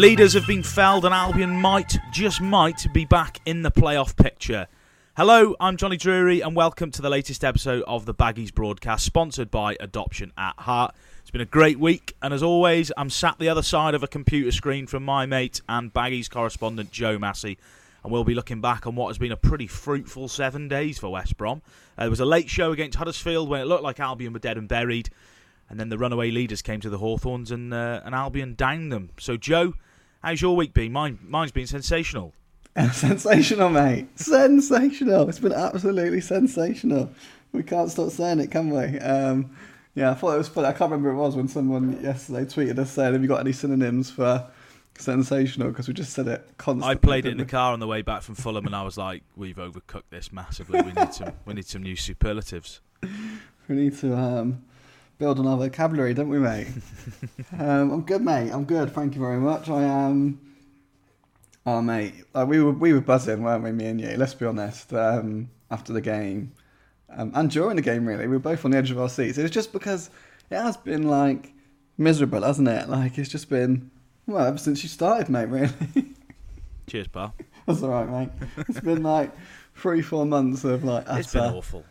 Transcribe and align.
leaders 0.00 0.32
have 0.32 0.46
been 0.46 0.62
felled, 0.62 1.04
and 1.04 1.12
Albion 1.12 1.50
might, 1.50 1.98
just 2.10 2.40
might, 2.40 2.86
be 2.94 3.04
back 3.04 3.38
in 3.44 3.60
the 3.60 3.70
playoff 3.70 4.16
picture. 4.16 4.66
Hello, 5.14 5.54
I'm 5.60 5.76
Johnny 5.76 5.98
Drury, 5.98 6.40
and 6.40 6.56
welcome 6.56 6.90
to 6.92 7.02
the 7.02 7.10
latest 7.10 7.44
episode 7.44 7.82
of 7.82 8.06
the 8.06 8.14
Baggies 8.14 8.52
broadcast, 8.54 9.04
sponsored 9.04 9.50
by 9.50 9.76
Adoption 9.78 10.32
at 10.38 10.54
Heart. 10.60 10.94
It's 11.20 11.30
been 11.30 11.42
a 11.42 11.44
great 11.44 11.78
week, 11.78 12.16
and 12.22 12.32
as 12.32 12.42
always, 12.42 12.90
I'm 12.96 13.10
sat 13.10 13.38
the 13.38 13.50
other 13.50 13.60
side 13.60 13.94
of 13.94 14.02
a 14.02 14.08
computer 14.08 14.50
screen 14.52 14.86
from 14.86 15.04
my 15.04 15.26
mate 15.26 15.60
and 15.68 15.92
Baggies 15.92 16.30
correspondent 16.30 16.90
Joe 16.90 17.18
Massey, 17.18 17.58
and 18.02 18.10
we'll 18.10 18.24
be 18.24 18.34
looking 18.34 18.62
back 18.62 18.86
on 18.86 18.94
what 18.94 19.08
has 19.08 19.18
been 19.18 19.32
a 19.32 19.36
pretty 19.36 19.66
fruitful 19.66 20.28
seven 20.28 20.66
days 20.66 20.98
for 20.98 21.10
West 21.10 21.36
Brom. 21.36 21.60
Uh, 21.98 22.04
there 22.04 22.10
was 22.10 22.20
a 22.20 22.24
late 22.24 22.48
show 22.48 22.72
against 22.72 22.96
Huddersfield 22.96 23.50
when 23.50 23.60
it 23.60 23.66
looked 23.66 23.84
like 23.84 24.00
Albion 24.00 24.32
were 24.32 24.38
dead 24.38 24.56
and 24.56 24.66
buried, 24.66 25.10
and 25.68 25.78
then 25.78 25.90
the 25.90 25.98
runaway 25.98 26.30
leaders 26.30 26.62
came 26.62 26.80
to 26.80 26.88
the 26.88 26.98
Hawthorns, 26.98 27.50
and, 27.50 27.74
uh, 27.74 28.00
and 28.02 28.14
Albion 28.14 28.54
downed 28.54 28.90
them. 28.90 29.10
So, 29.18 29.36
Joe, 29.36 29.74
how's 30.22 30.40
your 30.40 30.56
week 30.56 30.74
been? 30.74 30.92
Mine, 30.92 31.18
mine's 31.26 31.52
been 31.52 31.66
sensational. 31.66 32.32
sensational, 32.92 33.68
mate. 33.70 34.06
Sensational. 34.18 35.28
It's 35.28 35.38
been 35.38 35.52
absolutely 35.52 36.20
sensational. 36.20 37.10
We 37.52 37.62
can't 37.62 37.90
stop 37.90 38.10
saying 38.10 38.40
it, 38.40 38.50
can 38.50 38.70
we? 38.70 38.98
Um, 39.00 39.50
yeah, 39.94 40.12
I 40.12 40.14
thought 40.14 40.34
it 40.34 40.38
was 40.38 40.48
funny. 40.48 40.68
I 40.68 40.72
can't 40.72 40.90
remember 40.90 41.10
it 41.10 41.16
was 41.16 41.34
when 41.34 41.48
someone 41.48 42.00
yesterday 42.02 42.44
tweeted 42.44 42.78
us 42.78 42.92
saying, 42.92 43.12
"Have 43.12 43.22
you 43.22 43.28
got 43.28 43.40
any 43.40 43.52
synonyms 43.52 44.10
for 44.10 44.48
sensational?" 44.96 45.68
Because 45.68 45.88
we 45.88 45.94
just 45.94 46.12
said 46.12 46.28
it 46.28 46.48
constantly. 46.58 46.90
I 46.90 46.94
played 46.94 47.26
it 47.26 47.32
in 47.32 47.38
the 47.38 47.44
car 47.44 47.72
on 47.72 47.80
the 47.80 47.88
way 47.88 48.02
back 48.02 48.22
from 48.22 48.36
Fulham, 48.36 48.66
and 48.66 48.76
I 48.76 48.84
was 48.84 48.96
like, 48.96 49.24
"We've 49.34 49.56
overcooked 49.56 50.10
this 50.10 50.32
massively. 50.32 50.80
We 50.80 50.92
need 50.92 51.12
some, 51.12 51.32
we 51.44 51.54
need 51.54 51.66
some 51.66 51.82
new 51.82 51.96
superlatives." 51.96 52.80
we? 53.02 53.08
we 53.68 53.76
need 53.76 53.98
to 53.98 54.16
um, 54.16 54.62
build 55.20 55.38
on 55.38 55.46
our 55.46 55.56
vocabulary, 55.58 56.14
don't 56.14 56.30
we, 56.30 56.38
mate? 56.38 56.66
um, 57.58 57.92
I'm 57.92 58.00
good, 58.02 58.22
mate. 58.22 58.50
I'm 58.50 58.64
good. 58.64 58.92
Thank 58.92 59.14
you 59.14 59.20
very 59.20 59.38
much. 59.38 59.68
I 59.68 59.82
am. 59.82 60.40
Oh, 61.66 61.82
mate, 61.82 62.14
like 62.34 62.48
we 62.48 62.60
were 62.62 62.72
we 62.72 62.92
were 62.94 63.02
buzzing, 63.02 63.42
weren't 63.42 63.62
we, 63.62 63.70
me 63.70 63.84
and 63.86 64.00
you? 64.00 64.16
Let's 64.16 64.34
be 64.34 64.46
honest. 64.46 64.92
Um, 64.94 65.50
after 65.70 65.92
the 65.92 66.00
game, 66.00 66.52
um, 67.10 67.30
and 67.34 67.50
during 67.50 67.76
the 67.76 67.82
game, 67.82 68.06
really, 68.06 68.26
we 68.26 68.32
were 68.32 68.38
both 68.40 68.64
on 68.64 68.70
the 68.72 68.78
edge 68.78 68.90
of 68.90 68.98
our 68.98 69.10
seats. 69.10 69.36
It 69.38 69.42
was 69.42 69.50
just 69.52 69.72
because 69.72 70.08
it 70.50 70.56
has 70.56 70.78
been 70.78 71.06
like 71.08 71.52
miserable, 71.98 72.42
hasn't 72.42 72.66
it? 72.68 72.88
Like 72.88 73.18
it's 73.18 73.28
just 73.28 73.50
been 73.50 73.90
well 74.26 74.46
ever 74.46 74.58
since 74.58 74.82
you 74.82 74.88
started, 74.88 75.28
mate. 75.28 75.44
Really, 75.46 75.70
Cheers, 76.88 77.08
pal. 77.08 77.34
that's 77.66 77.82
all 77.82 77.90
right, 77.90 78.08
mate. 78.08 78.30
It's 78.68 78.80
been 78.80 79.02
like 79.02 79.30
three, 79.76 80.00
four 80.00 80.24
months 80.24 80.64
of 80.64 80.82
like 80.82 81.04
It's 81.10 81.32
been 81.32 81.42
awful. 81.54 81.84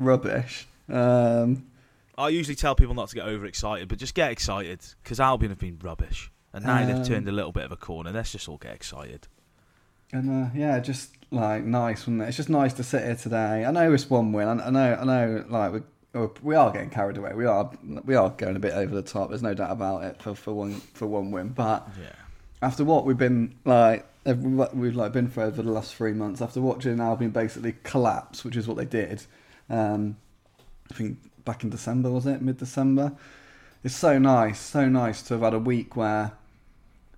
rubbish. 0.00 0.66
Um, 0.90 1.64
I 2.18 2.28
usually 2.28 2.54
tell 2.56 2.74
people 2.74 2.94
not 2.94 3.08
to 3.08 3.14
get 3.14 3.24
overexcited, 3.26 3.88
but 3.88 3.98
just 3.98 4.14
get 4.14 4.30
excited 4.30 4.80
because 5.02 5.18
Albion 5.20 5.50
have 5.50 5.58
been 5.58 5.78
rubbish, 5.82 6.30
and 6.52 6.64
now 6.64 6.84
they've 6.84 6.96
Um, 6.96 7.04
turned 7.04 7.28
a 7.28 7.32
little 7.32 7.52
bit 7.52 7.64
of 7.64 7.72
a 7.72 7.76
corner. 7.76 8.12
Let's 8.12 8.32
just 8.32 8.48
all 8.48 8.58
get 8.58 8.74
excited. 8.74 9.28
And 10.12 10.28
uh, 10.46 10.50
yeah, 10.54 10.78
just 10.80 11.10
like 11.30 11.64
nice, 11.64 12.00
wasn't 12.00 12.22
it? 12.22 12.28
It's 12.28 12.36
just 12.36 12.50
nice 12.50 12.74
to 12.74 12.82
sit 12.82 13.02
here 13.04 13.16
today. 13.16 13.64
I 13.64 13.70
know 13.70 13.92
it's 13.94 14.10
one 14.10 14.32
win. 14.32 14.46
I, 14.46 14.66
I 14.66 14.70
know, 14.70 14.94
I 15.00 15.04
know, 15.04 15.44
like 15.48 15.72
we 15.72 15.80
we 16.42 16.54
are 16.54 16.70
getting 16.70 16.90
carried 16.90 17.16
away. 17.16 17.32
We 17.34 17.46
are 17.46 17.70
we 18.04 18.14
are 18.14 18.28
going 18.28 18.56
a 18.56 18.60
bit 18.60 18.74
over 18.74 18.94
the 18.94 19.00
top. 19.02 19.30
There's 19.30 19.42
no 19.42 19.54
doubt 19.54 19.70
about 19.70 20.04
it 20.04 20.20
for, 20.20 20.34
for 20.34 20.52
one 20.52 20.74
for 20.74 21.06
one 21.06 21.30
win. 21.30 21.48
But 21.48 21.88
Yeah. 21.98 22.10
after 22.60 22.84
what 22.84 23.06
we've 23.06 23.16
been 23.16 23.54
like, 23.64 24.04
we've 24.26 24.94
like 24.94 25.12
been 25.12 25.28
through 25.28 25.44
over 25.44 25.62
the 25.62 25.70
last 25.72 25.94
three 25.94 26.12
months. 26.12 26.42
After 26.42 26.60
watching 26.60 27.00
Albion 27.00 27.30
basically 27.30 27.76
collapse, 27.82 28.44
which 28.44 28.56
is 28.56 28.68
what 28.68 28.76
they 28.76 28.84
did. 28.84 29.24
Um, 29.70 30.18
I 30.90 30.94
think 30.94 31.18
back 31.44 31.64
in 31.64 31.70
December 31.70 32.10
was 32.10 32.26
it 32.26 32.42
mid 32.42 32.58
December. 32.58 33.12
It's 33.84 33.94
so 33.94 34.18
nice, 34.18 34.60
so 34.60 34.88
nice 34.88 35.22
to 35.22 35.34
have 35.34 35.42
had 35.42 35.54
a 35.54 35.58
week 35.58 35.96
where 35.96 36.32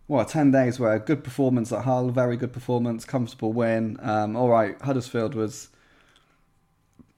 well, 0.06 0.24
10 0.24 0.50
days 0.50 0.78
where 0.78 0.98
good 0.98 1.24
performance 1.24 1.72
at 1.72 1.84
Hull, 1.84 2.10
very 2.10 2.36
good 2.36 2.52
performance, 2.52 3.04
comfortable 3.04 3.52
win. 3.52 3.98
Um, 4.02 4.36
all 4.36 4.50
right, 4.50 4.80
Huddersfield 4.82 5.34
was 5.34 5.70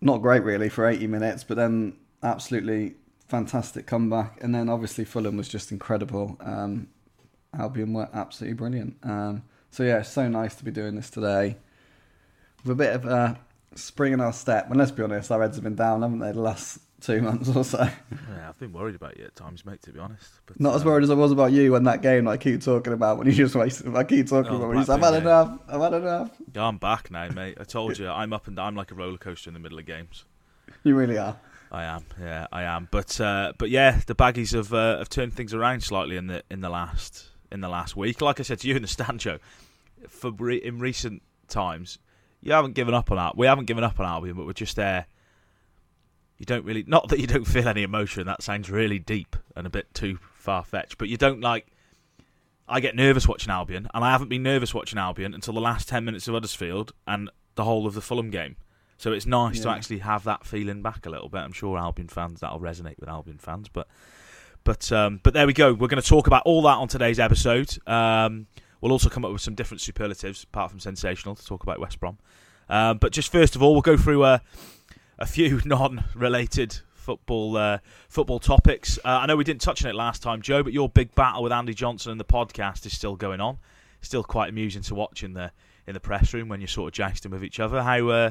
not 0.00 0.19
great 0.19 0.44
really 0.44 0.69
for 0.69 0.87
80 0.87 1.09
minutes, 1.09 1.43
but 1.43 1.56
then 1.56 1.97
absolutely 2.22 2.94
fantastic 3.27 3.87
comeback. 3.87 4.38
And 4.41 4.55
then 4.55 4.69
obviously 4.69 5.05
Fulham 5.05 5.37
was 5.37 5.49
just 5.49 5.73
incredible. 5.73 6.37
Um, 6.41 6.88
Albion 7.59 7.93
were 7.93 8.09
absolutely 8.12 8.55
brilliant. 8.55 8.97
Um, 9.03 9.43
so 9.71 9.83
yeah, 9.83 9.99
it's 9.99 10.11
so 10.11 10.28
nice 10.28 10.55
to 10.56 10.65
be 10.65 10.71
doing 10.71 10.94
this 10.94 11.11
today. 11.11 11.56
With 12.65 12.73
a 12.73 12.77
bit 12.77 12.94
of 12.94 13.05
a 13.05 13.38
spring 13.75 14.12
in 14.12 14.21
our 14.21 14.33
step. 14.33 14.69
And 14.69 14.77
let's 14.77 14.91
be 14.93 15.03
honest, 15.03 15.31
our 15.33 15.43
heads 15.43 15.56
have 15.56 15.65
been 15.65 15.75
down, 15.75 16.03
haven't 16.03 16.21
they, 16.21 16.33
the 16.33 16.41
last 16.41 16.78
two 17.01 17.21
months 17.23 17.49
or 17.55 17.65
so. 17.65 17.79
Yeah, 17.83 18.49
I've 18.49 18.59
been 18.59 18.73
worried 18.73 18.95
about 18.95 19.17
you 19.19 19.25
at 19.25 19.37
times, 19.37 19.65
mate. 19.65 19.83
To 19.83 19.93
be 19.93 19.99
honest, 20.01 20.31
but, 20.47 20.59
Not 20.61 20.75
as 20.75 20.83
um, 20.83 20.89
worried 20.89 21.05
as 21.05 21.11
I 21.11 21.15
was 21.15 21.33
about 21.33 21.53
you 21.53 21.73
when 21.73 21.84
that 21.84 22.03
game 22.03 22.27
I 22.29 22.37
keep 22.37 22.62
talking 22.62 22.93
about 22.93 23.19
when 23.19 23.27
you 23.27 23.33
just 23.33 23.55
wasted. 23.55 23.95
I 23.95 24.05
keep 24.05 24.27
talking 24.29 24.53
Oh, 24.53 24.57
about 24.57 24.69
when 24.69 24.77
you 24.79 24.83
I've 24.83 25.01
had 25.01 25.11
game. 25.12 25.23
enough. 25.23 25.59
I've 25.69 25.81
had 25.81 25.95
enough. 25.95 26.31
Yeah, 26.55 26.65
I'm 26.65 26.79
back 26.79 27.11
now, 27.11 27.29
mate. 27.29 27.59
I 27.61 27.65
told 27.65 27.99
you, 27.99 28.09
I'm 28.09 28.33
up 28.33 28.47
and 28.47 28.56
down 28.56 28.69
I'm 28.69 28.75
like 28.77 28.91
a 28.91 28.95
roller 28.95 29.19
coaster 29.19 29.51
in 29.51 29.55
the 29.55 29.61
middle 29.61 29.79
of 29.79 29.85
games. 29.87 30.25
You 30.85 30.95
really 30.97 31.19
are. 31.19 31.37
I 31.73 31.83
am, 31.85 32.05
yeah, 32.21 32.47
I 32.53 32.62
am. 32.62 32.89
But 32.91 33.21
uh, 33.21 33.53
but 33.59 33.71
yeah, 33.71 34.01
the 34.06 34.15
baggies 34.15 34.53
have 34.55 34.73
uh, 34.73 34.99
have 34.99 35.09
turned 35.09 35.35
things 35.35 35.53
around 35.53 35.83
slightly 35.83 36.17
in 36.17 36.29
the 36.29 36.43
in 36.51 36.61
the 36.61 36.69
last 36.71 37.27
in 37.51 37.61
the 37.61 37.69
last 37.69 37.97
week. 37.97 38.21
Like 38.21 38.39
I 38.41 38.45
said 38.45 38.61
to 38.61 38.69
you 38.69 38.77
in 38.77 38.83
the 38.83 38.89
stand 38.89 39.21
show, 39.23 39.39
for 40.09 40.31
re- 40.31 40.56
in 40.62 40.79
recent 40.79 41.23
times, 41.49 41.99
you 42.41 42.53
haven't 42.53 42.75
given 42.75 42.95
up 42.95 43.11
on 43.11 43.19
Al- 43.19 43.35
We 43.37 43.47
haven't 43.49 43.65
given 43.67 43.83
up 43.83 43.99
on 43.99 44.06
Albion, 44.06 44.37
but 44.37 44.47
we're 44.47 44.53
just 44.53 44.77
there. 44.77 45.06
You 46.39 46.47
don't 46.47 46.65
really, 46.65 46.85
not 46.87 47.09
that 47.09 47.19
you 47.19 47.27
don't 47.27 47.47
feel 47.47 47.67
any 47.67 47.83
emotion. 47.83 48.27
That 48.27 48.43
sounds 48.43 48.71
really 48.71 48.99
deep 48.99 49.37
and 49.55 49.67
a 49.67 49.71
bit 49.71 49.93
too 49.95 50.19
far 50.35 50.65
fetched. 50.65 50.99
But 50.99 51.09
you 51.09 51.17
don't 51.17 51.41
like. 51.41 51.67
I 52.69 52.81
get 52.81 52.97
nervous 52.97 53.29
watching 53.29 53.51
Albion, 53.51 53.89
and 53.95 54.05
I 54.05 54.11
haven't 54.11 54.29
been 54.29 54.43
nervous 54.43 54.75
watching 54.75 54.99
Albion 54.99 55.35
until 55.35 55.55
the 55.55 55.61
last 55.61 55.89
ten 55.89 56.05
minutes 56.05 56.27
of 56.29 56.35
Huddersfield 56.35 56.93
and 57.07 57.31
the 57.55 57.65
whole 57.65 57.87
of 57.87 57.95
the 57.95 58.01
Fulham 58.01 58.31
game. 58.31 58.57
So 58.99 59.13
it's 59.13 59.27
nice 59.27 59.61
to 59.61 59.69
actually 59.69 59.99
have 59.99 60.25
that 60.25 60.47
feeling 60.47 60.83
back 60.83 61.05
a 61.07 61.11
little 61.11 61.29
bit. 61.29 61.39
I'm 61.39 61.53
sure 61.53 61.77
Albion 61.79 62.09
fans 62.09 62.41
that'll 62.41 62.61
resonate 62.61 62.99
with 62.99 63.09
Albion 63.09 63.39
fans, 63.39 63.69
but 63.69 63.89
but 64.65 64.91
um, 64.91 65.21
but 65.23 65.35
there 65.35 65.47
we 65.47 65.53
go. 65.53 65.73
We're 65.73 65.89
going 65.89 66.03
to 66.03 66.09
talk 66.09 66.27
about 66.27 66.43
all 66.45 66.63
that 66.63 66.77
on 66.77 66.89
today's 66.89 67.21
episode. 67.21 67.77
Um, 67.87 68.47
we'll 68.81 68.93
also 68.93 69.09
come 69.09 69.25
up 69.25 69.33
with 69.33 69.43
some 69.43 69.55
different 69.55 69.81
superlatives 69.81 70.45
apart 70.45 70.71
from 70.71 70.81
sensational 70.81 71.35
to 71.35 71.45
talk 71.45 71.63
about 71.63 71.79
West 71.79 72.01
Brom. 72.01 72.19
Um, 72.69 72.99
but 72.99 73.13
just 73.13 73.31
first 73.31 73.55
of 73.55 73.63
all, 73.63 73.73
we'll 73.75 73.83
go 73.83 73.97
through 73.97 74.25
a, 74.25 74.43
a 75.19 75.27
few 75.27 75.60
non-related 75.65 76.78
football 76.94 77.56
uh, 77.56 77.78
football 78.09 78.41
topics. 78.41 78.99
Uh, 79.04 79.21
I 79.22 79.27
know 79.27 79.37
we 79.37 79.44
didn't 79.44 79.60
touch 79.60 79.84
on 79.84 79.91
it 79.91 79.94
last 79.94 80.22
time, 80.22 80.43
Joe, 80.43 80.62
but 80.62 80.72
your 80.72 80.88
big 80.88 81.15
battle 81.15 81.43
with 81.43 81.53
Andy 81.53 81.75
Johnson 81.75 82.10
and 82.10 82.21
the 82.21 82.25
podcast 82.25 82.84
is 82.84 82.93
still 82.93 83.16
going 83.16 83.41
on. 83.41 83.59
Still 84.00 84.25
quite 84.25 84.50
amusing 84.50 84.82
to 84.82 84.94
watch 84.94 85.22
in 85.22 85.32
the 85.32 85.53
in 85.87 85.94
the 85.94 86.00
press 86.00 86.34
room 86.34 86.49
when 86.49 86.60
you're 86.60 86.69
sort 86.69 86.88
of 86.88 86.94
jousting 86.94 87.31
with 87.31 87.44
each 87.44 87.60
other. 87.60 87.82
How 87.82 88.09
uh, 88.09 88.31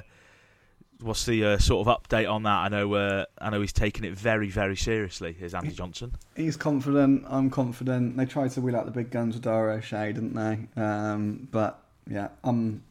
what's 1.00 1.26
the 1.26 1.44
uh, 1.44 1.58
sort 1.58 1.88
of 1.88 2.02
update 2.02 2.32
on 2.32 2.44
that? 2.44 2.50
I 2.50 2.68
know 2.70 2.94
uh, 2.94 3.26
I 3.40 3.50
know 3.50 3.62
he's 3.62 3.74
taking 3.74 4.04
it 4.04 4.14
very 4.14 4.50
very 4.50 4.76
seriously. 4.76 5.36
Is 5.40 5.54
Andy 5.54 5.72
Johnson? 5.72 6.14
He's 6.36 6.58
confident. 6.58 7.24
I'm 7.28 7.50
confident. 7.50 8.18
They 8.18 8.26
tried 8.26 8.52
to 8.52 8.62
wheel 8.62 8.76
out 8.76 8.86
the 8.86 8.92
big 8.92 9.10
guns 9.10 9.36
with 9.36 9.44
Dara 9.44 9.76
O'Shea, 9.76 10.14
didn't 10.14 10.34
they? 10.34 10.82
Um, 10.82 11.48
but 11.52 11.82
yeah, 12.08 12.30
I'm. 12.44 12.84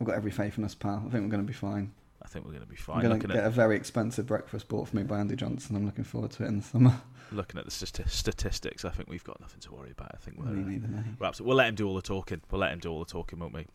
I've 0.00 0.06
got 0.06 0.16
every 0.16 0.32
faith 0.32 0.58
in 0.58 0.64
us, 0.64 0.74
pal. 0.74 0.96
I 1.06 1.10
think 1.10 1.24
we're 1.24 1.30
going 1.30 1.42
to 1.42 1.46
be 1.46 1.52
fine. 1.52 1.92
I 2.24 2.28
think 2.28 2.44
we're 2.44 2.52
going 2.52 2.62
to 2.64 2.68
be 2.68 2.76
fine. 2.76 2.96
I'm 2.98 3.02
going 3.08 3.20
to 3.20 3.26
get 3.28 3.36
at 3.36 3.44
a 3.44 3.50
very 3.50 3.76
expensive 3.76 4.26
breakfast 4.26 4.68
bought 4.68 4.88
for 4.88 4.96
me 4.96 5.02
by 5.02 5.18
Andy 5.20 5.36
Johnson. 5.36 5.76
I'm 5.76 5.84
looking 5.84 6.04
forward 6.04 6.30
to 6.32 6.44
it 6.44 6.46
in 6.48 6.56
the 6.58 6.62
summer. 6.64 7.00
looking 7.30 7.58
at 7.58 7.64
the 7.66 7.70
stati- 7.70 8.08
statistics, 8.08 8.84
I 8.84 8.90
think 8.90 9.08
we've 9.08 9.24
got 9.24 9.40
nothing 9.40 9.60
to 9.60 9.72
worry 9.72 9.90
about. 9.90 10.10
I 10.14 10.16
think 10.18 10.38
we're, 10.38 10.46
Me 10.46 10.62
uh, 10.62 10.66
neither, 10.66 11.04
we're 11.20 11.26
absolutely, 11.26 11.48
we'll 11.48 11.56
let 11.58 11.68
him 11.68 11.74
do 11.74 11.86
all 11.86 11.94
the 11.94 12.02
talking. 12.02 12.40
We'll 12.50 12.60
let 12.60 12.72
him 12.72 12.78
do 12.78 12.90
all 12.90 12.98
the 13.00 13.10
talking, 13.10 13.38
won't 13.38 13.52
we? 13.54 13.66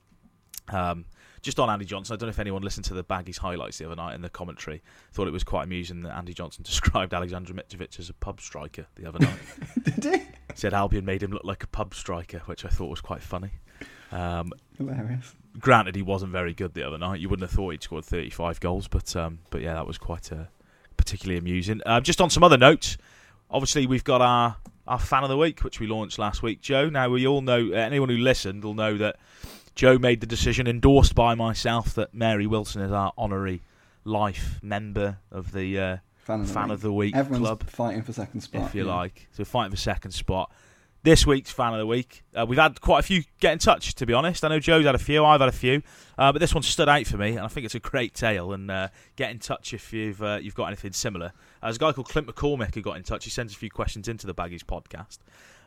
Um, 0.69 1.05
just 1.41 1.59
on 1.59 1.69
Andy 1.69 1.85
Johnson, 1.85 2.13
I 2.13 2.17
don't 2.17 2.27
know 2.27 2.31
if 2.31 2.39
anyone 2.39 2.61
listened 2.61 2.85
to 2.85 2.93
the 2.93 3.03
Baggies 3.03 3.37
highlights 3.37 3.77
the 3.77 3.85
other 3.85 3.95
night 3.95 4.13
in 4.13 4.21
the 4.21 4.29
commentary. 4.29 4.83
Thought 5.13 5.27
it 5.27 5.31
was 5.31 5.43
quite 5.43 5.63
amusing 5.63 6.01
that 6.01 6.15
Andy 6.15 6.33
Johnson 6.33 6.63
described 6.65 7.13
Alexander 7.13 7.53
Mitrovic 7.53 7.99
as 7.99 8.09
a 8.09 8.13
pub 8.13 8.41
striker 8.41 8.85
the 8.95 9.05
other 9.07 9.19
night. 9.19 9.39
Did 9.99 10.03
he? 10.15 10.21
Said 10.55 10.73
Albion 10.73 11.05
made 11.05 11.23
him 11.23 11.31
look 11.31 11.45
like 11.45 11.63
a 11.63 11.67
pub 11.67 11.93
striker, 11.93 12.39
which 12.45 12.65
I 12.65 12.69
thought 12.69 12.89
was 12.89 13.01
quite 13.01 13.21
funny. 13.21 13.51
Um, 14.11 14.51
Hilarious. 14.77 15.35
Granted, 15.57 15.95
he 15.95 16.01
wasn't 16.01 16.31
very 16.31 16.53
good 16.53 16.73
the 16.73 16.83
other 16.85 16.97
night. 16.97 17.19
You 17.19 17.29
wouldn't 17.29 17.49
have 17.49 17.55
thought 17.55 17.71
he'd 17.71 17.83
scored 17.83 18.05
35 18.05 18.59
goals, 18.59 18.87
but 18.87 19.15
um, 19.15 19.39
but 19.49 19.61
yeah, 19.61 19.73
that 19.73 19.87
was 19.87 19.97
quite 19.97 20.31
uh, 20.31 20.45
particularly 20.97 21.39
amusing. 21.39 21.81
Um, 21.85 22.03
just 22.03 22.21
on 22.21 22.29
some 22.29 22.43
other 22.43 22.57
notes, 22.57 22.97
obviously 23.49 23.87
we've 23.87 24.03
got 24.03 24.21
our 24.21 24.57
our 24.87 24.99
fan 24.99 25.23
of 25.23 25.29
the 25.29 25.37
week, 25.37 25.63
which 25.63 25.79
we 25.79 25.87
launched 25.87 26.17
last 26.19 26.41
week, 26.43 26.61
Joe. 26.61 26.89
Now 26.89 27.09
we 27.09 27.25
all 27.27 27.41
know 27.41 27.69
uh, 27.71 27.75
anyone 27.75 28.09
who 28.09 28.17
listened 28.17 28.63
will 28.63 28.73
know 28.73 28.97
that 28.97 29.17
Joe 29.75 29.97
made 29.97 30.19
the 30.21 30.27
decision, 30.27 30.67
endorsed 30.67 31.15
by 31.15 31.35
myself, 31.35 31.93
that 31.95 32.13
Mary 32.13 32.47
Wilson 32.47 32.81
is 32.81 32.91
our 32.91 33.13
honorary 33.17 33.61
life 34.03 34.59
member 34.61 35.19
of 35.31 35.51
the 35.51 35.79
uh, 35.79 35.97
Fan 36.17 36.41
of 36.41 36.47
the 36.47 36.53
fan 36.53 36.63
week. 36.67 36.73
of 36.73 36.81
the 36.81 36.93
week 36.93 37.15
Everyone's 37.15 37.45
club 37.47 37.63
fighting 37.69 38.03
for 38.03 38.13
second 38.13 38.41
spot. 38.41 38.67
if 38.67 38.75
you 38.75 38.85
yeah. 38.85 38.93
like. 38.93 39.27
So 39.31 39.43
fighting 39.45 39.71
for 39.71 39.77
second 39.77 40.11
spot. 40.11 40.51
This 41.01 41.25
week's 41.25 41.49
fan 41.49 41.71
of 41.71 41.79
the 41.79 41.87
week, 41.87 42.23
uh, 42.35 42.45
we've 42.45 42.59
had 42.59 42.81
quite 42.81 42.99
a 42.99 43.03
few 43.03 43.23
get 43.39 43.53
in 43.53 43.59
touch. 43.59 43.95
To 43.95 44.05
be 44.05 44.13
honest, 44.13 44.43
I 44.43 44.49
know 44.49 44.59
Joe's 44.59 44.85
had 44.85 44.95
a 44.95 44.99
few, 44.99 45.23
I've 45.23 45.39
had 45.39 45.47
a 45.47 45.53
few, 45.53 45.81
uh, 46.17 46.33
but 46.33 46.39
this 46.39 46.53
one 46.53 46.61
stood 46.61 46.89
out 46.89 47.07
for 47.07 47.15
me, 47.15 47.29
and 47.29 47.39
I 47.39 47.47
think 47.47 47.63
it's 47.63 47.75
a 47.75 47.79
great 47.79 48.13
tale. 48.13 48.51
And 48.51 48.69
uh, 48.69 48.89
get 49.15 49.31
in 49.31 49.39
touch 49.39 49.73
if 49.73 49.93
you've 49.93 50.21
uh, 50.21 50.39
you've 50.41 50.55
got 50.55 50.65
anything 50.65 50.91
similar. 50.91 51.27
Uh, 51.27 51.67
there's 51.67 51.77
a 51.77 51.79
guy 51.79 51.93
called 51.93 52.09
Clint 52.09 52.27
McCormick 52.27 52.75
who 52.75 52.81
got 52.81 52.97
in 52.97 53.03
touch. 53.03 53.23
He 53.23 53.29
sends 53.29 53.53
a 53.53 53.55
few 53.55 53.69
questions 53.69 54.09
into 54.09 54.27
the 54.27 54.35
Baggies 54.35 54.63
podcast. 54.63 55.19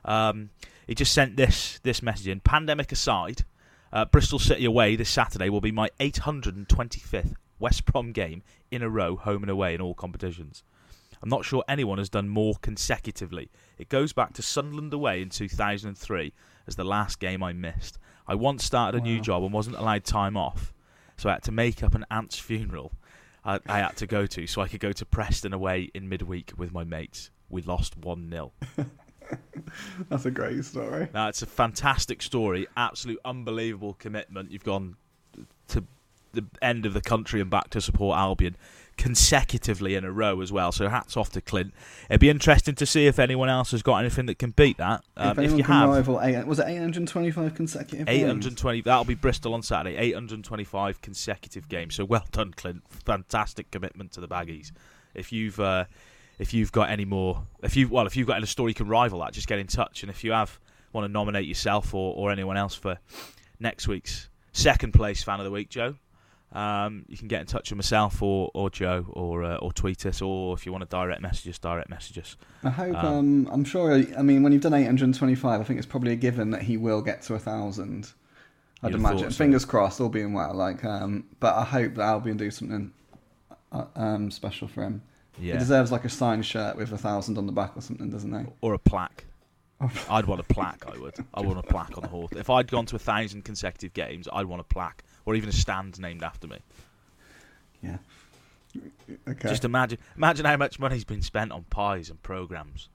Um, 0.04 0.50
he 0.86 0.94
just 0.94 1.14
sent 1.14 1.36
this 1.36 1.80
this 1.82 2.02
message 2.02 2.28
in. 2.28 2.40
Pandemic 2.40 2.92
aside, 2.92 3.44
uh, 3.90 4.04
Bristol 4.04 4.38
City 4.38 4.66
away 4.66 4.96
this 4.96 5.08
Saturday 5.08 5.48
will 5.48 5.62
be 5.62 5.72
my 5.72 5.88
825th 5.98 7.36
West 7.58 7.86
Brom 7.86 8.12
game 8.12 8.42
in 8.70 8.82
a 8.82 8.88
row, 8.90 9.16
home 9.16 9.42
and 9.42 9.50
away 9.50 9.74
in 9.74 9.80
all 9.80 9.94
competitions. 9.94 10.62
I'm 11.22 11.28
not 11.28 11.44
sure 11.44 11.62
anyone 11.68 11.98
has 11.98 12.08
done 12.08 12.28
more 12.28 12.54
consecutively. 12.60 13.48
It 13.82 13.88
goes 13.88 14.12
back 14.12 14.32
to 14.34 14.42
Sunderland 14.42 14.94
away 14.94 15.20
in 15.20 15.28
2003 15.28 16.32
as 16.66 16.76
the 16.76 16.84
last 16.84 17.18
game 17.18 17.42
I 17.42 17.52
missed. 17.52 17.98
I 18.26 18.34
once 18.34 18.64
started 18.64 18.98
a 18.98 19.02
new 19.02 19.20
job 19.20 19.42
and 19.42 19.52
wasn't 19.52 19.76
allowed 19.76 20.04
time 20.04 20.36
off, 20.36 20.72
so 21.16 21.28
I 21.28 21.32
had 21.32 21.42
to 21.42 21.52
make 21.52 21.82
up 21.82 21.94
an 21.94 22.06
aunt's 22.10 22.38
funeral 22.38 22.92
I, 23.44 23.60
I 23.66 23.78
had 23.78 23.96
to 23.96 24.06
go 24.06 24.26
to 24.26 24.46
so 24.46 24.62
I 24.62 24.68
could 24.68 24.80
go 24.80 24.92
to 24.92 25.04
Preston 25.04 25.52
away 25.52 25.90
in 25.94 26.08
midweek 26.08 26.52
with 26.56 26.72
my 26.72 26.84
mates. 26.84 27.30
We 27.48 27.62
lost 27.62 27.96
1 27.98 28.30
0. 28.30 28.52
That's 30.08 30.26
a 30.26 30.30
great 30.30 30.64
story. 30.64 31.08
Now, 31.12 31.28
it's 31.28 31.42
a 31.42 31.46
fantastic 31.46 32.22
story, 32.22 32.66
absolute 32.76 33.18
unbelievable 33.24 33.94
commitment. 33.94 34.50
You've 34.50 34.64
gone 34.64 34.96
to 35.68 35.84
the 36.32 36.44
end 36.60 36.86
of 36.86 36.94
the 36.94 37.00
country 37.00 37.40
and 37.40 37.50
back 37.50 37.70
to 37.70 37.80
support 37.80 38.18
Albion 38.18 38.56
consecutively 38.96 39.94
in 39.94 40.04
a 40.04 40.12
row 40.12 40.40
as 40.40 40.52
well. 40.52 40.70
So 40.72 40.88
hats 40.88 41.16
off 41.16 41.30
to 41.30 41.40
Clint. 41.40 41.72
It'd 42.08 42.20
be 42.20 42.30
interesting 42.30 42.74
to 42.76 42.86
see 42.86 43.06
if 43.06 43.18
anyone 43.18 43.48
else 43.48 43.70
has 43.70 43.82
got 43.82 43.98
anything 43.98 44.26
that 44.26 44.38
can 44.38 44.50
beat 44.50 44.76
that. 44.76 45.02
Um, 45.16 45.38
if 45.38 45.52
if, 45.52 45.58
you 45.58 45.64
have, 45.64 45.88
rival 45.88 46.20
eight, 46.20 46.46
was 46.46 46.58
it 46.58 46.68
825 46.68 47.54
consecutive? 47.54 48.06
games? 48.06 48.18
820. 48.18 48.82
That'll 48.82 49.04
be 49.04 49.14
Bristol 49.14 49.54
on 49.54 49.62
Saturday. 49.62 49.96
825 49.96 51.00
consecutive 51.00 51.68
games. 51.68 51.94
So 51.94 52.04
well 52.04 52.26
done, 52.32 52.52
Clint. 52.52 52.82
Fantastic 52.88 53.70
commitment 53.70 54.12
to 54.12 54.20
the 54.20 54.28
Baggies. 54.28 54.72
If 55.14 55.32
you've 55.32 55.58
uh, 55.58 55.86
if 56.38 56.54
you've 56.54 56.72
got 56.72 56.90
any 56.90 57.04
more, 57.04 57.46
if 57.62 57.76
you 57.76 57.88
well, 57.88 58.06
if 58.06 58.16
you've 58.16 58.26
got 58.26 58.36
any 58.36 58.46
story 58.46 58.70
you 58.70 58.74
can 58.74 58.88
rival 58.88 59.20
that, 59.20 59.32
just 59.32 59.48
get 59.48 59.58
in 59.58 59.66
touch. 59.66 60.02
And 60.02 60.10
if 60.10 60.24
you 60.24 60.32
have 60.32 60.58
want 60.92 61.06
to 61.06 61.12
nominate 61.12 61.46
yourself 61.46 61.94
or, 61.94 62.14
or 62.14 62.30
anyone 62.30 62.56
else 62.56 62.74
for 62.74 62.98
next 63.58 63.88
week's 63.88 64.28
second 64.52 64.92
place 64.92 65.22
fan 65.22 65.40
of 65.40 65.44
the 65.44 65.50
week, 65.50 65.70
Joe. 65.70 65.96
Um, 66.54 67.04
you 67.08 67.16
can 67.16 67.28
get 67.28 67.40
in 67.40 67.46
touch 67.46 67.70
with 67.70 67.76
myself 67.78 68.20
or, 68.22 68.50
or 68.52 68.68
Joe 68.68 69.06
or 69.10 69.42
uh, 69.42 69.56
or 69.56 69.72
tweet 69.72 70.04
us 70.04 70.20
or 70.20 70.54
if 70.54 70.66
you 70.66 70.72
want 70.72 70.82
to 70.82 70.88
direct 70.88 71.22
message 71.22 71.48
us, 71.48 71.58
direct 71.58 71.88
message 71.88 72.18
us. 72.18 72.36
I 72.62 72.70
hope. 72.70 72.94
Um, 72.96 73.06
Um, 73.06 73.48
I'm 73.50 73.64
sure. 73.64 73.92
I 73.94 74.22
mean, 74.22 74.42
when 74.42 74.52
you've 74.52 74.62
done 74.62 74.74
825, 74.74 75.60
I 75.60 75.64
think 75.64 75.78
it's 75.78 75.86
probably 75.86 76.12
a 76.12 76.16
given 76.16 76.50
that 76.50 76.62
he 76.62 76.76
will 76.76 77.00
get 77.00 77.22
to 77.22 77.34
a 77.34 77.38
thousand. 77.38 78.12
I'd 78.82 78.92
imagine. 78.94 79.30
so. 79.30 79.36
Fingers 79.38 79.64
crossed, 79.64 80.00
all 80.00 80.08
being 80.08 80.32
well. 80.34 80.52
Like, 80.54 80.84
um, 80.84 81.24
but 81.40 81.54
I 81.54 81.64
hope 81.64 81.94
that 81.94 82.02
Albion 82.02 82.36
do 82.36 82.50
something 82.50 82.92
uh, 83.70 83.84
um, 83.94 84.30
special 84.30 84.68
for 84.68 84.82
him. 84.82 85.02
Yeah. 85.38 85.54
He 85.54 85.58
deserves 85.60 85.90
like 85.90 86.04
a 86.04 86.08
signed 86.10 86.44
shirt 86.44 86.76
with 86.76 86.92
a 86.92 86.98
thousand 86.98 87.38
on 87.38 87.46
the 87.46 87.52
back 87.52 87.76
or 87.76 87.80
something, 87.80 88.10
doesn't 88.10 88.32
he? 88.38 88.52
or 88.60 88.74
a 88.74 88.78
plaque. 88.78 89.24
I'd 90.10 90.26
want 90.26 90.40
a 90.40 90.44
plaque. 90.44 90.84
I 90.86 90.96
would. 90.98 91.14
I 91.34 91.40
want 91.40 91.58
a 91.58 91.62
plaque 91.62 91.96
on 91.96 92.02
the 92.02 92.08
horse. 92.08 92.32
If 92.32 92.50
I'd 92.50 92.70
gone 92.70 92.86
to 92.86 92.96
a 92.96 93.00
thousand 93.00 93.44
consecutive 93.44 93.92
games, 93.94 94.28
I'd 94.32 94.46
want 94.46 94.60
a 94.60 94.64
plaque 94.64 95.02
or 95.24 95.34
even 95.34 95.48
a 95.48 95.52
stand 95.52 96.00
named 96.00 96.22
after 96.22 96.46
me. 96.46 96.58
Yeah. 97.82 97.98
Okay. 99.28 99.48
Just 99.48 99.64
imagine, 99.64 99.98
imagine 100.16 100.46
how 100.46 100.56
much 100.56 100.78
money's 100.78 101.04
been 101.04 101.22
spent 101.22 101.52
on 101.52 101.64
pies 101.64 102.08
and 102.08 102.22
programs. 102.22 102.88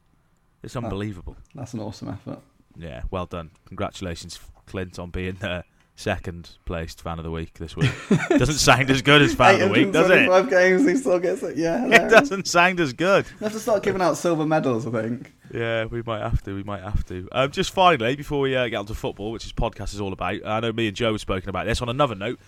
It's 0.63 0.75
unbelievable. 0.75 1.37
That's 1.53 1.73
an 1.73 1.81
awesome 1.81 2.09
effort. 2.09 2.39
Yeah, 2.75 3.03
well 3.11 3.25
done. 3.25 3.51
Congratulations, 3.65 4.39
Clint, 4.65 4.97
on 4.97 5.11
being 5.11 5.35
the 5.35 5.63
second 5.97 6.51
placed 6.63 7.01
fan 7.01 7.17
of 7.17 7.25
the 7.25 7.31
week 7.31 7.55
this 7.55 7.75
week. 7.75 7.91
doesn't 8.29 8.59
sound 8.59 8.89
as 8.91 9.01
good 9.01 9.21
as 9.21 9.33
fan 9.33 9.55
of 9.55 9.61
the 9.61 9.67
week, 9.69 9.91
does 9.91 10.09
it? 10.09 10.19
825 10.19 10.49
games, 10.49 10.87
he 10.87 10.95
still 10.95 11.19
gets 11.19 11.41
it. 11.41 11.57
Yeah, 11.57 11.87
It 12.05 12.09
doesn't 12.09 12.47
sound 12.47 12.79
as 12.79 12.93
good. 12.93 13.25
We 13.39 13.43
have 13.43 13.53
to 13.53 13.59
start 13.59 13.81
giving 13.83 14.01
out 14.01 14.15
silver 14.15 14.45
medals, 14.45 14.85
I 14.85 14.91
think. 14.91 15.33
Yeah, 15.51 15.85
we 15.85 16.03
might 16.03 16.21
have 16.21 16.43
to. 16.43 16.53
We 16.53 16.63
might 16.63 16.83
have 16.83 17.03
to. 17.07 17.27
Um, 17.31 17.51
just 17.51 17.73
finally, 17.73 18.15
before 18.15 18.41
we 18.41 18.55
uh, 18.55 18.67
get 18.67 18.77
on 18.77 18.85
to 18.85 18.93
football, 18.93 19.31
which 19.31 19.43
this 19.43 19.53
podcast 19.53 19.95
is 19.95 19.99
all 19.99 20.13
about, 20.13 20.45
I 20.45 20.59
know 20.59 20.71
me 20.71 20.87
and 20.87 20.95
Joe 20.95 21.13
have 21.13 21.21
spoken 21.21 21.49
about 21.49 21.65
this. 21.65 21.81
On 21.81 21.89
another 21.89 22.15
note, 22.15 22.39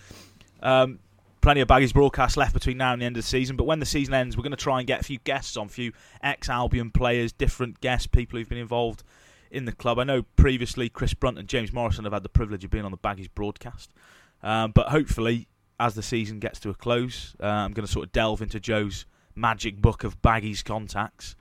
um, 0.62 1.00
plenty 1.40 1.60
of 1.60 1.66
Baggies 1.66 1.92
broadcasts 1.92 2.36
left 2.36 2.54
between 2.54 2.76
now 2.76 2.92
and 2.92 3.02
the 3.02 3.06
end 3.06 3.16
of 3.16 3.24
the 3.24 3.28
season. 3.28 3.56
But 3.56 3.64
when 3.64 3.80
the 3.80 3.86
season 3.86 4.14
ends, 4.14 4.36
we're 4.36 4.44
going 4.44 4.52
to 4.52 4.56
try 4.56 4.78
and 4.78 4.86
get 4.86 5.00
a 5.00 5.04
few 5.04 5.18
guests 5.18 5.56
on, 5.56 5.66
a 5.66 5.70
few 5.70 5.92
ex 6.22 6.48
Albion 6.48 6.92
players, 6.92 7.32
different 7.32 7.80
guests, 7.80 8.06
people 8.06 8.38
who've 8.38 8.48
been 8.48 8.58
involved 8.58 9.02
in 9.50 9.64
the 9.64 9.72
club. 9.72 9.98
I 9.98 10.04
know 10.04 10.22
previously 10.36 10.88
Chris 10.88 11.14
Brunt 11.14 11.38
and 11.38 11.48
James 11.48 11.72
Morrison 11.72 12.04
have 12.04 12.12
had 12.12 12.22
the 12.22 12.28
privilege 12.28 12.64
of 12.64 12.70
being 12.70 12.84
on 12.84 12.90
the 12.90 12.98
Baggies 12.98 13.28
broadcast. 13.34 13.92
Um, 14.42 14.72
but 14.72 14.88
hopefully, 14.88 15.48
as 15.78 15.94
the 15.94 16.02
season 16.02 16.38
gets 16.38 16.60
to 16.60 16.70
a 16.70 16.74
close, 16.74 17.34
uh, 17.42 17.46
I'm 17.46 17.72
going 17.72 17.86
to 17.86 17.92
sort 17.92 18.06
of 18.06 18.12
delve 18.12 18.42
into 18.42 18.60
Joe's 18.60 19.06
magic 19.34 19.80
book 19.80 20.04
of 20.04 20.20
Baggies 20.22 20.64
contacts 20.64 21.36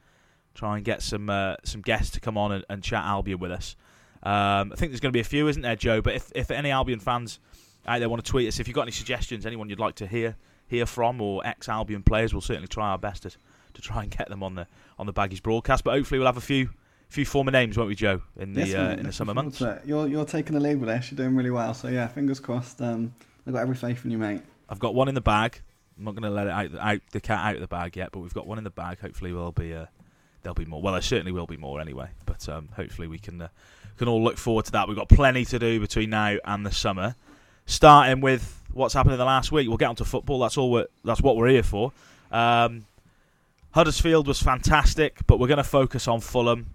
try 0.60 0.76
and 0.76 0.86
get 0.86 1.02
some 1.02 1.30
uh, 1.30 1.56
some 1.64 1.82
guests 1.82 2.12
to 2.12 2.20
come 2.20 2.38
on 2.38 2.52
and, 2.52 2.66
and 2.70 2.84
chat 2.84 3.04
Albion 3.04 3.40
with 3.40 3.52
us. 3.52 3.76
Um, 4.22 4.74
I 4.74 4.76
think 4.76 4.92
there's 4.92 5.00
going 5.00 5.14
to 5.14 5.18
be 5.18 5.22
a 5.22 5.24
few, 5.26 5.48
isn't 5.48 5.62
there, 5.62 5.78
Joe? 5.78 6.02
But 6.02 6.16
if, 6.16 6.32
if 6.36 6.52
any 6.52 6.72
Albion 6.72 7.00
fans 7.00 7.40
out 7.88 8.00
there 8.00 8.10
want 8.10 8.24
to 8.24 8.30
tweet 8.30 8.48
us, 8.48 8.60
if 8.60 8.68
you've 8.68 8.76
got 8.76 8.82
any 8.82 8.92
suggestions, 8.92 9.46
anyone 9.46 9.70
you'd 9.70 9.80
like 9.80 9.96
to 9.96 10.08
hear 10.08 10.36
hear 10.68 10.86
from, 10.86 11.22
or 11.22 11.46
ex 11.48 11.70
Albion 11.70 12.04
players, 12.04 12.34
we'll 12.34 12.42
certainly 12.42 12.68
try 12.68 12.90
our 12.90 12.98
best 12.98 13.24
to, 13.24 13.30
to 13.74 13.82
try 13.82 14.04
and 14.04 14.12
get 14.12 14.30
them 14.30 14.44
on 14.44 14.56
the 14.56 14.68
on 14.98 15.06
the 15.06 15.14
Baggies 15.14 15.42
broadcast. 15.42 15.84
But 15.84 15.92
hopefully, 15.92 16.20
we'll 16.20 16.28
have 16.28 16.38
a 16.38 16.42
few 16.42 16.70
few 17.10 17.26
former 17.26 17.52
names, 17.52 17.78
won't 17.78 17.90
we, 17.90 17.96
Joe, 17.96 18.22
in 18.38 18.54
the 18.54 18.66
Yes, 18.66 18.76
uh, 18.76 18.96
in 18.98 19.06
the 19.06 19.12
summer 19.12 19.34
months? 19.34 19.62
You're 19.86 20.08
you're 20.08 20.26
taking 20.26 20.54
the 20.54 20.62
lead 20.62 20.80
with 20.80 20.90
this. 20.90 21.12
You're 21.12 21.18
doing 21.18 21.36
really 21.36 21.52
well. 21.52 21.74
So 21.74 21.88
yeah, 21.88 22.08
fingers 22.08 22.40
crossed. 22.40 22.82
Um, 22.82 23.14
I've 23.46 23.54
got 23.54 23.62
every 23.62 23.76
faith 23.76 24.06
in 24.06 24.12
you, 24.12 24.18
mate. 24.18 24.42
I've 24.70 24.80
got 24.80 24.94
one 24.96 25.08
in 25.08 25.16
the 25.16 25.22
bag. 25.22 25.60
I'm 25.98 26.06
not 26.06 26.12
going 26.12 26.24
to 26.24 26.30
let 26.30 26.48
it 26.48 26.52
out, 26.52 26.80
out 26.80 27.02
the 27.12 27.20
cat 27.20 27.46
out 27.46 27.56
of 27.56 27.62
the 27.62 27.68
bag 27.68 27.98
yet, 27.98 28.12
but 28.12 28.20
we've 28.20 28.34
got 28.34 28.48
one 28.48 28.58
in 28.58 28.64
the 28.64 28.70
bag. 28.70 29.00
Hopefully, 29.00 29.32
there'll 29.32 29.52
be 29.52 29.74
uh, 29.74 29.88
there'll 30.44 30.56
be 30.56 30.66
more. 30.66 30.82
Well, 30.82 30.94
there 30.94 31.02
certainly 31.02 31.32
will 31.32 31.48
be 31.48 31.58
more 31.58 31.82
anyway. 31.82 32.10
But 32.26 32.48
um, 32.48 32.70
hopefully, 32.76 33.08
we 33.08 33.20
can 33.20 33.42
uh, 33.42 33.48
can 33.98 34.08
all 34.08 34.24
look 34.24 34.38
forward 34.38 34.66
to 34.66 34.72
that. 34.74 34.88
We've 34.88 34.98
got 34.98 35.10
plenty 35.10 35.46
to 35.46 35.60
do 35.60 35.80
between 35.80 36.12
now 36.12 36.38
and 36.46 36.66
the 36.66 36.72
summer. 36.72 37.16
Starting 37.66 38.22
with 38.22 38.64
what's 38.72 38.94
happened 38.94 39.14
in 39.14 39.20
the 39.20 39.26
last 39.26 39.52
week, 39.52 39.68
we'll 39.68 39.78
get 39.78 39.90
onto 39.90 40.04
football. 40.04 40.40
That's 40.40 40.58
all. 40.58 40.72
We're, 40.72 40.88
that's 41.04 41.22
what 41.22 41.36
we're 41.36 41.50
here 41.50 41.64
for. 41.64 41.92
Um, 42.32 42.86
Huddersfield 43.72 44.28
was 44.28 44.42
fantastic, 44.42 45.18
but 45.28 45.40
we're 45.40 45.48
going 45.48 45.58
to 45.58 45.64
focus 45.64 46.08
on 46.08 46.22
Fulham. 46.22 46.74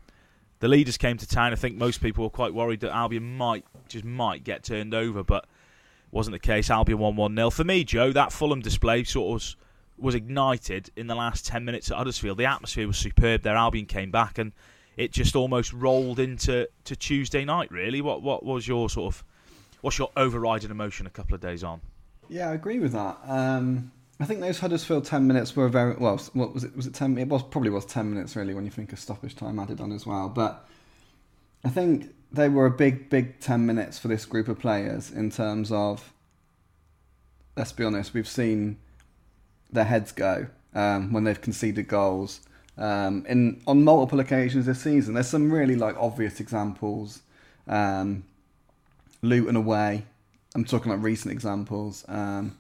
The 0.61 0.68
leaders 0.68 0.96
came 0.96 1.16
to 1.18 1.26
town. 1.26 1.52
I 1.52 1.56
think 1.56 1.76
most 1.76 2.00
people 2.00 2.25
were 2.25 2.30
quite 2.30 2.54
worried 2.54 2.80
that 2.80 2.94
Albion 2.94 3.37
might 3.37 3.64
just 3.88 4.04
might 4.04 4.44
get 4.44 4.64
turned 4.64 4.94
over, 4.94 5.23
but 5.23 5.46
wasn't 6.11 6.32
the 6.32 6.38
case. 6.38 6.70
Albion 6.70 6.99
won 6.99 7.16
1 7.16 7.34
0. 7.34 7.50
For 7.50 7.64
me, 7.64 7.84
Joe, 7.84 8.12
that 8.12 8.32
Fulham 8.32 8.61
display 8.61 9.04
sort 9.04 9.26
of 9.26 9.32
was, 9.34 9.56
was 9.99 10.14
ignited 10.14 10.90
in 10.96 11.06
the 11.06 11.14
last 11.14 11.46
10 11.46 11.64
minutes 11.64 11.90
at 11.90 11.96
Huddersfield. 11.96 12.38
The 12.38 12.46
atmosphere 12.46 12.87
was 12.87 12.96
superb 12.96 13.42
there. 13.42 13.56
Albion 13.56 13.87
came 13.87 14.11
back 14.11 14.38
and 14.38 14.52
it 14.96 15.12
just 15.12 15.34
almost 15.34 15.73
rolled 15.73 16.20
into 16.20 16.68
to 16.84 16.96
Tuesday 16.96 17.44
night, 17.44 17.70
really. 17.70 18.00
What 18.00 18.23
what 18.23 18.44
was 18.44 18.66
your 18.66 18.88
sort 18.88 19.14
of. 19.14 19.25
What's 19.80 19.99
your 19.99 20.11
overriding 20.16 20.70
emotion 20.70 21.06
a 21.06 21.11
couple 21.11 21.34
of 21.34 21.42
days 21.42 21.62
on? 21.62 21.82
Yeah, 22.30 22.49
I 22.49 22.54
agree 22.54 22.78
with 22.78 22.92
that. 22.92 23.18
Um, 23.26 23.92
I 24.21 24.26
think 24.26 24.40
those 24.40 24.61
Huddersfield 24.61 25.04
ten 25.04 25.26
minutes 25.26 25.56
were 25.56 25.68
very 25.68 25.94
well. 25.97 26.18
What 26.35 26.54
was 26.54 26.64
it? 26.64 26.76
Was 26.76 26.87
it 26.87 26.94
ten? 26.94 27.18
It 27.18 27.28
was 27.28 27.42
probably 27.42 27.71
was 27.71 27.85
ten 27.85 28.11
minutes 28.11 28.37
really 28.37 28.54
when 28.54 28.64
you 28.64 28.71
think 28.71 28.92
of 28.92 28.99
stoppage 28.99 29.35
time 29.35 29.59
added 29.59 29.80
on 29.80 29.92
as 29.92 30.06
well. 30.06 30.28
But 30.28 30.68
I 31.64 31.68
think 31.68 32.14
they 32.30 32.49
were 32.49 32.66
a 32.66 32.71
big, 32.71 33.11
big 33.11 33.40
ten 33.40 33.66
minutes 33.66 33.99
for 33.99 34.09
this 34.09 34.25
group 34.25 34.49
of 34.49 34.59
players 34.59 35.11
in 35.11 35.30
terms 35.30 35.73
of. 35.73 36.12
Let's 37.56 37.73
be 37.73 37.85
honest. 37.85 38.14
We've 38.14 38.28
seen 38.28 38.78
their 39.71 39.85
heads 39.85 40.12
go 40.12 40.47
um, 40.75 41.12
when 41.12 41.25
they've 41.25 41.40
conceded 41.40 41.88
goals 41.88 42.40
um, 42.78 43.25
in 43.28 43.62
on 43.66 43.85
multiple 43.85 44.21
occasions 44.21 44.66
this 44.66 44.80
season. 44.80 45.14
There's 45.14 45.28
some 45.28 45.52
really 45.52 45.76
like 45.76 45.97
obvious 45.99 46.40
examples. 46.40 47.23
Um, 47.66 48.25
Luton 49.23 49.56
away. 49.56 50.04
I'm 50.54 50.64
talking 50.64 50.92
like 50.92 51.02
recent 51.02 51.33
examples. 51.33 52.04
Um, 52.09 52.56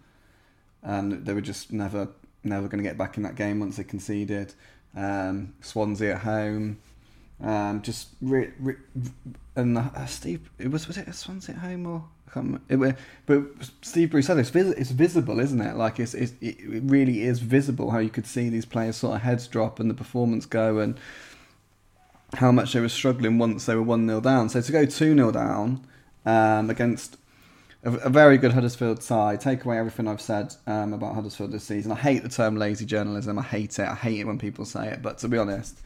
and 0.84 1.24
they 1.24 1.32
were 1.32 1.40
just 1.40 1.72
never, 1.72 2.08
never 2.44 2.68
going 2.68 2.82
to 2.82 2.88
get 2.88 2.98
back 2.98 3.16
in 3.16 3.22
that 3.24 3.34
game 3.34 3.60
once 3.60 3.76
they 3.76 3.84
conceded. 3.84 4.54
Um, 4.96 5.54
Swansea 5.60 6.14
at 6.14 6.20
home. 6.20 6.78
Um, 7.42 7.82
just 7.82 8.08
re- 8.20 8.52
re- 8.60 8.76
and 9.56 9.76
uh, 9.76 10.06
Steve, 10.06 10.50
it 10.58 10.70
was 10.70 10.86
was 10.86 10.96
it 10.98 11.12
Swansea 11.14 11.54
at 11.54 11.60
home 11.60 11.86
or. 11.86 12.04
It, 12.68 12.96
but 13.26 13.44
Steve 13.82 14.10
Bruce 14.10 14.26
said 14.26 14.38
it's, 14.38 14.50
vis- 14.50 14.74
it's 14.76 14.90
visible, 14.90 15.38
isn't 15.38 15.60
it? 15.60 15.76
Like 15.76 16.00
it's, 16.00 16.14
it's 16.14 16.32
it 16.40 16.56
really 16.82 17.22
is 17.22 17.38
visible 17.38 17.92
how 17.92 17.98
you 17.98 18.10
could 18.10 18.26
see 18.26 18.48
these 18.48 18.64
players 18.64 18.96
sort 18.96 19.14
of 19.14 19.22
heads 19.22 19.46
drop 19.46 19.78
and 19.78 19.88
the 19.88 19.94
performance 19.94 20.44
go 20.44 20.80
and 20.80 20.98
how 22.34 22.50
much 22.50 22.72
they 22.72 22.80
were 22.80 22.88
struggling 22.88 23.38
once 23.38 23.66
they 23.66 23.76
were 23.76 23.82
one 23.82 24.08
0 24.08 24.20
down. 24.20 24.48
So 24.48 24.60
to 24.60 24.72
go 24.72 24.84
two 24.84 25.14
0 25.14 25.30
down 25.30 25.86
um, 26.26 26.70
against 26.70 27.16
a, 27.84 27.92
a 27.92 28.10
very 28.10 28.38
good 28.38 28.52
Huddersfield 28.52 29.02
side. 29.02 29.40
Take 29.40 29.64
away 29.64 29.78
everything 29.78 30.08
I've 30.08 30.20
said 30.20 30.54
um, 30.66 30.92
about 30.92 31.14
Huddersfield 31.14 31.52
this 31.52 31.64
season. 31.64 31.92
I 31.92 31.96
hate 31.96 32.22
the 32.22 32.28
term 32.28 32.56
lazy 32.56 32.84
journalism. 32.86 33.38
I 33.38 33.42
hate 33.42 33.78
it. 33.78 33.86
I 33.88 33.94
hate 33.94 34.20
it 34.20 34.26
when 34.26 34.38
people 34.38 34.64
say 34.64 34.88
it. 34.90 35.02
But 35.02 35.18
to 35.18 35.28
be 35.28 35.38
honest, 35.38 35.80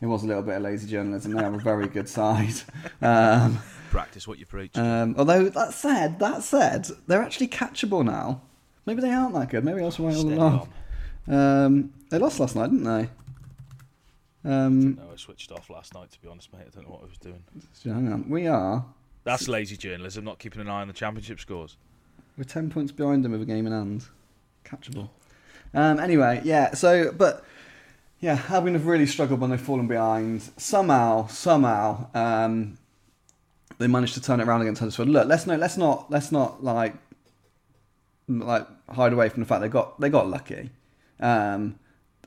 it 0.00 0.06
was 0.06 0.22
a 0.22 0.26
little 0.26 0.42
bit 0.42 0.56
of 0.56 0.62
lazy 0.62 0.88
journalism. 0.88 1.32
They 1.32 1.42
have 1.42 1.54
a 1.54 1.58
very 1.58 1.88
good 1.88 2.08
side. 2.08 2.54
Um, 3.02 3.58
Practice 3.90 4.28
what 4.28 4.38
you 4.38 4.46
preach. 4.46 4.76
um, 4.78 5.14
although 5.18 5.48
that 5.48 5.72
said, 5.74 6.18
that 6.20 6.42
said, 6.44 6.86
they're 7.08 7.22
actually 7.22 7.48
catchable 7.48 8.04
now. 8.04 8.42
Maybe 8.86 9.00
they 9.00 9.10
aren't 9.10 9.34
that 9.34 9.48
good. 9.48 9.64
Maybe 9.64 9.80
I 9.80 9.84
was 9.86 9.98
right 9.98 10.14
all 10.14 10.32
along. 10.32 10.68
Um, 11.26 11.92
they 12.10 12.18
lost 12.18 12.38
last 12.40 12.54
night, 12.56 12.70
didn't 12.70 12.84
they? 12.84 13.08
Um, 14.44 14.94
No, 14.94 15.02
I 15.12 15.16
switched 15.16 15.50
off 15.52 15.70
last 15.70 15.94
night. 15.94 16.10
To 16.12 16.20
be 16.20 16.28
honest, 16.28 16.52
mate, 16.52 16.62
I 16.66 16.70
don't 16.74 16.84
know 16.84 16.92
what 16.94 17.02
I 17.02 17.06
was 17.06 17.18
doing. 17.18 17.42
hang 17.84 18.12
on. 18.12 18.28
We 18.28 18.46
are. 18.46 18.84
That's 19.24 19.48
lazy 19.48 19.76
journalism, 19.76 20.24
not 20.24 20.38
keeping 20.38 20.60
an 20.60 20.68
eye 20.68 20.80
on 20.80 20.88
the 20.88 20.94
championship 20.94 21.40
scores. 21.40 21.76
We're 22.36 22.44
ten 22.44 22.70
points 22.70 22.92
behind 22.92 23.24
them 23.24 23.32
with 23.32 23.42
a 23.42 23.46
game 23.46 23.66
in 23.66 23.72
hand. 23.72 24.06
Catchable. 24.64 25.10
Um, 25.74 26.00
anyway, 26.00 26.40
yeah. 26.44 26.74
So, 26.74 27.12
but 27.12 27.44
yeah, 28.20 28.42
Albion 28.48 28.74
have 28.74 28.86
really 28.86 29.06
struggled 29.06 29.40
when 29.40 29.50
they've 29.50 29.60
fallen 29.60 29.86
behind. 29.86 30.42
Somehow, 30.56 31.26
somehow, 31.28 32.08
um, 32.14 32.78
they 33.78 33.86
managed 33.86 34.14
to 34.14 34.22
turn 34.22 34.40
it 34.40 34.48
around 34.48 34.62
against 34.62 34.80
Huddersfield. 34.80 35.08
Look, 35.08 35.28
let's 35.28 35.46
not, 35.46 35.58
let's 35.58 35.76
not, 35.76 36.10
let's 36.10 36.32
not 36.32 36.62
like, 36.62 36.94
like 38.28 38.66
hide 38.90 39.12
away 39.12 39.28
from 39.28 39.40
the 39.40 39.46
fact 39.46 39.60
they 39.60 39.68
got 39.68 40.00
they 40.00 40.08
got 40.08 40.28
lucky. 40.28 40.70
Um, 41.18 41.78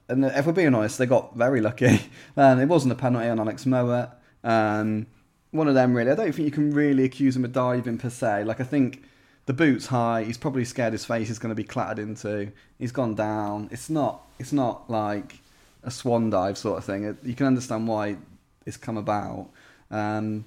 and 0.09 0.25
if 0.25 0.45
we're 0.45 0.51
being 0.53 0.73
honest, 0.73 0.97
they 0.97 1.05
got 1.05 1.35
very 1.35 1.61
lucky. 1.61 2.01
Um, 2.35 2.59
it 2.59 2.65
wasn't 2.65 2.91
a 2.91 2.95
penalty 2.95 3.27
on 3.27 3.39
Alex 3.39 3.65
Mowatt. 3.65 4.15
Um, 4.43 5.05
one 5.53 5.67
of 5.67 5.75
them 5.75 5.93
really. 5.93 6.11
I 6.11 6.15
don't 6.15 6.33
think 6.33 6.45
you 6.45 6.51
can 6.51 6.71
really 6.71 7.05
accuse 7.05 7.35
him 7.35 7.45
of 7.45 7.53
diving 7.53 7.97
per 7.97 8.09
se. 8.09 8.43
Like 8.43 8.59
I 8.59 8.63
think 8.63 9.03
the 9.45 9.53
boot's 9.53 9.87
high. 9.87 10.23
He's 10.23 10.37
probably 10.37 10.65
scared 10.65 10.93
his 10.93 11.05
face 11.05 11.29
is 11.29 11.39
going 11.39 11.51
to 11.51 11.55
be 11.55 11.63
clattered 11.63 11.99
into. 11.99 12.51
He's 12.79 12.91
gone 12.91 13.15
down. 13.15 13.69
It's 13.71 13.89
not. 13.89 14.23
It's 14.39 14.51
not 14.51 14.89
like 14.89 15.39
a 15.83 15.91
swan 15.91 16.29
dive 16.29 16.57
sort 16.57 16.79
of 16.79 16.85
thing. 16.85 17.17
You 17.23 17.35
can 17.35 17.45
understand 17.45 17.87
why 17.87 18.17
it's 18.65 18.77
come 18.77 18.97
about. 18.97 19.49
Um, 19.91 20.45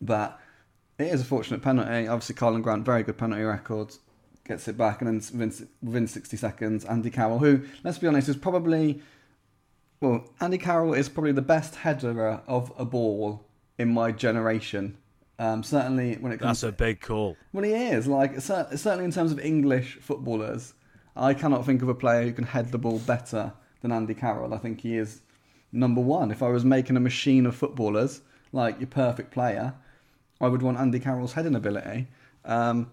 but 0.00 0.40
it 0.98 1.08
is 1.08 1.20
a 1.20 1.24
fortunate 1.24 1.60
penalty. 1.60 2.08
Obviously, 2.08 2.34
Karlan 2.34 2.62
Grant, 2.62 2.84
very 2.84 3.02
good 3.02 3.18
penalty 3.18 3.42
record, 3.42 3.94
gets 4.44 4.68
it 4.68 4.78
back, 4.78 5.02
and 5.02 5.08
then 5.08 5.38
within, 5.38 5.68
within 5.82 6.06
60 6.08 6.36
seconds, 6.36 6.84
Andy 6.84 7.10
Carroll, 7.10 7.38
who, 7.38 7.62
let's 7.84 7.98
be 7.98 8.06
honest, 8.06 8.28
is 8.28 8.36
probably, 8.36 9.02
well, 10.00 10.24
Andy 10.40 10.58
Carroll 10.58 10.94
is 10.94 11.08
probably 11.08 11.32
the 11.32 11.42
best 11.42 11.76
header 11.76 12.40
of 12.46 12.72
a 12.78 12.84
ball 12.84 13.44
in 13.82 13.92
my 13.92 14.12
generation. 14.12 14.96
Um, 15.38 15.62
certainly 15.62 16.14
when 16.14 16.32
it 16.32 16.38
comes 16.38 16.60
That's 16.60 16.74
a 16.74 16.76
big 16.76 17.00
call. 17.00 17.36
well, 17.52 17.64
he 17.64 17.72
is. 17.72 18.06
Like, 18.06 18.40
certainly 18.40 19.04
in 19.04 19.10
terms 19.10 19.32
of 19.32 19.40
English 19.40 19.98
footballers, 20.00 20.74
I 21.16 21.34
cannot 21.34 21.66
think 21.66 21.82
of 21.82 21.88
a 21.88 21.94
player 21.94 22.22
who 22.22 22.32
can 22.32 22.44
head 22.44 22.70
the 22.70 22.78
ball 22.78 22.98
better 23.00 23.52
than 23.80 23.92
Andy 23.92 24.14
Carroll. 24.14 24.54
I 24.54 24.58
think 24.58 24.80
he 24.80 24.96
is 24.96 25.20
number 25.72 26.00
one. 26.00 26.30
If 26.30 26.42
I 26.42 26.48
was 26.48 26.64
making 26.64 26.96
a 26.96 27.00
machine 27.00 27.44
of 27.44 27.56
footballers, 27.56 28.20
like 28.52 28.78
your 28.78 28.86
perfect 28.86 29.32
player, 29.32 29.74
I 30.40 30.48
would 30.48 30.62
want 30.62 30.78
Andy 30.78 31.00
Carroll's 31.00 31.32
heading 31.32 31.54
ability. 31.56 32.08
Um, 32.44 32.90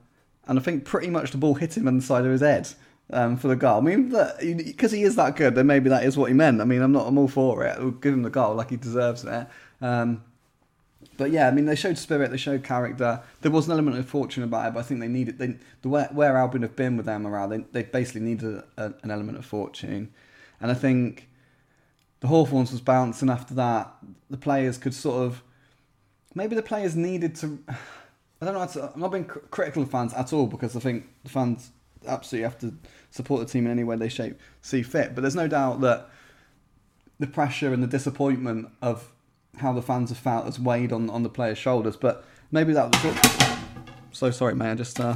and 0.48 0.58
I 0.58 0.62
think 0.62 0.86
pretty 0.86 1.10
much 1.10 1.32
the 1.32 1.38
ball 1.38 1.56
hit 1.56 1.78
him 1.78 1.88
on 1.88 1.98
the 1.98 2.04
side 2.04 2.26
of 2.26 2.32
his 2.32 2.42
head 2.42 2.68
um, 3.12 3.38
for 3.38 3.48
the 3.48 3.56
goal. 3.56 3.78
I 3.78 3.82
mean, 3.82 4.10
because 4.58 4.92
he 4.92 5.04
is 5.04 5.16
that 5.16 5.36
good, 5.36 5.56
then 5.56 5.68
maybe 5.68 5.90
that 5.90 6.04
is 6.04 6.18
what 6.18 6.30
he 6.30 6.34
meant. 6.34 6.62
I 6.62 6.66
mean, 6.66 6.82
I'm 6.82 6.92
not. 6.92 7.08
I'm 7.08 7.18
all 7.18 7.28
for 7.28 7.64
it. 7.66 7.78
We'll 7.80 7.92
give 7.92 8.14
him 8.14 8.24
the 8.24 8.30
goal 8.30 8.56
like 8.56 8.70
he 8.72 8.78
deserves 8.78 9.24
it. 9.24 9.48
Um, 9.82 10.24
but 11.18 11.32
yeah, 11.32 11.48
I 11.48 11.52
mean, 11.52 11.66
they 11.66 11.76
showed 11.76 11.98
spirit, 11.98 12.32
they 12.32 12.38
showed 12.38 12.64
character. 12.64 13.22
There 13.42 13.52
was 13.52 13.68
an 13.68 13.74
element 13.74 13.98
of 13.98 14.08
fortune 14.08 14.44
about 14.44 14.68
it, 14.68 14.74
but 14.74 14.80
I 14.82 14.84
think 14.84 15.00
they 15.00 15.08
needed 15.08 15.38
they, 15.38 15.56
the 15.82 15.90
where, 15.90 16.10
where 16.12 16.38
Albion 16.38 16.62
have 16.62 16.76
been 16.76 16.98
with 16.98 17.08
around. 17.08 17.50
They, 17.50 17.58
they 17.72 17.84
basically 17.84 18.22
needed 18.22 18.64
a, 18.78 18.94
an 19.04 19.12
element 19.12 19.38
of 19.38 19.46
fortune, 19.46 20.14
and 20.62 20.72
I 20.72 20.74
think 20.74 21.30
the 22.20 22.28
Hawthorns 22.28 22.72
was 22.72 22.82
bouncing 22.82 23.30
after 23.30 23.54
that. 23.56 23.94
The 24.30 24.38
players 24.38 24.78
could 24.78 24.94
sort 24.94 25.24
of 25.26 25.44
maybe 26.36 26.56
the 26.56 26.64
players 26.64 26.96
needed 26.96 27.36
to. 27.36 27.60
I 28.42 28.46
don't 28.46 28.54
know. 28.54 28.66
to- 28.66 28.94
I'm 28.94 29.02
not 29.02 29.12
being 29.12 29.26
cr- 29.26 29.40
critical 29.52 29.84
of 29.84 29.92
fans 29.92 30.14
at 30.14 30.32
all 30.32 30.48
because 30.48 30.76
I 30.78 30.80
think 30.80 31.10
the 31.24 31.30
fans 31.30 31.72
absolutely 32.08 32.44
have 32.44 32.58
to 32.60 32.74
support 33.12 33.46
the 33.46 33.52
team 33.52 33.66
in 33.66 33.72
any 33.72 33.84
way 33.84 33.98
they 33.98 34.08
shape 34.08 34.40
see 34.62 34.82
fit. 34.82 35.14
But 35.14 35.22
there's 35.22 35.36
no 35.36 35.50
doubt 35.50 35.82
that 35.82 36.10
the 37.20 37.28
pressure 37.28 37.74
and 37.74 37.84
the 37.84 37.88
disappointment 37.88 38.70
of 38.82 39.12
how 39.58 39.74
the 39.74 39.82
fans 39.82 40.10
have 40.10 40.18
felt 40.18 40.46
has 40.46 40.60
weighed 40.60 40.92
on, 40.94 41.10
on 41.10 41.24
the 41.24 41.30
players' 41.30 41.58
shoulders. 41.58 41.96
But 41.98 42.24
maybe 42.52 42.74
that 42.74 42.92
was 42.94 43.06
it. 43.06 43.58
So 44.12 44.32
sorry, 44.32 44.56
mate. 44.56 44.72
I 44.72 44.76
just 44.76 45.00
uh, 45.00 45.16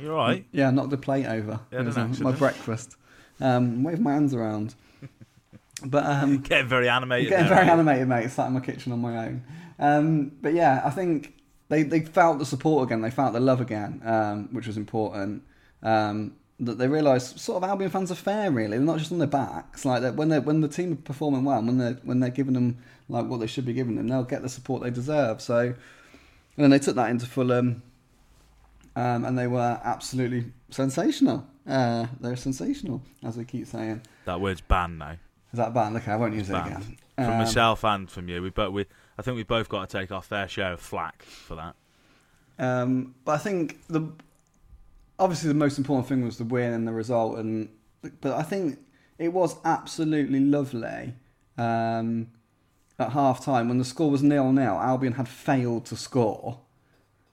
You're 0.00 0.14
right. 0.14 0.44
yeah 0.52 0.70
knocked 0.70 0.90
the 0.90 0.96
plate 0.98 1.26
over. 1.26 1.60
You 1.70 1.78
had 1.78 1.86
It 1.86 1.88
was, 1.88 1.96
an 1.96 2.12
uh, 2.14 2.16
my 2.20 2.32
breakfast. 2.32 2.96
Um, 3.40 3.82
wave 3.84 4.00
my 4.00 4.12
hands 4.14 4.34
around. 4.34 4.74
But 5.84 6.04
um, 6.06 6.38
Getting 6.38 6.66
very 6.66 6.88
animated. 6.88 7.28
getting 7.28 7.46
there, 7.46 7.54
very 7.54 7.68
aren't 7.68 7.80
animated, 7.88 8.08
mate. 8.08 8.28
Sat 8.32 8.48
in 8.48 8.52
my 8.54 8.58
kitchen 8.60 8.90
on 8.90 8.98
my 9.00 9.16
own. 9.26 9.44
Um, 9.78 10.32
but 10.42 10.52
yeah, 10.52 10.82
I 10.84 10.90
think 10.90 11.34
they, 11.68 11.84
they 11.84 12.00
felt 12.00 12.40
the 12.40 12.44
support 12.46 12.88
again. 12.88 13.00
They 13.00 13.12
felt 13.12 13.32
the 13.32 13.38
love 13.38 13.60
again, 13.60 14.00
um, 14.04 14.48
which 14.52 14.66
was 14.66 14.76
important. 14.76 15.44
Um, 15.84 16.32
that 16.60 16.78
they 16.78 16.88
realise 16.88 17.40
sort 17.40 17.62
of 17.62 17.68
Albion 17.68 17.90
fans 17.90 18.10
are 18.10 18.16
fair, 18.16 18.50
really. 18.50 18.76
They're 18.76 18.86
not 18.86 18.98
just 18.98 19.12
on 19.12 19.18
their 19.18 19.28
backs. 19.28 19.84
Like 19.84 20.02
that 20.02 20.14
when 20.14 20.28
they 20.28 20.38
when 20.40 20.60
the 20.60 20.68
team 20.68 20.92
are 20.92 20.96
performing 20.96 21.44
well, 21.44 21.62
when 21.62 21.78
they 21.78 21.92
when 22.02 22.20
they're 22.20 22.30
giving 22.30 22.54
them 22.54 22.78
like 23.08 23.26
what 23.26 23.40
they 23.40 23.46
should 23.46 23.64
be 23.64 23.72
giving 23.72 23.96
them, 23.96 24.08
they'll 24.08 24.24
get 24.24 24.42
the 24.42 24.48
support 24.48 24.82
they 24.82 24.90
deserve. 24.90 25.40
So, 25.40 25.58
and 25.58 25.76
then 26.56 26.70
they 26.70 26.78
took 26.78 26.96
that 26.96 27.10
into 27.10 27.26
Fulham, 27.26 27.82
um, 28.96 29.24
and 29.24 29.38
they 29.38 29.46
were 29.46 29.80
absolutely 29.84 30.52
sensational. 30.70 31.46
Uh, 31.66 32.06
they're 32.20 32.36
sensational, 32.36 33.02
as 33.22 33.36
we 33.36 33.44
keep 33.44 33.66
saying. 33.66 34.02
That 34.24 34.40
word's 34.40 34.60
banned 34.60 34.98
now. 34.98 35.16
Is 35.52 35.58
that 35.58 35.72
banned? 35.74 35.96
Okay, 35.96 36.12
I 36.12 36.16
won't 36.16 36.34
use 36.34 36.50
it 36.50 36.54
again. 36.56 36.96
From 37.14 37.24
Um, 37.32 37.38
myself 37.38 37.84
and 37.84 38.10
from 38.10 38.28
you, 38.28 38.42
we 38.42 38.50
both 38.50 38.72
we 38.72 38.86
I 39.18 39.22
think 39.22 39.36
we 39.36 39.42
both 39.42 39.68
got 39.68 39.88
to 39.88 39.98
take 39.98 40.10
our 40.12 40.22
fair 40.22 40.48
share 40.48 40.72
of 40.72 40.80
flack 40.80 41.22
for 41.22 41.56
that. 41.56 41.74
Um, 42.58 43.14
but 43.24 43.32
I 43.32 43.38
think 43.38 43.78
the 43.88 44.12
obviously 45.18 45.48
the 45.48 45.54
most 45.54 45.78
important 45.78 46.08
thing 46.08 46.24
was 46.24 46.38
the 46.38 46.44
win 46.44 46.72
and 46.72 46.86
the 46.86 46.92
result, 46.92 47.38
and 47.38 47.68
but 48.20 48.32
I 48.32 48.42
think 48.42 48.78
it 49.18 49.32
was 49.32 49.56
absolutely 49.64 50.40
lovely 50.40 51.14
um, 51.56 52.28
at 52.98 53.12
half 53.12 53.44
time 53.44 53.68
when 53.68 53.78
the 53.78 53.84
score 53.84 54.10
was 54.10 54.22
nil 54.22 54.52
nil. 54.52 54.78
Albion 54.78 55.14
had 55.14 55.28
failed 55.28 55.86
to 55.86 55.96
score, 55.96 56.60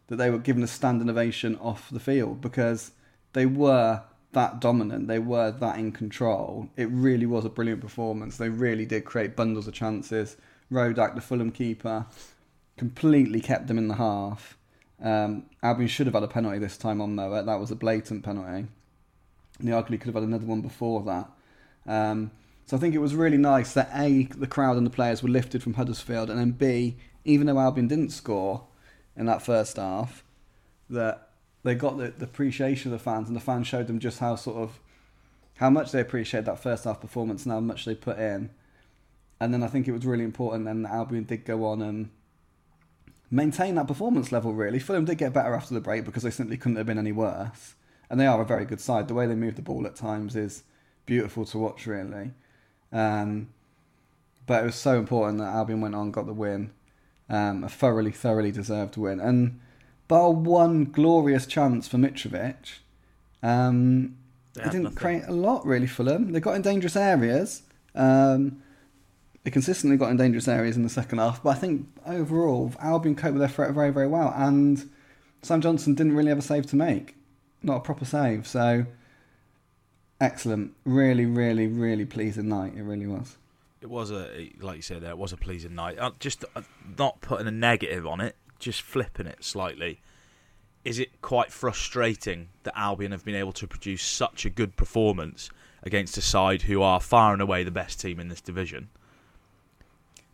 that 0.08 0.18
they 0.18 0.30
were 0.30 0.39
given 0.39 0.63
a 0.63 0.68
standing 0.68 1.10
ovation 1.10 1.56
off 1.58 1.89
the 1.89 2.00
field 2.00 2.42
because 2.42 2.92
they 3.34 3.46
were 3.46 4.01
that 4.34 4.60
dominant, 4.60 5.08
they 5.08 5.20
were 5.20 5.51
that 5.51 5.80
in 5.80 5.92
control. 5.92 6.70
It 6.75 6.89
really 6.92 7.25
was 7.25 7.46
a 7.46 7.50
brilliant 7.50 7.82
performance. 7.82 8.38
They 8.38 8.50
really 8.50 8.86
did 8.86 9.06
create 9.06 9.36
bundles 9.36 9.68
of 9.68 9.74
chances. 9.74 10.36
Rodak, 10.72 11.15
the 11.15 11.22
Fulham 11.22 11.51
keeper, 11.51 12.06
completely 12.77 13.39
kept 13.39 13.68
them 13.68 13.77
in 13.77 13.88
the 13.88 13.96
half. 13.96 14.58
Um, 15.02 15.46
Albion 15.62 15.88
should 15.88 16.08
have 16.08 16.14
had 16.14 16.24
a 16.24 16.28
penalty 16.28 16.60
this 16.60 16.78
time 16.78 17.02
on 17.02 17.16
though. 17.16 17.44
That 17.44 17.60
was 17.60 17.72
a 17.72 17.75
blatant 17.75 18.24
penalty. 18.24 18.68
Arguably 19.62 20.00
could 20.00 20.08
have 20.08 20.16
had 20.16 20.24
another 20.24 20.46
one 20.46 20.62
before 20.62 21.02
that. 21.04 21.30
Um, 21.88 22.32
so 22.66 22.75
I 22.75 22.80
think 22.80 22.96
it 22.96 23.00
was 23.00 23.14
really 23.14 23.38
nice 23.38 23.74
that 23.74 23.90
A, 23.94 24.24
the 24.24 24.48
crowd 24.48 24.78
and 24.78 24.86
the 24.86 24.92
players 24.92 25.22
were 25.22 25.30
lifted 25.30 25.62
from 25.62 25.75
Huddersfield, 25.75 26.30
and 26.30 26.40
then 26.40 26.52
B, 26.52 26.98
even 27.24 27.48
though 27.48 27.60
Albion 27.60 27.88
didn't 27.88 28.10
score 28.10 28.64
in 29.16 29.28
that 29.28 29.42
first 29.42 29.78
half, 29.78 30.24
that 30.90 31.30
they 31.64 31.75
got 31.75 31.98
the, 31.98 32.14
the 32.18 32.25
appreciation 32.25 32.92
of 32.92 33.00
the 33.00 33.04
fans, 33.04 33.28
and 33.28 33.36
the 33.36 33.42
fans 33.42 33.68
showed 33.68 33.88
them 33.88 34.00
just 34.00 34.20
how 34.20 34.36
sort 34.36 34.58
of 34.58 34.80
how 35.58 35.70
much 35.70 35.92
they 35.92 36.02
appreciate 36.02 36.46
that 36.46 36.62
first 36.62 36.84
half 36.84 37.00
performance 37.00 37.44
and 37.44 37.54
how 37.54 37.60
much 37.60 37.86
they 37.86 37.96
put 37.96 38.20
in. 38.20 38.50
And 39.40 39.54
then 39.54 39.64
I 39.64 39.68
think 39.68 39.88
it 39.88 39.92
was 39.92 40.06
really 40.06 40.24
important 40.24 40.66
then 40.66 40.84
that 40.84 40.92
Albion 40.92 41.24
did 41.24 41.46
go 41.46 41.66
on 41.66 41.82
and 41.82 42.10
maintain 43.32 43.75
that 43.75 43.88
performance 43.88 44.32
level 44.32 44.53
really. 44.53 44.79
Fulham 44.79 45.05
did 45.05 45.17
get 45.17 45.34
better 45.34 45.53
after 45.53 45.74
the 45.74 45.82
break 45.82 46.05
because 46.05 46.24
they 46.24 46.32
simply 46.32 46.58
couldn't 46.58 46.77
have 46.77 46.86
been 46.86 47.00
any 47.00 47.12
worse. 47.12 47.75
And 48.10 48.20
they 48.20 48.27
are 48.27 48.41
a 48.41 48.46
very 48.46 48.65
good 48.65 48.79
side. 48.79 49.08
The 49.08 49.13
way 49.15 49.25
they 49.25 49.36
move 49.36 49.55
the 49.55 49.62
ball 49.62 49.86
at 49.88 49.96
times 49.96 50.36
is 50.36 50.63
beautiful 51.05 51.46
to 51.46 51.58
watch 51.58 51.88
really. 51.88 52.32
Um, 52.94 53.50
but 54.46 54.62
it 54.63 54.65
was 54.67 54.75
so 54.75 55.00
important 55.00 55.39
that 55.39 55.53
Albion 55.53 55.82
went 55.82 55.96
on, 55.96 56.12
got 56.12 56.27
the 56.27 56.34
win. 56.34 56.72
Um, 57.29 57.63
a 57.63 57.70
thoroughly, 57.70 58.12
thoroughly 58.12 58.51
deserved 58.51 58.94
win. 59.01 59.20
And 59.20 59.60
bar 60.08 60.29
one 60.32 60.86
glorious 60.86 61.48
chance 61.48 61.88
for 61.88 61.98
Mitrovic, 61.98 62.77
um, 63.41 64.17
They 64.53 64.62
they 64.63 64.70
didn't 64.70 64.84
nothing. 64.84 64.98
create 64.98 65.24
a 65.27 65.32
lot 65.34 65.65
really 65.65 65.88
them. 66.03 66.32
They 66.32 66.39
got 66.39 66.55
in 66.55 66.62
dangerous 66.62 66.96
areas. 66.96 67.63
Um, 67.96 68.62
they 69.46 69.52
consistently 69.52 69.96
got 69.96 70.10
in 70.10 70.18
dangerous 70.18 70.48
areas 70.48 70.75
in 70.75 70.82
the 70.82 70.90
second 70.90 71.20
half, 71.20 71.44
but 71.44 71.52
I 71.52 71.54
think 71.54 71.88
overall 72.04 72.74
Albion 72.80 73.16
coped 73.16 73.36
with 73.36 73.42
their 73.42 73.48
threat 73.48 73.72
very, 73.75 73.92
very 73.92 74.08
well. 74.08 74.34
And 74.36 74.90
Sam 75.44 75.62
Johnstone 75.62 75.94
didn't 75.94 76.16
really 76.16 76.30
have 76.30 76.40
a 76.40 76.42
save 76.42 76.66
to 76.68 76.75
make, 76.75 77.16
not 77.62 77.78
a 77.78 77.80
proper 77.82 78.06
save. 78.06 78.48
So 78.48 78.88
excellent, 80.20 80.74
really, 80.84 81.28
really, 81.28 81.68
really 81.68 82.06
pleasing 82.06 82.50
night. 82.50 82.74
It 82.75 82.82
really 82.82 83.06
was. 83.06 83.38
It 83.82 83.90
was 83.92 84.10
a 84.10 84.52
like 84.60 84.78
you 84.78 84.82
said 84.82 85.02
there. 85.02 85.12
It 85.12 85.20
was 85.20 85.32
a 85.32 85.38
pleasing 85.38 85.75
night. 85.75 86.00
Uh, 86.00 86.10
just 86.20 86.44
uh, 86.56 86.64
not 86.98 87.22
putting 87.22 87.46
a 87.46 87.52
negative 87.52 88.08
on 88.08 88.22
it, 88.22 88.36
just 88.58 88.82
flipping 88.82 89.28
it 89.28 89.44
slightly. 89.44 90.02
Is 90.84 90.98
it 90.98 91.22
quite 91.22 91.52
frustrating 91.52 92.50
that 92.64 92.74
Albion 92.75 93.12
have 93.12 93.24
been 93.24 93.36
able 93.36 93.54
to 93.54 93.68
produce 93.68 94.02
such 94.02 94.44
a 94.44 94.50
good 94.50 94.75
performance 94.75 95.52
against 95.84 96.18
a 96.18 96.22
side 96.22 96.64
who 96.64 96.82
are 96.82 97.00
far 97.00 97.34
and 97.34 97.44
away 97.44 97.64
the 97.64 97.70
best 97.70 98.02
team 98.02 98.20
in 98.20 98.30
this 98.30 98.42
division 98.42 98.90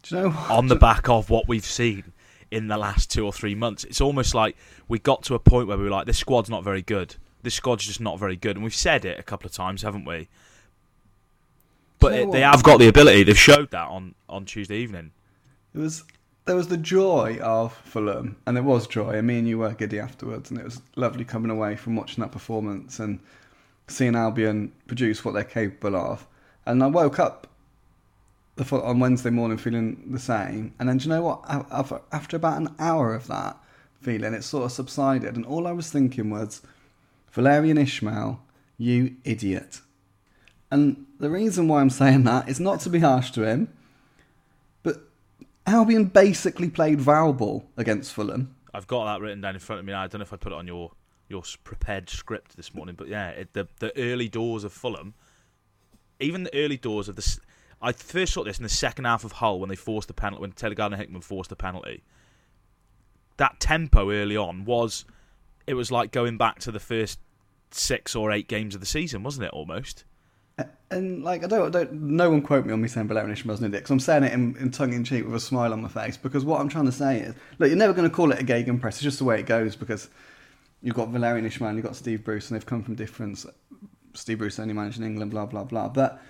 Do 0.04 0.16
you 0.16 0.22
know? 0.22 0.30
what? 0.30 0.52
on 0.52 0.68
the 0.68 0.76
back 0.76 1.10
of 1.10 1.30
what 1.30 1.48
we've 1.48 1.66
seen 1.66 2.14
in 2.50 2.68
the 2.68 2.78
last 2.78 3.12
two 3.12 3.26
or 3.26 3.34
three 3.34 3.56
months? 3.56 3.84
It's 3.84 4.02
almost 4.02 4.34
like 4.34 4.56
we 4.88 5.00
got 5.00 5.24
to 5.24 5.36
a 5.36 5.40
point 5.40 5.68
where 5.68 5.78
we 5.78 5.84
were 5.84 5.90
like, 5.90 6.06
this 6.08 6.18
squad's 6.18 6.50
not 6.50 6.64
very 6.64 6.82
good. 6.82 7.16
This 7.44 7.56
squad's 7.56 7.86
just 7.86 8.02
not 8.02 8.20
very 8.20 8.36
good, 8.36 8.56
and 8.56 8.64
we've 8.64 8.76
said 8.76 9.04
it 9.04 9.20
a 9.20 9.24
couple 9.24 9.48
of 9.48 9.54
times, 9.54 9.82
haven't 9.82 10.06
we? 10.06 10.28
but 12.00 12.10
Do 12.10 12.16
you 12.16 12.26
know 12.26 12.30
it, 12.30 12.34
they 12.34 12.42
have 12.42 12.64
got 12.64 12.80
the 12.80 12.88
ability. 12.88 13.24
They've 13.24 13.38
showed 13.38 13.72
that 13.72 13.88
on 13.88 14.16
on 14.30 14.46
Tuesday 14.46 14.78
evening. 14.78 15.12
It 15.74 15.80
was 15.80 16.04
there 16.46 16.56
was 16.56 16.68
the 16.68 16.78
joy 16.78 17.40
of 17.42 17.74
Fulham, 17.74 18.36
and 18.46 18.56
there 18.56 18.64
was 18.64 18.88
joy. 18.88 19.12
And 19.12 19.28
me 19.28 19.40
and 19.40 19.48
you 19.48 19.60
were 19.60 19.72
giddy 19.74 20.00
afterwards, 20.00 20.52
and 20.52 20.60
it 20.60 20.66
was 20.66 20.82
lovely 20.96 21.24
coming 21.24 21.52
away 21.52 21.76
from 21.76 21.96
watching 21.96 22.22
that 22.22 22.32
performance 22.32 23.00
and 23.00 23.20
seeing 23.88 24.16
Albion 24.16 24.72
produce 24.88 25.24
what 25.24 25.34
they're 25.34 25.44
capable 25.44 25.96
of. 25.96 26.28
And 26.66 26.84
I 26.84 26.88
woke 26.88 27.20
up 27.20 27.48
the 28.64 28.82
on 28.82 29.00
Wednesday 29.00 29.30
morning 29.30 29.58
feeling 29.58 30.12
the 30.12 30.20
same. 30.20 30.74
And 30.80 30.88
then 30.88 30.98
do 30.98 31.04
you 31.04 31.10
know 31.10 31.24
what? 31.24 31.44
After, 31.72 32.36
about 32.36 32.62
an 32.62 32.76
hour 32.80 33.14
of 33.14 33.28
that 33.28 33.58
feeling, 34.00 34.34
it 34.34 34.44
sort 34.44 34.66
of 34.66 34.72
subsided, 34.72 35.36
and 35.36 35.46
all 35.46 35.68
I 35.68 35.72
was 35.72 35.90
thinking 35.90 36.30
was, 36.30 36.62
Valérien 37.34 37.80
Ismaël, 37.80 38.40
you 38.78 39.16
idiot. 39.24 39.82
And 40.70 41.06
the 41.20 41.30
reason 41.30 41.68
why 41.68 41.82
I'm 41.82 41.90
saying 41.90 42.24
that 42.24 42.50
is 42.50 42.60
not 42.60 42.80
to 42.82 42.90
be 42.90 43.00
harsh 43.00 43.32
to 43.32 43.44
him, 43.44 43.70
but 44.84 44.98
Albion 45.68 46.06
basically 46.06 46.70
played 46.70 47.00
Valball 47.00 47.64
against 47.78 48.14
Fulham. 48.14 48.56
I've 48.74 48.88
got 48.88 49.06
that 49.06 49.22
written 49.22 49.42
down 49.42 49.54
in 49.56 49.60
front 49.60 49.80
of 49.80 49.86
me. 49.86 49.94
I 49.94 50.08
don't 50.08 50.20
know 50.20 50.24
if 50.24 50.34
I 50.34 50.38
put 50.38 50.54
it 50.54 50.56
on 50.56 50.68
your 50.68 50.92
your 51.30 51.44
prepared 51.64 52.10
script 52.10 52.58
this 52.58 52.74
morning, 52.74 52.96
but 52.98 53.08
yeah, 53.08 53.30
it, 53.30 53.54
the 53.54 53.68
the 53.80 53.96
early 53.98 54.30
doors 54.30 54.64
of 54.64 54.74
Fulham, 54.74 55.14
even 56.20 56.44
the 56.44 56.56
early 56.56 56.78
doors 56.78 57.10
of 57.10 57.16
this. 57.16 57.40
I 57.82 57.92
first 57.92 58.34
saw 58.34 58.44
this 58.44 58.58
in 58.58 58.64
the 58.64 58.70
second 58.70 59.06
half 59.06 59.24
of 59.24 59.34
Hull 59.34 59.60
when 59.60 59.70
they 59.70 59.76
forced 59.76 60.08
the 60.08 60.14
penalty 60.14 60.42
when 60.42 60.52
Taylor 60.52 60.76
Gardner 60.76 60.98
Hickman 60.98 61.22
forced 61.22 61.50
the 61.50 61.56
penalty. 61.56 62.04
That 63.38 63.60
tempo 63.60 64.12
early 64.12 64.38
on 64.38 64.66
was, 64.66 65.06
it 65.66 65.74
was 65.74 65.92
like 65.92 66.12
going 66.12 66.38
back 66.38 66.60
to 66.60 66.72
the 66.72 66.80
first 66.80 67.20
six 67.72 68.16
or 68.16 68.32
eight 68.32 68.48
games 68.48 68.76
of 68.76 68.82
the 68.82 68.88
season, 68.88 69.24
wasn't 69.24 69.46
it? 69.46 69.52
Almost. 69.52 70.04
And 70.92 71.24
like 71.24 71.44
I 71.44 71.48
don't, 71.48 71.68
I 71.68 71.70
don't 71.70 71.94
no 71.94 72.30
one 72.30 72.42
quote 72.42 72.66
me 72.66 72.74
on 72.74 72.82
me 72.82 72.88
saying 72.88 73.08
Valérien 73.08 73.32
Ismaël's 73.32 73.62
an 73.62 73.68
idiot 73.68 73.84
'cause 73.86 73.92
I'm 73.92 74.00
saying 74.00 74.24
it 74.26 74.34
in, 74.34 74.56
in 74.58 74.70
tongue 74.70 74.94
in 74.94 75.04
cheek 75.04 75.26
with 75.26 75.34
a 75.34 75.40
smile 75.40 75.74
on 75.74 75.82
my 75.82 75.88
face 75.88 76.18
because 76.18 76.46
what 76.46 76.60
I'm 76.60 76.70
trying 76.70 76.86
to 76.86 76.92
say 76.92 77.22
is, 77.22 77.36
look, 77.58 77.70
you're 77.70 77.78
never 77.78 77.94
going 77.94 78.08
to 78.08 78.14
call 78.14 78.32
it 78.32 78.40
a 78.40 78.44
gegenpress. 78.44 78.90
It's 78.90 79.00
just 79.02 79.18
the 79.18 79.24
way 79.24 79.40
it 79.40 79.46
goes 79.48 79.76
because 79.76 80.10
you've 80.82 80.94
got 80.94 81.10
Valérien 81.10 81.46
Ismaël, 81.46 81.76
you've 81.76 81.86
got 81.86 81.96
Steve 81.96 82.24
Bruce, 82.24 82.52
and 82.52 82.56
they've 82.60 82.66
come 82.66 82.84
from 82.84 82.96
different. 82.96 83.44
Steve 84.14 84.40
Bruce 84.40 84.60
only 84.60 84.74
managed 84.74 85.00
in 85.00 85.06
England, 85.06 85.32
blah 85.32 85.46
blah 85.46 85.64
blah. 85.64 85.88
But 85.88 86.22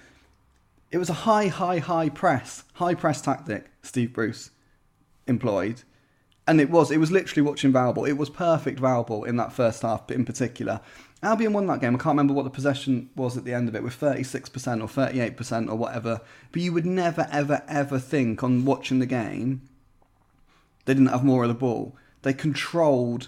it 0.91 0.97
was 0.97 1.09
a 1.09 1.13
high, 1.13 1.47
high, 1.47 1.79
high 1.79 2.09
press, 2.09 2.63
high 2.73 2.93
press 2.93 3.21
tactic. 3.21 3.71
Steve 3.81 4.13
Bruce 4.13 4.51
employed, 5.25 5.83
and 6.45 6.59
it 6.59 6.69
was 6.69 6.91
it 6.91 6.99
was 6.99 7.11
literally 7.11 7.41
watching 7.41 7.71
Valball. 7.71 8.07
It 8.07 8.17
was 8.17 8.29
perfect 8.29 8.79
Valball 8.79 9.25
in 9.25 9.37
that 9.37 9.53
first 9.53 9.81
half, 9.81 10.05
but 10.07 10.17
in 10.17 10.25
particular, 10.25 10.81
Albion 11.23 11.53
won 11.53 11.67
that 11.67 11.79
game. 11.79 11.95
I 11.95 11.97
can't 11.97 12.13
remember 12.13 12.33
what 12.33 12.43
the 12.43 12.49
possession 12.49 13.09
was 13.15 13.37
at 13.37 13.45
the 13.45 13.53
end 13.53 13.69
of 13.69 13.75
it, 13.75 13.83
with 13.83 13.93
thirty 13.93 14.23
six 14.23 14.49
percent 14.49 14.81
or 14.81 14.87
thirty 14.87 15.19
eight 15.19 15.37
percent 15.37 15.69
or 15.69 15.75
whatever. 15.75 16.21
But 16.51 16.61
you 16.61 16.73
would 16.73 16.85
never, 16.85 17.27
ever, 17.31 17.63
ever 17.67 17.97
think 17.97 18.43
on 18.43 18.65
watching 18.65 18.99
the 18.99 19.05
game 19.05 19.61
they 20.85 20.93
didn't 20.93 21.09
have 21.09 21.23
more 21.23 21.43
of 21.43 21.49
the 21.49 21.55
ball. 21.55 21.95
They 22.23 22.33
controlled 22.33 23.27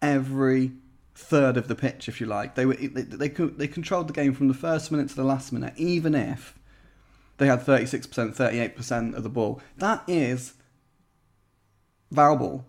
every 0.00 0.72
third 1.14 1.56
of 1.56 1.68
the 1.68 1.74
pitch, 1.74 2.08
if 2.08 2.20
you 2.20 2.26
like. 2.26 2.54
They 2.54 2.64
were 2.64 2.74
they 2.74 3.02
they, 3.02 3.28
they 3.28 3.68
controlled 3.68 4.08
the 4.08 4.14
game 4.14 4.34
from 4.34 4.48
the 4.48 4.54
first 4.54 4.90
minute 4.90 5.10
to 5.10 5.16
the 5.16 5.24
last 5.24 5.52
minute, 5.52 5.74
even 5.76 6.14
if 6.14 6.58
they 7.42 7.48
had 7.48 7.62
thirty 7.62 7.86
six 7.86 8.06
percent, 8.06 8.36
thirty 8.36 8.60
eight 8.60 8.76
percent 8.76 9.16
of 9.16 9.24
the 9.24 9.28
ball. 9.28 9.60
That 9.76 10.04
is 10.06 10.54
Valball. 12.14 12.62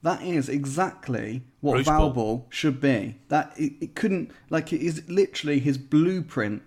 That 0.00 0.22
is 0.22 0.48
exactly 0.48 1.42
what. 1.60 1.84
Valball 1.84 2.44
should 2.48 2.80
be. 2.80 3.18
That 3.30 3.52
it, 3.58 3.72
it 3.80 3.94
couldn't 3.96 4.30
like 4.48 4.72
it 4.72 4.80
is 4.80 5.02
literally 5.08 5.58
his 5.58 5.76
blueprint 5.76 6.62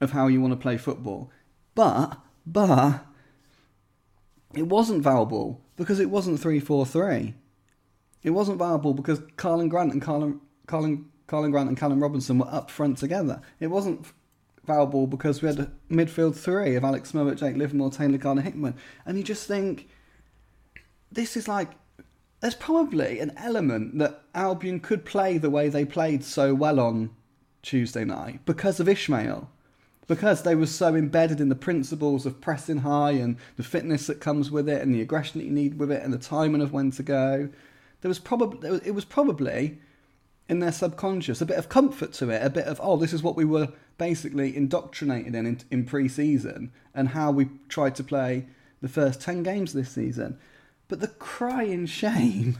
of 0.00 0.12
how 0.12 0.28
you 0.28 0.40
want 0.40 0.52
to 0.52 0.56
play 0.56 0.76
football. 0.76 1.32
But 1.74 2.16
but 2.46 3.04
it 4.54 4.68
wasn't 4.68 5.02
Valball 5.02 5.58
because 5.76 5.98
it 5.98 6.10
wasn't 6.10 6.38
three 6.38 6.60
four 6.60 6.86
three. 6.86 7.34
It 8.22 8.30
wasn't 8.30 8.60
Valball 8.60 8.94
because 8.94 9.18
Karlan 9.36 9.68
Grant 9.68 9.92
and 9.92 10.00
Karlan 10.00 10.38
Karlan 10.68 11.06
Karlan 11.26 11.50
Grant 11.50 11.70
and 11.70 11.76
Callum 11.76 12.00
Robinson 12.00 12.38
were 12.38 12.54
up 12.54 12.70
front 12.70 12.98
together. 12.98 13.42
It 13.58 13.66
wasn't 13.66 14.06
Valball 14.66 15.08
because 15.08 15.42
we 15.42 15.48
had 15.48 15.58
a 15.58 15.70
midfield 15.90 16.36
three 16.36 16.74
of 16.76 16.84
Alex 16.84 17.12
Mowatt, 17.12 17.38
Jake 17.38 17.56
Livermore, 17.56 17.90
Taylor 17.90 18.18
Gardner 18.18 18.42
Hickman, 18.42 18.74
and 19.06 19.18
you 19.18 19.24
just 19.24 19.46
think 19.46 19.88
this 21.10 21.36
is 21.36 21.48
like 21.48 21.70
there's 22.40 22.54
probably 22.54 23.20
an 23.20 23.32
element 23.38 23.98
that 23.98 24.22
Albion 24.34 24.80
could 24.80 25.06
play 25.06 25.38
the 25.38 25.48
way 25.48 25.70
they 25.70 25.86
played 25.86 26.22
so 26.22 26.54
well 26.54 26.78
on 26.78 27.10
Tuesday 27.62 28.04
night 28.04 28.40
because 28.44 28.80
of 28.80 28.86
Ismaël. 28.86 29.46
Because 30.06 30.42
they 30.42 30.54
were 30.54 30.66
so 30.66 30.94
embedded 30.94 31.40
in 31.40 31.48
the 31.48 31.54
principles 31.54 32.26
of 32.26 32.42
pressing 32.42 32.78
high 32.78 33.12
and 33.12 33.38
the 33.56 33.62
fitness 33.62 34.06
that 34.06 34.20
comes 34.20 34.50
with 34.50 34.68
it 34.68 34.82
and 34.82 34.94
the 34.94 35.00
aggression 35.00 35.40
that 35.40 35.46
you 35.46 35.52
need 35.52 35.78
with 35.78 35.90
it 35.90 36.02
and 36.02 36.12
the 36.12 36.18
timing 36.18 36.60
of 36.60 36.74
when 36.74 36.90
to 36.90 37.02
go. 37.02 37.48
There 38.02 38.10
was 38.10 38.18
probably 38.18 38.80
it 38.84 38.94
was 38.94 39.06
probably 39.06 39.78
in 40.48 40.58
their 40.58 40.72
subconscious 40.72 41.40
a 41.40 41.46
bit 41.46 41.58
of 41.58 41.68
comfort 41.68 42.12
to 42.14 42.30
it, 42.30 42.44
a 42.44 42.50
bit 42.50 42.66
of 42.66 42.80
oh 42.82 42.96
this 42.96 43.12
is 43.12 43.22
what 43.22 43.36
we 43.36 43.44
were 43.44 43.68
basically 43.98 44.54
indoctrinated 44.56 45.34
in 45.34 45.46
in, 45.46 45.60
in 45.70 45.84
pre-season 45.84 46.72
and 46.94 47.10
how 47.10 47.30
we 47.30 47.48
tried 47.68 47.94
to 47.94 48.04
play 48.04 48.46
the 48.80 48.88
first 48.88 49.20
10 49.22 49.42
games 49.42 49.72
this 49.72 49.90
season. 49.90 50.38
But 50.88 51.00
the 51.00 51.08
crying 51.08 51.86
shame, 51.86 52.58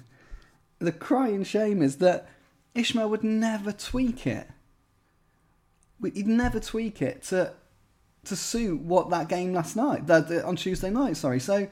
the 0.78 0.92
crying 0.92 1.44
shame 1.44 1.82
is 1.82 1.96
that 1.96 2.28
Ismaël 2.74 3.10
would 3.10 3.24
never 3.24 3.72
tweak 3.72 4.26
it. 4.26 4.48
He'd 6.02 6.26
never 6.26 6.60
tweak 6.60 7.00
it 7.02 7.22
to 7.24 7.52
to 8.24 8.36
suit 8.36 8.80
what 8.80 9.10
that 9.10 9.28
game 9.28 9.52
last 9.52 9.76
night, 9.76 10.06
that- 10.06 10.30
on 10.44 10.56
Tuesday 10.56 10.88
night. 10.88 11.16
Sorry, 11.18 11.38
so 11.38 11.68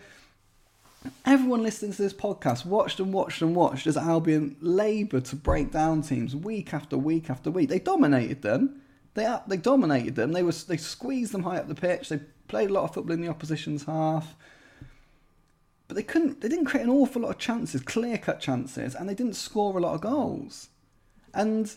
everyone 1.25 1.62
listening 1.62 1.93
to 1.93 2.03
this 2.03 2.12
podcast 2.12 2.67
watched 2.67 3.01
and 3.01 3.12
watched 3.12 3.43
and 3.43 3.55
watched 3.55 3.87
as 3.87 3.97
Albion 3.97 4.57
laboured 4.61 5.25
to 5.27 5.37
break 5.37 5.71
down 5.71 6.03
teams 6.03 6.35
week 6.35 6.73
after 6.75 6.97
week 6.99 7.31
after 7.31 7.51
week. 7.51 7.69
They 7.69 7.79
dominated 7.79 8.43
them. 8.43 8.81
They 9.15 9.37
they 9.47 9.57
dominated 9.57 10.17
them. 10.17 10.33
They 10.33 10.43
was 10.43 10.65
they 10.65 10.77
squeezed 10.77 11.33
them 11.33 11.43
high 11.43 11.59
up 11.59 11.69
the 11.69 11.75
pitch. 11.75 12.09
They 12.09 12.21
played 12.49 12.71
a 12.71 12.73
lot 12.73 12.85
of 12.85 12.95
football 12.95 13.15
in 13.15 13.21
the 13.21 13.29
opposition's 13.29 13.85
half 13.85 14.35
but 15.93 15.97
they 15.97 16.03
couldn't 16.03 16.41
they 16.41 16.49
didn't 16.49 16.65
create 16.65 16.85
an 16.85 16.88
awful 16.88 17.21
lot 17.21 17.31
of 17.31 17.38
chances 17.38 17.83
clear 17.83 18.17
cut 18.17 18.41
chances 18.41 18.95
and 18.95 19.07
they 19.07 19.15
didn't 19.15 19.35
score 19.35 19.77
a 19.77 19.81
lot 19.83 19.95
of 19.95 20.01
goals 20.01 20.71
and 21.35 21.77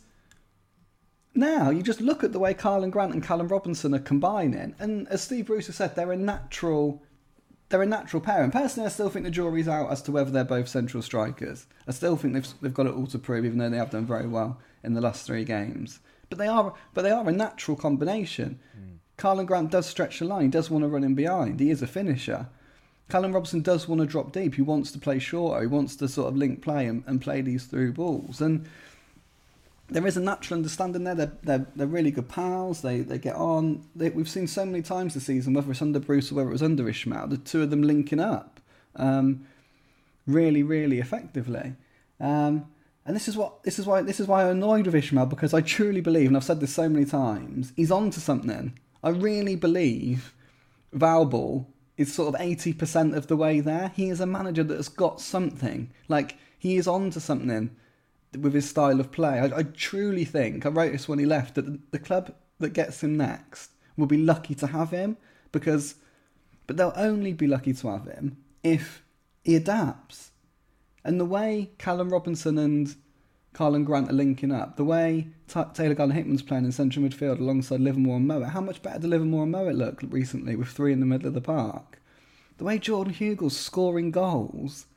now 1.34 1.70
you 1.70 1.84
just 1.84 2.00
look 2.00 2.24
at 2.24 2.32
the 2.32 2.40
way 2.40 2.54
Karlan 2.54 2.92
Grant 2.92 3.14
and 3.14 3.22
Callum 3.22 3.50
Robinson 3.50 3.94
are 3.94 4.00
combining 4.00 4.74
and 4.80 5.06
as 5.10 5.22
Steve 5.22 5.48
Bruce 5.48 5.68
has 5.68 5.76
said 5.76 5.98
they're 5.98 6.14
a 6.14 6.18
natural 6.18 7.04
they're 7.70 7.82
a 7.82 7.86
natural 7.86 8.22
pair 8.22 8.44
and 8.44 8.54
personally 8.54 8.88
I 8.88 8.90
still 8.90 9.10
think 9.10 9.26
the 9.26 9.32
jury's 9.32 9.68
out 9.68 9.92
as 9.92 10.02
to 10.04 10.12
whether 10.12 10.32
they're 10.32 10.44
both 10.44 10.68
central 10.68 11.04
strikers 11.04 11.68
I 11.88 11.92
still 11.92 12.16
think 12.16 12.34
they've, 12.34 12.48
they've 12.62 12.74
got 12.74 12.88
it 12.88 12.94
all 12.94 13.08
to 13.08 13.20
prove 13.20 13.46
even 13.46 13.58
though 13.58 13.70
they 13.70 13.78
have 13.78 13.92
done 13.92 14.06
very 14.06 14.28
well 14.28 14.60
in 14.84 14.94
the 14.94 15.02
last 15.02 15.26
three 15.26 15.44
games 15.44 16.00
but 16.30 16.38
they 16.38 16.48
are 16.48 16.74
but 16.94 17.02
they 17.02 17.12
are 17.12 17.28
a 17.28 17.32
natural 17.32 17.78
combination 17.78 18.60
hmm. 18.74 18.96
Karlan 19.18 19.46
Grant 19.46 19.72
does 19.72 19.86
stretch 19.86 20.20
the 20.20 20.26
line 20.26 20.44
he 20.44 20.48
does 20.50 20.70
want 20.70 20.84
to 20.84 20.90
run 20.90 21.04
in 21.04 21.16
behind 21.16 21.60
he 21.60 21.72
is 21.72 21.82
a 21.82 21.88
finisher 21.88 22.48
Callum 23.08 23.34
Robinson 23.34 23.62
does 23.62 23.88
want 23.88 24.02
to 24.02 24.08
drop 24.08 24.32
deep. 24.32 24.56
He 24.56 24.62
wants 24.62 24.92
to 24.92 25.00
play 25.00 25.20
shorter. 25.20 25.62
He 25.62 25.68
wants 25.68 25.96
to 25.98 26.08
sort 26.08 26.30
of 26.30 26.38
link 26.38 26.62
play 26.62 26.88
and, 26.88 27.04
and 27.06 27.22
play 27.22 27.42
these 27.42 27.66
through 27.66 27.94
balls. 27.94 28.42
And 28.42 28.68
there 29.88 30.06
is 30.08 30.18
a 30.18 30.22
natural 30.22 30.58
understanding 30.58 31.04
there. 31.04 31.16
They're, 31.16 31.34
they're, 31.44 31.66
they're 31.76 31.88
really 31.88 32.12
good 32.12 32.28
pals. 32.28 32.82
They 32.82 33.02
they 33.02 33.18
get 33.18 33.36
on. 33.36 33.86
They, 33.96 34.10
we've 34.10 34.30
seen 34.30 34.48
so 34.48 34.66
many 34.66 34.82
times 34.82 35.14
this 35.14 35.26
season, 35.26 35.54
whether 35.54 35.70
it's 35.72 35.82
under 35.82 36.00
Bruce 36.00 36.32
or 36.32 36.36
whether 36.36 36.50
it 36.50 36.54
was 36.54 36.64
under 36.64 36.84
Ismaël, 36.84 37.30
the 37.30 37.38
two 37.38 37.62
of 37.62 37.70
them 37.70 37.84
linking 37.84 38.20
up 38.20 38.60
um, 38.96 39.46
really, 40.26 40.64
really 40.64 41.00
effectively. 41.00 41.76
Um, 42.20 42.66
and 43.06 43.16
this 43.16 43.28
is 43.28 43.38
what 43.38 43.62
this 43.64 43.78
is 43.78 43.86
why 43.86 44.02
this 44.02 44.20
is 44.20 44.28
why 44.28 44.44
I'm 44.44 44.58
annoyed 44.58 44.88
with 44.88 44.96
Ismaël 44.96 45.30
because 45.30 45.54
I 45.54 45.62
truly 45.62 46.02
believe, 46.02 46.28
and 46.28 46.38
I've 46.38 46.44
said 46.44 46.60
this 46.60 46.74
so 46.74 46.90
many 46.90 47.06
times, 47.06 47.72
he's 47.76 47.92
on 47.92 48.10
to 48.12 48.20
something. 48.20 48.78
I 49.04 49.10
really 49.10 49.56
believe 49.56 50.34
Valball 50.96 51.68
is 51.98 52.14
sort 52.14 52.34
of 52.34 52.42
80% 52.42 53.16
of 53.16 53.28
the 53.28 53.38
way 53.38 53.60
there. 53.60 53.92
He 53.96 54.10
is 54.10 54.20
a 54.20 54.26
manager 54.26 54.64
that 54.64 54.76
has 54.76 54.90
got 54.90 55.22
something. 55.22 55.92
Like, 56.08 56.38
he 56.58 56.76
is 56.76 56.88
on 56.88 57.12
to 57.12 57.20
something 57.20 57.70
with 58.42 58.54
his 58.54 58.70
style 58.70 59.00
of 59.00 59.12
play. 59.12 59.40
I, 59.40 59.60
I 59.60 59.64
truly 59.64 60.26
think, 60.26 60.66
I 60.66 60.70
wrote 60.70 60.92
this 60.92 61.08
when 61.08 61.20
he 61.20 61.26
left, 61.26 61.56
that 61.56 61.66
the, 61.66 61.80
the 61.92 62.00
club 62.00 62.34
that 62.60 62.74
gets 62.74 63.04
him 63.04 63.18
next 63.18 63.72
will 63.98 64.08
be 64.08 64.18
lucky 64.18 64.56
to 64.56 64.68
have 64.68 64.92
him 64.92 65.18
because, 65.52 65.96
but 66.68 66.78
they'll 66.78 66.94
only 66.96 67.34
be 67.34 67.48
lucky 67.48 67.74
to 67.74 67.90
have 67.90 68.06
him 68.06 68.38
if 68.64 69.04
he 69.44 69.56
adapts. 69.56 70.32
And 71.04 71.20
the 71.20 71.26
way 71.26 71.72
Callum 71.78 72.10
Robinson 72.10 72.58
and 72.58 72.96
Karlan 73.54 73.86
Grant 73.86 74.10
are 74.10 74.14
linking 74.14 74.52
up, 74.52 74.76
the 74.76 74.84
way 74.84 75.28
Ta 75.48 75.66
Taylor 75.66 75.94
Gardner 75.94 76.16
Hickman's 76.16 76.42
playing 76.42 76.66
in 76.66 76.72
central 76.72 77.06
midfield 77.06 77.40
alongside 77.40 77.80
Livermore 77.80 78.18
and 78.18 78.28
Mowatt, 78.28 78.50
how 78.50 78.62
much 78.62 78.82
better 78.82 79.00
did 79.00 79.10
Livermore 79.10 79.44
and 79.44 79.52
Mowatt 79.54 79.76
look 79.76 80.02
recently 80.10 80.56
with 80.56 80.68
three 80.68 80.92
in 80.92 81.00
the 81.00 81.06
middle 81.06 81.28
of 81.28 81.34
the 81.34 81.42
park? 81.42 82.02
The 82.58 82.64
way 82.64 82.80
Jordan 82.80 83.14
Hugill's 83.14 83.58
scoring 83.58 84.12
goals, 84.12 84.88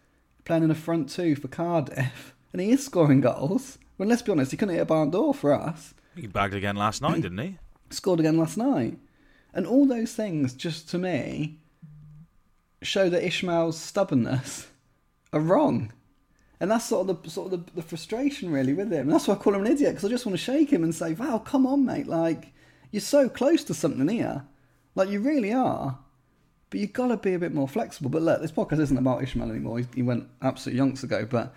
playing 0.45 0.65
in 0.65 0.71
a 0.71 0.75
front 0.75 1.09
two 1.09 1.37
for 1.37 1.49
Cardiff, 1.49 2.35
and 2.53 2.61
he 2.61 2.71
is 2.71 2.85
scoring 2.85 3.21
goals. 3.21 3.79
Well, 3.97 4.09
let's 4.09 4.23
be 4.23 4.33
honest, 4.33 4.51
he 4.51 4.57
couldn't 4.57 4.75
hit 4.75 4.83
a 4.83 4.87
barn 4.87 5.11
door 5.11 5.35
for 5.35 5.53
us. 5.53 5.95
He 6.15 6.27
bagged 6.27 6.55
again 6.55 6.77
last 6.77 7.03
night, 7.03 7.23
didn't 7.23 7.39
he? 7.39 7.59
Scored 7.91 8.21
again 8.21 8.39
last 8.39 8.57
night. 8.57 8.99
And 9.55 9.67
all 9.67 9.87
those 9.87 10.13
things, 10.13 10.55
just 10.55 10.89
to 10.91 10.99
me, 10.99 11.59
show 12.83 13.09
that 13.09 13.23
Ismaël's 13.23 13.81
stubbornness 13.81 14.69
are 15.33 15.41
wrong. 15.41 15.93
And 16.61 16.71
that's 16.71 16.87
sort 16.87 17.09
of 17.09 17.23
the 17.23 17.31
sort 17.31 17.53
of 17.53 17.67
the, 17.67 17.73
the 17.77 17.83
frustration 17.83 18.51
really 18.51 18.75
with 18.75 18.93
him. 18.93 19.03
And 19.03 19.13
that's 19.13 19.29
why 19.29 19.35
I 19.35 19.39
call 19.39 19.55
him 19.55 19.65
an 19.65 19.73
idiot 19.73 19.93
because 19.93 20.05
I 20.05 20.09
just 20.09 20.27
want 20.27 20.37
to 20.37 20.45
shake 20.45 20.71
him 20.71 20.83
and 20.83 20.95
say, 20.95 21.13
"Val, 21.13 21.39
come 21.39 21.67
on, 21.67 21.85
mate! 21.85 22.09
Like 22.09 22.53
you're 22.91 23.01
so 23.01 23.29
close 23.29 23.63
to 23.65 23.75
something 23.75 24.09
here, 24.09 24.45
like 24.97 25.09
you 25.09 25.21
really 25.21 25.53
are." 25.53 25.99
But 26.71 26.81
you've 26.81 26.93
got 26.93 27.09
to 27.09 27.17
be 27.17 27.35
a 27.35 27.39
bit 27.39 27.55
more 27.55 27.69
flexible. 27.69 28.11
But 28.11 28.23
look, 28.23 28.43
this 28.43 28.53
podcast 28.53 28.81
isn't 28.81 28.99
about 28.99 29.21
Ismaël 29.21 29.51
anymore. 29.51 29.79
He, 29.79 29.87
he 29.95 30.03
went 30.03 30.29
absolute 30.43 30.77
yonks 30.77 31.03
ago. 31.03 31.27
But 31.31 31.55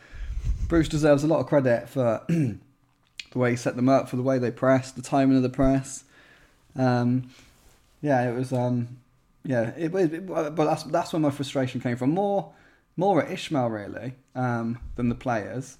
Bruce 0.67 0.87
deserves 0.87 1.23
a 1.23 1.27
lot 1.27 1.39
of 1.39 1.47
credit 1.47 1.89
for 1.89 2.23
the 2.27 2.59
way 3.35 3.51
he 3.51 3.55
set 3.57 3.75
them 3.75 3.89
up, 3.89 4.07
for 4.07 4.15
the 4.15 4.21
way 4.21 4.39
they 4.39 4.51
pressed, 4.51 4.95
the 4.95 5.01
timing 5.01 5.37
of 5.37 5.43
the 5.43 5.49
press. 5.49 6.03
Um, 6.75 7.29
yeah, 8.01 8.29
it 8.29 8.35
was. 8.35 8.53
Um, 8.53 8.99
yeah, 9.43 9.71
it 9.77 9.91
was. 9.91 10.07
But 10.09 10.55
that's 10.55 10.83
that's 10.83 11.13
where 11.13 11.19
my 11.19 11.31
frustration 11.31 11.81
came 11.81 11.97
from. 11.97 12.11
More, 12.11 12.53
more 12.97 13.21
at 13.21 13.29
Ismaël 13.29 13.71
really 13.71 14.13
um, 14.35 14.79
than 14.95 15.09
the 15.09 15.15
players, 15.15 15.77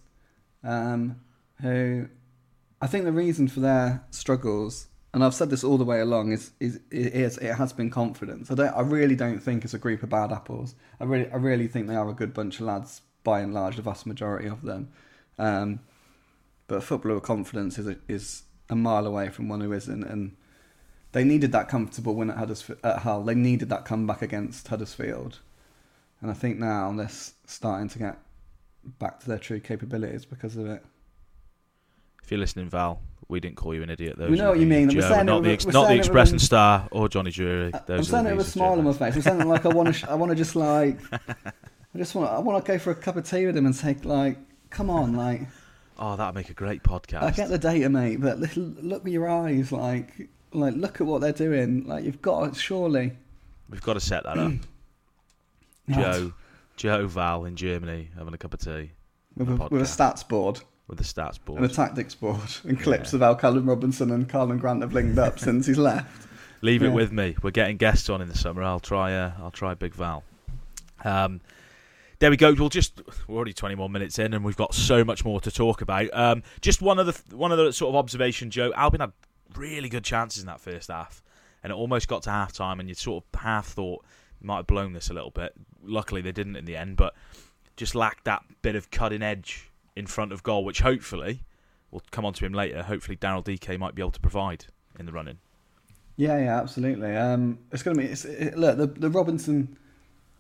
um, 0.64 1.20
who 1.62 2.08
I 2.82 2.88
think 2.88 3.06
the 3.06 3.12
reason 3.12 3.48
for 3.48 3.60
their 3.60 4.04
struggles, 4.12 4.88
and 5.14 5.24
I've 5.24 5.36
said 5.36 5.50
this 5.50 5.64
all 5.64 5.78
the 5.78 5.86
way 5.86 6.00
along, 6.00 6.32
is 6.32 6.52
is, 6.60 6.80
is 6.92 7.38
it 7.38 7.54
has 7.54 7.74
been 7.74 7.90
confidence. 7.90 8.52
I 8.52 8.56
don't. 8.56 8.74
I 8.76 8.82
really 8.82 9.16
don't 9.16 9.40
think 9.40 9.64
it's 9.64 9.74
a 9.74 9.80
group 9.80 10.04
of 10.04 10.10
bad 10.10 10.32
apples. 10.32 10.76
I 11.00 11.06
really, 11.06 11.32
I 11.32 11.38
really 11.38 11.68
think 11.68 11.88
they 11.88 11.96
are 11.96 12.10
a 12.10 12.14
good 12.14 12.34
bunch 12.34 12.60
of 12.60 12.66
lads 12.66 13.02
by 13.24 13.42
and 13.42 13.54
large, 13.54 13.76
the 13.76 13.82
vast 13.82 14.06
majority 14.06 14.48
of 14.48 14.62
them. 14.62 14.90
Um, 15.38 15.80
but 16.68 16.84
footballer 16.84 17.20
confidence 17.20 17.78
is 17.78 17.88
a, 17.88 17.98
is 18.08 18.44
a 18.70 18.76
mile 18.76 19.06
away 19.06 19.30
from 19.30 19.50
one 19.50 19.62
who 19.62 19.74
isn't, 19.74 20.04
and 20.04 20.36
they 21.12 21.24
needed 21.24 21.52
that 21.52 21.68
comfortable 21.68 22.16
win 22.16 22.30
at, 22.30 22.38
Huddersfield, 22.38 22.80
at 22.84 23.00
Hull. 23.00 23.24
They 23.24 23.36
needed 23.36 23.70
that 23.70 23.86
comeback 23.86 24.22
against 24.22 24.68
Huddersfield, 24.68 25.40
and 26.22 26.32
I 26.32 26.34
think 26.34 26.58
now 26.58 26.92
they're 26.94 27.10
starting 27.46 27.90
to 27.90 28.00
get 28.00 28.18
back 29.00 29.20
to 29.20 29.28
their 29.28 29.38
true 29.38 29.60
capabilities 29.60 30.26
because 30.26 30.56
of 30.56 30.66
it. 30.68 30.84
If 32.24 32.32
you're 32.32 32.40
listening, 32.40 32.70
Val, 32.70 33.02
we 33.28 33.40
didn't 33.40 33.58
call 33.58 33.76
you 33.76 33.84
an 33.84 33.90
idiot. 33.90 34.16
Though, 34.18 34.30
we 34.30 34.38
know 34.38 34.52
what 34.52 34.60
you 34.60 34.66
mean. 34.66 34.88
We're 34.88 35.24
not 35.24 35.44
the, 35.44 35.52
ex- 35.52 35.66
not 35.66 35.88
the 35.90 35.96
Express 35.96 36.32
and 36.32 36.42
Star 36.42 36.88
or 36.92 37.10
Johnny 37.10 37.32
Drury. 37.32 37.72
Those 37.88 38.12
I'm 38.12 38.24
saying 38.24 38.28
it 38.28 38.38
with 38.38 38.48
a 38.48 38.50
smile 38.50 38.74
on 38.74 38.84
my 38.84 38.94
face. 38.94 39.16
I'm 39.16 39.22
saying 39.22 39.48
like 39.48 39.66
I 39.66 39.70
want 39.70 39.88
to. 39.88 39.94
Sh- 39.94 40.06
I 40.06 40.16
want 40.16 40.32
to 40.32 40.36
just 40.36 40.56
like. 40.56 40.98
I 41.94 41.98
just 41.98 42.16
want. 42.16 42.30
I 42.32 42.40
want 42.40 42.64
to 42.64 42.72
go 42.72 42.80
for 42.80 42.92
a 42.92 42.96
cup 42.96 43.18
of 43.18 43.30
tea 43.30 43.46
with 43.46 43.58
him 43.58 43.66
and 43.66 43.76
say 43.76 43.96
like, 44.04 44.38
"Come 44.70 44.90
on, 44.90 45.14
like." 45.18 45.42
Oh, 46.00 46.16
that'd 46.16 46.34
make 46.34 46.50
a 46.50 46.54
great 46.54 46.82
podcast. 46.82 47.22
I 47.22 47.32
get 47.32 47.50
the 47.50 47.60
data, 47.60 47.88
mate, 47.88 48.20
but 48.20 48.40
look 48.40 49.04
with 49.04 49.14
your 49.14 49.30
eyes, 49.30 49.72
like, 49.72 50.30
like 50.52 50.74
look 50.76 51.00
at 51.00 51.06
what 51.06 51.22
they're 51.22 51.32
doing. 51.32 51.86
Like 51.86 52.04
you've 52.04 52.22
got 52.22 52.56
surely. 52.56 53.14
We've 53.70 53.84
got 53.84 53.94
to 53.94 54.00
set 54.00 54.24
that 54.24 54.38
up. 54.38 54.54
Joe, 55.90 56.34
Joe, 56.76 57.08
Val 57.08 57.46
in 57.46 57.56
Germany 57.56 58.10
having 58.18 58.34
a 58.34 58.38
cup 58.38 58.54
of 58.54 58.62
tea 58.62 58.92
with 59.36 59.50
a, 59.50 59.68
with 59.70 59.82
a 59.82 59.86
stats 59.86 60.28
board. 60.28 60.60
With 60.88 61.00
a 61.00 61.04
stats 61.04 61.40
board 61.44 61.62
and 61.62 61.72
a 61.72 61.74
tactics 61.74 62.16
board 62.16 62.42
and 62.66 62.80
clips 62.80 63.14
yeah. 63.14 63.18
of 63.18 63.22
how 63.22 63.36
Callum 63.36 63.68
Robinson 63.70 64.12
and 64.12 64.28
Karlan 64.28 64.60
Grant 64.60 64.82
have 64.82 64.94
linked 64.94 65.18
up 65.18 65.40
since 65.40 65.66
he's 65.68 65.78
left. 65.78 66.28
Leave 66.62 66.82
yeah. 66.82 66.90
it 66.90 66.92
with 66.92 67.12
me. 67.12 67.36
We're 67.42 67.52
getting 67.52 67.78
guests 67.78 68.10
on 68.10 68.22
in 68.22 68.28
the 68.28 68.38
summer. 68.38 68.64
I'll 68.64 68.80
try. 68.80 69.14
Uh, 69.14 69.32
I'll 69.40 69.52
try 69.52 69.74
Big 69.74 69.94
Val. 69.94 70.24
Um, 71.04 71.42
there 72.22 72.30
we 72.30 72.38
go. 72.38 72.54
We'll 72.54 72.70
just 72.70 73.02
we're 73.28 73.36
already 73.36 73.52
21 73.52 73.92
minutes 73.92 74.20
in, 74.20 74.36
and 74.36 74.46
we've 74.46 74.56
got 74.56 74.76
so 74.76 75.04
much 75.04 75.26
more 75.26 75.42
to 75.42 75.50
talk 75.50 75.82
about. 75.82 76.08
Um, 76.14 76.44
just 76.62 76.80
one 76.80 77.00
of 77.00 77.08
the 77.08 77.36
one 77.36 77.52
of 77.52 77.58
the 77.58 77.74
sort 77.74 77.90
of 77.90 77.96
observation, 77.96 78.52
Joe. 78.52 78.72
Albion 78.76 79.02
had 79.02 79.12
really 79.56 79.90
good 79.90 80.04
chances 80.04 80.44
in 80.44 80.46
that 80.46 80.62
first 80.62 80.92
half, 80.92 81.24
and 81.64 81.72
it 81.72 81.76
almost 81.76 82.08
got 82.08 82.22
to 82.24 82.30
half 82.30 82.54
time, 82.54 82.80
and 82.80 82.88
you 82.88 82.94
sort 82.94 83.24
of 83.24 83.40
half 83.40 83.70
thought 83.70 84.06
might 84.40 84.58
have 84.58 84.68
blown 84.68 84.94
this 84.94 85.10
a 85.10 85.16
little 85.16 85.32
bit. 85.32 85.54
Luckily, 85.84 86.22
they 86.22 86.32
didn't 86.32 86.56
in 86.56 86.66
the 86.66 86.78
end, 86.78 86.96
but 86.96 87.16
just 87.76 87.96
lacked 87.96 88.26
that 88.26 88.44
bit 88.62 88.76
of 88.76 88.92
cutting 88.92 89.24
edge 89.24 89.72
in 89.96 90.06
front 90.06 90.32
of 90.32 90.44
goal, 90.44 90.64
which 90.64 90.82
hopefully 90.82 91.42
we'll 91.90 92.04
come 92.12 92.24
on 92.24 92.34
to 92.34 92.46
him 92.46 92.54
later. 92.54 92.84
Hopefully, 92.84 93.18
Daryl 93.18 93.44
Dike 93.44 93.80
might 93.80 93.96
be 93.96 94.02
able 94.04 94.12
to 94.12 94.20
provide 94.20 94.68
in 95.00 95.08
the 95.08 95.12
running. 95.12 95.40
Yeah, 96.18 96.38
yeah, 96.38 96.62
absolutely. 96.62 97.16
Um, 97.16 97.58
it's 97.72 97.82
going 97.82 97.98
to 97.98 98.04
be 98.04 98.08
it's, 98.08 98.26
it, 98.26 98.56
look 98.56 98.78
the 98.78 98.86
the 98.86 99.10
Robinson 99.10 99.76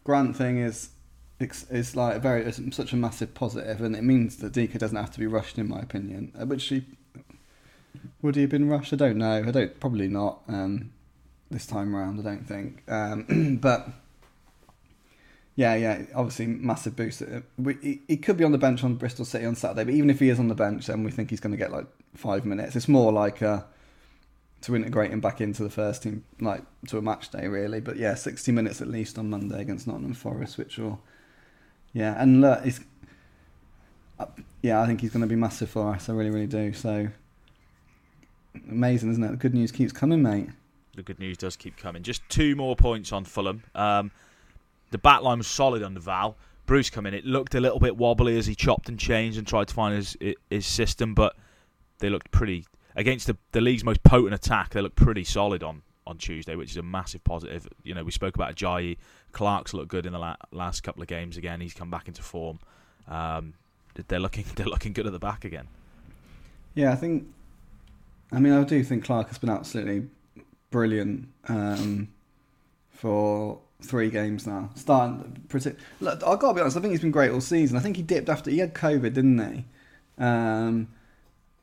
Grant 0.04 0.38
thing 0.38 0.60
is 0.60 0.89
it's, 1.42 1.96
like 1.96 2.22
very 2.22 2.44
it's 2.44 2.60
such 2.76 2.94
a 2.94 2.96
massive 2.96 3.34
positive, 3.34 3.82
and 3.82 3.96
it 3.96 4.04
means 4.04 4.38
that 4.38 4.54
Dike 4.54 4.78
doesn't 4.78 4.98
have 4.98 5.12
to 5.12 5.20
be 5.20 5.28
rushed, 5.28 5.58
in 5.58 5.68
my 5.68 5.80
opinion. 5.80 6.32
Uh, 6.40 6.46
which 6.46 6.66
he 6.66 6.86
would 8.22 8.36
he 8.36 8.42
have 8.42 8.52
been 8.52 8.70
rushed? 8.70 8.94
I 8.94 8.96
don't 8.96 9.18
know. 9.18 9.44
I 9.46 9.52
don't 9.52 9.80
probably 9.80 10.08
not 10.08 10.42
um, 10.48 10.92
this 11.50 11.66
time 11.66 11.96
around. 11.96 12.20
I 12.20 12.24
don't 12.24 12.48
think. 12.48 12.84
Um, 12.88 13.58
but 13.62 13.90
yeah, 15.56 15.76
yeah, 15.76 16.04
obviously 16.16 16.48
massive 16.48 16.96
boost. 16.96 17.22
Uh, 17.22 17.42
he, 17.82 18.02
he 18.08 18.18
could 18.18 18.38
be 18.38 18.44
on 18.44 18.52
the 18.52 18.58
bench 18.58 18.84
on 18.84 18.96
Bristol 18.96 19.26
City 19.26 19.46
on 19.46 19.56
Saturday, 19.56 19.84
but 19.84 19.94
even 19.94 20.10
if 20.10 20.20
he 20.20 20.30
is 20.30 20.40
on 20.40 20.48
the 20.48 20.56
bench, 20.56 20.88
then 20.88 21.04
we 21.04 21.12
think 21.12 21.30
he's 21.30 21.40
going 21.40 21.52
to 21.52 21.58
get 21.58 21.72
like 21.72 21.86
five 22.16 22.46
minutes. 22.46 22.76
It's 22.76 22.88
more 22.88 23.12
like 23.12 23.42
uh, 23.42 23.62
to 24.62 24.76
integrate 24.76 25.12
him 25.12 25.20
back 25.22 25.42
into 25.42 25.64
the 25.64 25.70
first 25.70 26.04
team, 26.04 26.24
like 26.40 26.64
to 26.88 26.98
a 26.98 27.02
match 27.02 27.30
day, 27.32 27.48
really. 27.48 27.80
But 27.80 27.98
yeah, 27.98 28.16
sixty 28.16 28.52
minutes 28.52 28.82
at 28.82 28.88
least 28.88 29.18
on 29.18 29.30
Monday 29.30 29.62
against 29.62 29.88
Nottingham 29.88 30.14
Forest, 30.14 30.58
which 30.58 30.78
will 30.78 31.02
yeah, 31.94 32.22
and 32.22 32.42
look, 32.42 32.62
it's 32.66 32.80
yeah, 34.62 34.82
I 34.82 34.86
think 34.86 35.02
he's 35.02 35.12
going 35.12 35.22
to 35.22 35.28
be 35.28 35.36
massive 35.36 35.70
for 35.70 35.94
us. 35.94 36.10
I 36.10 36.14
really, 36.14 36.30
really 36.30 36.48
do. 36.48 36.74
So 36.74 37.08
amazing, 38.70 39.12
isn't 39.12 39.24
it? 39.24 39.32
The 39.32 39.38
good 39.38 39.54
news 39.54 39.72
keeps 39.72 39.92
coming, 39.92 40.22
mate. 40.22 40.50
The 40.96 41.04
good 41.04 41.20
news 41.20 41.38
does 41.38 41.56
keep 41.56 41.78
coming. 41.78 42.04
Just 42.04 42.22
two 42.30 42.56
more 42.56 42.76
points 42.76 43.12
on 43.12 43.26
Fulham. 43.26 43.64
Um, 43.74 44.12
the 44.92 44.98
back 44.98 45.22
line 45.22 45.38
was 45.38 45.48
solid 45.48 45.84
under 45.84 46.00
Val. 46.00 46.36
Bruce 46.66 46.90
come 46.90 47.06
in. 47.06 47.14
It 47.14 47.26
looked 47.26 47.56
a 47.56 47.60
little 47.60 47.80
bit 47.80 47.98
wobbly 47.98 48.38
as 48.38 48.46
he 48.46 48.56
chopped 48.56 48.90
and 48.90 49.00
changed 49.00 49.38
and 49.38 49.48
tried 49.48 49.70
to 49.70 49.74
find 49.74 49.96
his 49.96 50.16
his 50.50 50.66
system, 50.66 51.14
but 51.14 51.36
they 52.00 52.10
looked 52.10 52.32
pretty 52.32 52.66
against 52.96 53.28
the 53.28 53.38
the 53.52 53.62
league's 53.62 53.84
most 53.84 54.04
potent 54.04 54.34
attack. 54.34 54.72
They 54.72 54.82
looked 54.82 54.96
pretty 54.96 55.24
solid 55.24 55.64
on 55.64 55.82
on 56.06 56.18
Tuesday, 56.18 56.56
which 56.56 56.72
is 56.72 56.78
a 56.78 56.84
massive 56.84 57.24
positive. 57.24 57.68
You 57.84 57.94
know, 57.94 58.04
we 58.04 58.12
spoke 58.12 58.36
about 58.36 58.56
Ajayi. 58.56 58.98
Clarke's 59.32 59.74
looked 59.74 59.89
good 59.89 60.06
in 60.06 60.13
the 60.13 60.20
la- 60.20 60.36
last 60.52 60.82
couple 60.82 61.02
of 61.02 61.08
games 61.08 61.38
again. 61.38 61.62
He's 61.62 61.74
come 61.74 61.89
back 61.89 62.08
into 62.08 62.22
form. 62.22 62.60
Um, 63.08 63.54
they're 64.08 64.20
looking 64.20 64.46
they're 64.56 64.65
looking 64.65 64.94
good 64.94 65.06
at 65.06 65.12
the 65.13 65.20
back 65.20 65.46
again. 65.46 65.67
Yeah, 66.74 66.91
I 66.91 66.96
think. 66.96 67.28
I 68.32 68.39
mean, 68.39 68.54
I 68.54 68.63
do 68.63 68.82
think 68.84 69.04
Clarke 69.04 69.28
has 69.28 69.38
been 69.38 69.50
absolutely 69.50 70.08
brilliant 70.70 71.28
um, 71.50 72.08
for 72.89 73.60
three 73.82 74.10
games 74.10 74.48
now. 74.48 74.70
Starting, 74.76 75.44
pretty, 75.50 75.74
look, 76.00 76.24
I 76.24 76.36
gotta 76.38 76.54
be 76.54 76.62
honest. 76.62 76.78
I 76.78 76.80
think 76.80 76.91
he's 76.91 77.02
been 77.02 77.12
great 77.12 77.32
all 77.32 77.41
season. 77.41 77.78
I 77.78 77.82
think 77.82 77.98
he 77.98 78.04
dipped 78.04 78.30
after 78.30 78.50
he 78.50 78.60
had 78.60 78.74
COVID, 78.74 79.13
didn't 79.13 79.39
he? 79.39 79.65
Um, 80.17 80.88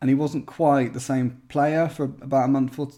and 0.00 0.09
he 0.09 0.14
wasn't 0.14 0.46
quite 0.46 0.92
the 0.92 1.00
same 1.00 1.40
player 1.48 1.88
for 1.88 2.04
about 2.04 2.44
a 2.44 2.48
month 2.48 2.78
or 2.78 2.90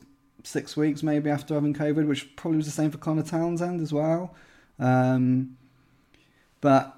six 0.45 0.77
weeks 0.77 1.03
maybe 1.03 1.31
after 1.31 1.55
having 1.55 1.75
COVID, 1.75 2.07
which 2.07 2.35
probably 2.37 2.59
was 2.59 2.67
the 2.67 2.73
same 2.73 2.91
for 2.91 2.99
Conor 2.99 3.23
Townsend 3.23 3.81
as 3.81 3.93
well. 3.93 4.35
Um, 4.81 5.57
but 6.61 6.97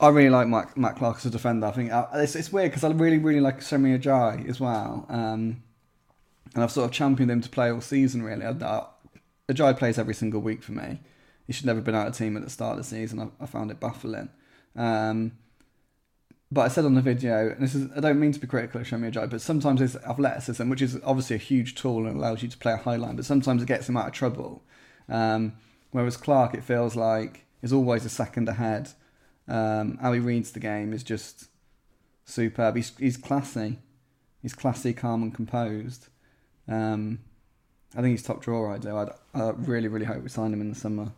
I 0.00 0.08
really 0.08 0.30
like 0.30 0.48
Matt, 0.48 0.76
Matt 0.76 0.96
Clarke 0.96 1.18
as 1.18 1.26
a 1.26 1.30
defender. 1.30 1.66
I 1.66 1.70
think 1.70 1.92
uh, 1.92 2.06
it's, 2.14 2.34
it's 2.34 2.52
weird 2.52 2.72
because 2.72 2.84
I 2.84 2.90
really, 2.90 3.18
really 3.18 3.40
like 3.40 3.62
Semi 3.62 3.96
Ajayi 3.96 4.48
as 4.48 4.60
well. 4.60 5.06
Um, 5.08 5.62
and 6.54 6.62
I've 6.62 6.72
sort 6.72 6.86
of 6.86 6.92
championed 6.92 7.30
him 7.30 7.40
to 7.40 7.48
play 7.48 7.70
all 7.70 7.80
season, 7.80 8.22
really. 8.22 8.44
I, 8.44 8.84
I, 9.48 9.72
plays 9.72 9.98
every 9.98 10.14
single 10.14 10.40
week 10.40 10.62
for 10.62 10.72
me. 10.72 11.00
He 11.46 11.52
should 11.52 11.66
never 11.66 11.78
have 11.78 11.84
been 11.84 11.94
out 11.94 12.08
of 12.08 12.16
team 12.16 12.36
at 12.36 12.42
the 12.42 12.50
start 12.50 12.72
of 12.72 12.78
the 12.78 12.84
season. 12.84 13.20
I, 13.20 13.44
I 13.44 13.46
found 13.46 13.70
it 13.70 13.80
baffling. 13.80 14.28
Um, 14.76 15.32
but 16.50 16.62
I 16.62 16.68
said 16.68 16.84
on 16.84 16.94
the 16.94 17.00
video, 17.00 17.50
and 17.50 17.62
this 17.62 17.74
is 17.74 17.88
I 17.96 18.00
don't 18.00 18.20
mean 18.20 18.32
to 18.32 18.40
be 18.40 18.46
critical 18.46 18.80
of 18.80 18.86
Semi 18.86 19.10
Ajayi, 19.10 19.30
but 19.30 19.40
sometimes 19.40 19.80
his 19.80 19.96
athleticism, 19.96 20.68
which 20.68 20.82
is 20.82 20.98
obviously 21.02 21.36
a 21.36 21.38
huge 21.38 21.74
tool 21.74 22.06
and 22.06 22.16
allows 22.16 22.42
you 22.42 22.48
to 22.48 22.58
play 22.58 22.72
a 22.72 22.76
high 22.76 22.96
line, 22.96 23.16
but 23.16 23.24
sometimes 23.24 23.62
it 23.62 23.66
gets 23.66 23.88
him 23.88 23.96
out 23.96 24.08
of 24.08 24.12
trouble. 24.12 24.62
Um, 25.08 25.54
whereas 25.92 26.16
Clarke, 26.16 26.54
it 26.54 26.64
feels 26.64 26.96
like 26.96 27.46
is 27.62 27.72
always 27.72 28.04
a 28.04 28.10
second 28.10 28.48
ahead. 28.48 28.90
Um, 29.48 29.98
how 30.00 30.12
he 30.12 30.20
reads 30.20 30.52
the 30.52 30.60
game 30.60 30.92
is 30.92 31.02
just 31.02 31.48
superb. 32.24 32.76
He's 32.76 32.96
he's 32.98 33.16
classy, 33.16 33.78
he's 34.42 34.54
classy, 34.54 34.92
calm, 34.92 35.22
and 35.22 35.34
composed. 35.34 36.08
Um, 36.68 37.20
I 37.94 38.00
think 38.00 38.12
he's 38.12 38.22
top 38.22 38.42
drawer. 38.42 38.72
I 38.72 38.78
do. 38.78 38.96
I'd, 38.96 39.10
I 39.34 39.50
really, 39.50 39.88
really 39.88 40.06
hope 40.06 40.22
we 40.22 40.28
sign 40.28 40.52
him 40.52 40.60
in 40.60 40.70
the 40.70 40.78
summer 40.78 41.12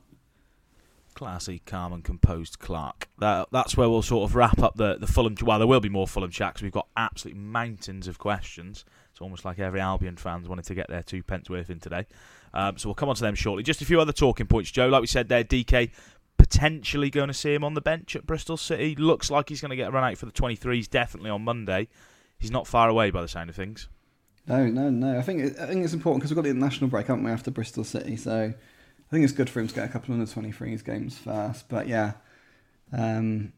classy, 1.14 1.62
calm, 1.64 1.92
and 1.92 2.04
composed 2.04 2.58
Clarke. 2.58 3.08
That, 3.18 3.48
that's 3.50 3.76
where 3.76 3.88
we'll 3.88 4.02
sort 4.02 4.28
of 4.28 4.36
wrap 4.36 4.58
up 4.58 4.76
the, 4.76 4.98
the 4.98 5.06
Fulham. 5.06 5.36
Well, 5.40 5.58
there 5.58 5.66
will 5.66 5.80
be 5.80 5.88
more 5.88 6.06
Fulham 6.06 6.30
chat 6.30 6.54
because 6.54 6.62
we've 6.62 6.72
got 6.72 6.88
absolute 6.96 7.36
mountains 7.36 8.06
of 8.06 8.18
questions. 8.18 8.84
It's 9.10 9.20
almost 9.20 9.44
like 9.44 9.58
every 9.58 9.80
Albion 9.80 10.16
fans 10.16 10.48
wanted 10.48 10.66
to 10.66 10.74
get 10.74 10.88
their 10.88 11.02
two 11.02 11.22
pence 11.22 11.48
worth 11.48 11.70
in 11.70 11.80
today. 11.80 12.06
Um, 12.54 12.78
so 12.78 12.88
we'll 12.88 12.94
come 12.94 13.08
on 13.08 13.16
to 13.16 13.22
them 13.22 13.34
shortly. 13.34 13.64
Just 13.64 13.82
a 13.82 13.84
few 13.84 14.00
other 14.00 14.12
talking 14.12 14.46
points, 14.46 14.70
Joe. 14.70 14.88
Like 14.88 15.00
we 15.00 15.06
said 15.08 15.28
there, 15.28 15.42
Dike 15.42 15.92
potentially 16.38 17.10
going 17.10 17.28
to 17.28 17.34
see 17.34 17.52
him 17.52 17.64
on 17.64 17.74
the 17.74 17.80
bench 17.80 18.14
at 18.14 18.26
Bristol 18.26 18.56
City. 18.56 18.94
Looks 18.94 19.30
like 19.30 19.48
he's 19.48 19.60
going 19.60 19.70
to 19.70 19.76
get 19.76 19.88
a 19.88 19.90
run 19.90 20.04
out 20.04 20.16
for 20.16 20.26
the 20.26 20.32
23s 20.32 20.88
definitely 20.88 21.30
on 21.30 21.42
Monday. 21.42 21.88
He's 22.38 22.52
not 22.52 22.66
far 22.66 22.88
away 22.88 23.10
by 23.10 23.22
the 23.22 23.28
sound 23.28 23.50
of 23.50 23.56
things. 23.56 23.88
No, 24.46 24.66
no, 24.66 24.90
no. 24.90 25.18
I 25.18 25.22
think 25.22 25.58
I 25.58 25.66
think 25.66 25.84
it's 25.84 25.94
important 25.94 26.22
because 26.22 26.30
we've 26.30 26.36
got 26.36 26.44
the 26.44 26.50
international 26.50 26.90
break, 26.90 27.06
haven't 27.06 27.24
we, 27.24 27.30
after 27.30 27.50
Bristol 27.50 27.82
City? 27.82 28.16
So 28.16 28.52
I 28.52 29.10
think 29.10 29.24
it's 29.24 29.32
good 29.32 29.50
for 29.50 29.60
him 29.60 29.68
to 29.68 29.74
get 29.74 29.84
a 29.84 29.88
couple 29.88 30.14
of 30.14 30.20
under 30.20 30.30
23s 30.30 30.84
games 30.84 31.16
first. 31.16 31.68
But 31.68 31.88
yeah, 31.88 32.12
um, 32.92 33.52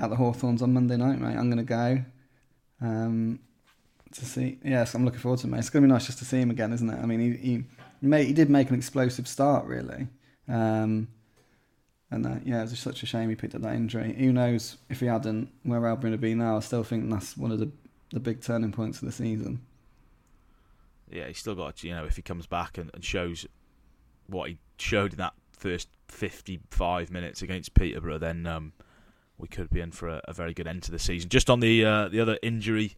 at 0.00 0.10
the 0.10 0.16
Hawthorns 0.16 0.60
on 0.60 0.74
Monday 0.74 0.96
night, 0.96 1.20
mate, 1.20 1.36
I'm 1.36 1.50
going 1.50 1.58
to 1.58 1.62
go 1.62 2.04
um, 2.80 3.38
to 4.12 4.24
see. 4.24 4.58
Yes, 4.64 4.94
I'm 4.94 5.04
looking 5.04 5.20
forward 5.20 5.38
to 5.40 5.46
it, 5.46 5.50
mate. 5.50 5.60
It's 5.60 5.70
going 5.70 5.82
to 5.82 5.86
be 5.86 5.92
nice 5.92 6.06
just 6.06 6.18
to 6.18 6.24
see 6.24 6.40
him 6.40 6.50
again, 6.50 6.72
isn't 6.72 6.90
it? 6.90 6.98
I 7.00 7.06
mean, 7.06 7.20
he 7.20 7.36
he, 7.36 7.64
made, 8.02 8.26
he 8.26 8.32
did 8.32 8.50
make 8.50 8.68
an 8.70 8.76
explosive 8.76 9.28
start, 9.28 9.66
really. 9.66 10.08
Um, 10.48 11.08
and 12.10 12.24
that, 12.24 12.46
yeah, 12.46 12.60
it 12.60 12.70
was 12.70 12.78
such 12.78 13.02
a 13.02 13.06
shame 13.06 13.30
he 13.30 13.36
picked 13.36 13.54
up 13.54 13.62
that 13.62 13.74
injury. 13.74 14.14
Who 14.14 14.32
knows 14.32 14.76
if 14.90 15.00
he 15.00 15.06
hadn't, 15.06 15.48
where 15.62 15.86
Albion 15.86 16.10
would 16.10 16.20
be 16.20 16.34
now? 16.34 16.56
I 16.56 16.60
still 16.60 16.84
think 16.84 17.08
that's 17.10 17.36
one 17.36 17.50
of 17.50 17.58
the, 17.58 17.70
the 18.12 18.20
big 18.20 18.42
turning 18.42 18.72
points 18.72 19.00
of 19.00 19.06
the 19.06 19.12
season. 19.12 19.62
Yeah, 21.10 21.26
he's 21.28 21.38
still 21.38 21.54
got, 21.54 21.82
you 21.82 21.92
know, 21.92 22.04
if 22.04 22.16
he 22.16 22.22
comes 22.22 22.46
back 22.46 22.76
and, 22.76 22.90
and 22.92 23.04
shows 23.04 23.46
what 24.26 24.50
he 24.50 24.58
showed 24.78 25.12
in 25.12 25.18
that 25.18 25.34
first 25.52 25.88
55 26.08 27.10
minutes 27.10 27.42
against 27.42 27.74
Peterborough, 27.74 28.18
then 28.18 28.46
um, 28.46 28.72
we 29.38 29.48
could 29.48 29.70
be 29.70 29.80
in 29.80 29.92
for 29.92 30.08
a, 30.08 30.20
a, 30.26 30.32
very 30.32 30.52
good 30.54 30.66
end 30.66 30.82
to 30.84 30.90
the 30.90 30.98
season. 30.98 31.28
Just 31.28 31.48
on 31.48 31.60
the 31.60 31.84
uh, 31.84 32.08
the 32.08 32.20
other 32.20 32.38
injury 32.42 32.96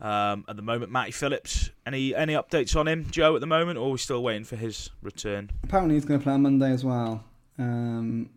um, 0.00 0.44
at 0.48 0.56
the 0.56 0.62
moment, 0.62 0.92
Matty 0.92 1.10
Phillips. 1.10 1.70
Any 1.84 2.14
any 2.14 2.34
updates 2.34 2.76
on 2.76 2.86
him, 2.86 3.06
Joe, 3.10 3.34
at 3.34 3.40
the 3.40 3.46
moment, 3.46 3.78
or 3.78 3.88
are 3.88 3.92
we 3.92 3.98
still 3.98 4.22
waiting 4.22 4.44
for 4.44 4.56
his 4.56 4.90
return? 5.02 5.50
Apparently, 5.64 5.94
he's 5.94 6.04
going 6.04 6.20
to 6.20 6.24
play 6.24 6.32
on 6.32 6.42
Monday 6.42 6.70
as 6.70 6.84
well. 6.84 7.24
Um, 7.58 8.30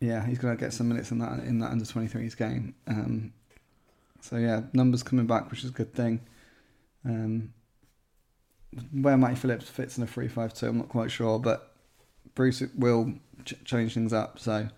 yeah, 0.00 0.26
he's 0.26 0.38
going 0.38 0.56
to 0.56 0.60
get 0.60 0.72
some 0.72 0.88
minutes 0.88 1.10
in 1.10 1.18
that 1.20 1.40
in 1.40 1.60
that 1.60 1.70
under 1.70 1.84
23s 1.84 2.36
game. 2.36 2.74
Um, 2.88 3.32
so 4.20 4.36
yeah, 4.36 4.62
numbers 4.72 5.02
coming 5.02 5.26
back, 5.26 5.50
which 5.50 5.62
is 5.62 5.70
a 5.70 5.72
good 5.72 5.94
thing. 5.94 6.20
Um, 7.04 7.52
where 8.92 9.16
Matty 9.16 9.36
Phillips 9.36 9.68
fits 9.68 9.96
in 9.96 10.02
a 10.02 10.06
3-5-2, 10.06 10.64
I'm 10.64 10.78
not 10.78 10.88
quite 10.88 11.10
sure, 11.10 11.38
but 11.38 11.72
Bruce 12.34 12.62
will 12.76 13.14
ch- 13.44 13.54
change 13.64 13.94
things 13.94 14.12
up. 14.12 14.38
So 14.40 14.68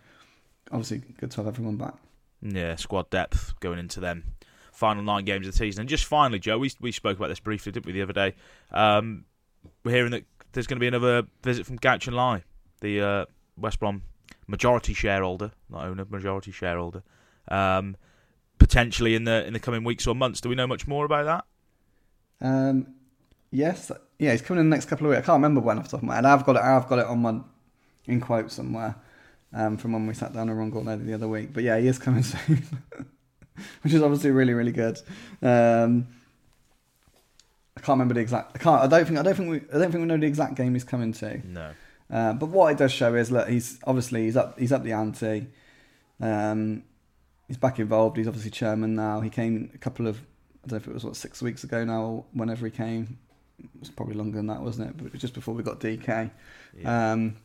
obviously, 0.71 1.03
good 1.19 1.31
to 1.33 1.37
have 1.39 1.49
everyone 1.49 1.77
back. 1.77 1.95
Yeah, 2.43 2.77
squad 2.77 3.11
depth 3.11 3.59
going 3.61 3.79
into 3.79 3.99
them 3.99 4.25
final 4.79 5.03
nine 5.03 5.25
games 5.25 5.47
of 5.47 5.53
the 5.53 5.59
season. 5.59 5.83
And 5.83 5.89
just 5.89 6.05
finally, 6.05 6.39
Joe, 6.39 6.59
we 6.59 6.71
we 6.81 6.93
spoke 6.93 7.19
about 7.19 7.29
this 7.29 7.41
briefly, 7.41 7.73
didn't 7.73 7.87
we, 7.87 7.93
the 7.93 8.03
other 8.03 8.13
day? 8.13 8.35
Um, 8.71 9.25
we're 9.85 9.93
hearing 9.93 10.13
that 10.13 10.25
there's 10.53 10.67
going 10.67 10.77
to 10.77 10.81
be 10.81 10.87
another 10.87 11.25
visit 11.43 11.67
from 11.67 11.79
Guochuan 11.79 12.15
Lai 12.15 12.45
the 12.81 13.01
uh, 13.01 13.25
West 13.57 13.81
Brom 13.81 14.03
majority 14.47 14.95
shareholder, 14.95 15.51
not 15.69 15.85
owner, 15.85 16.05
majority 16.09 16.53
shareholder, 16.53 17.03
um, 17.49 17.97
potentially 18.59 19.15
in 19.15 19.25
the 19.25 19.47
in 19.47 19.53
the 19.53 19.61
coming 19.61 19.85
weeks 19.85 20.07
or 20.07 20.15
months. 20.15 20.41
Do 20.41 20.49
we 20.49 20.55
know 20.55 20.67
much 20.67 20.87
more 20.87 21.05
about 21.05 21.45
that? 22.41 22.47
Um, 22.47 22.95
yes, 23.51 23.91
yeah, 24.19 24.33
he's 24.33 24.43
coming 24.43 24.61
in 24.61 24.71
the 24.71 24.77
next 24.77 24.87
couple 24.87 25.07
of 25.07 25.11
weeks. 25.11 25.25
I 25.25 25.27
can't 25.27 25.43
remember 25.43 25.61
when 25.61 25.79
off 25.79 25.85
the 25.85 25.91
top 25.91 26.03
of 26.03 26.07
my 26.07 26.15
head. 26.15 26.25
I've 26.25 26.47
got 26.47 26.57
it. 26.57 26.63
I've 26.63 26.89
got 26.89 27.01
it 27.01 27.07
on 27.07 27.21
my 27.21 27.41
in 28.07 28.21
quote 28.21 28.51
somewhere 28.51 28.95
um, 29.53 29.77
from 29.77 29.93
when 29.93 30.07
we 30.07 30.15
sat 30.15 30.33
down 30.33 30.49
and 30.49 30.59
Ron 30.59 31.07
the 31.07 31.15
other 31.15 31.29
week. 31.29 31.53
But 31.53 31.65
yeah, 31.65 31.79
he 31.79 31.89
is 31.89 31.99
coming 31.99 32.23
soon, 32.23 32.65
which 33.83 33.93
is 33.93 34.03
obviously 34.03 34.31
really 34.31 34.55
really 34.55 34.73
good. 34.73 34.99
Um, 35.43 36.09
I 37.77 37.81
can't 37.81 37.95
remember 37.95 38.15
the 38.15 38.21
exact. 38.21 38.57
I 38.57 38.59
can't. 38.59 38.83
I 38.83 38.87
don't 38.89 39.07
think. 39.07 39.19
I 39.21 39.23
don't 39.23 39.35
think 39.37 39.51
we. 39.51 39.57
I 39.73 39.79
don't 39.79 39.93
think 39.93 40.03
we 40.03 40.07
know 40.07 40.17
the 40.17 40.27
exact 40.27 40.57
game 40.57 40.75
he's 40.75 40.85
coming 40.85 41.13
to. 41.15 41.41
No. 41.47 41.71
Uh, 42.11 42.33
but 42.33 42.47
what 42.49 42.73
it 42.73 42.79
does 42.79 42.91
show 42.91 43.15
is 43.15 43.31
look, 43.31 43.49
he's 43.49 43.79
obviously 43.85 44.25
he's 44.25 44.37
up 44.37 44.59
he's 44.59 44.73
up 44.73 44.83
the 44.83 44.93
ante. 44.93 45.47
Um, 46.21 46.83
he's 47.47 47.57
back 47.57 47.79
involved. 47.79 48.17
He's 48.17 48.27
obviously 48.27 48.51
chairman 48.51 48.97
now. 48.97 49.21
He 49.21 49.31
came 49.31 49.71
a 49.75 49.79
couple 49.79 50.09
of 50.09 50.19
I 50.65 50.69
don't 50.69 50.73
know 50.73 50.77
if 50.79 50.89
it 50.89 50.95
was 50.95 51.05
what 51.05 51.17
six 51.17 51.41
weeks 51.41 51.63
ago 51.63 51.85
now 51.85 52.03
or 52.03 52.25
whenever 52.33 52.67
he 52.67 52.73
came. 52.73 53.19
It 53.61 53.69
was 53.79 53.91
probably 53.91 54.15
longer 54.15 54.37
than 54.37 54.47
that, 54.49 54.61
wasn't 54.61 54.91
it? 54.91 54.97
But 54.97 55.21
just 55.21 55.35
before 55.35 55.55
we 55.55 55.63
got 55.63 55.81
Dike. 55.81 56.07
Yeah. 56.07 56.31
Um, 57.13 57.37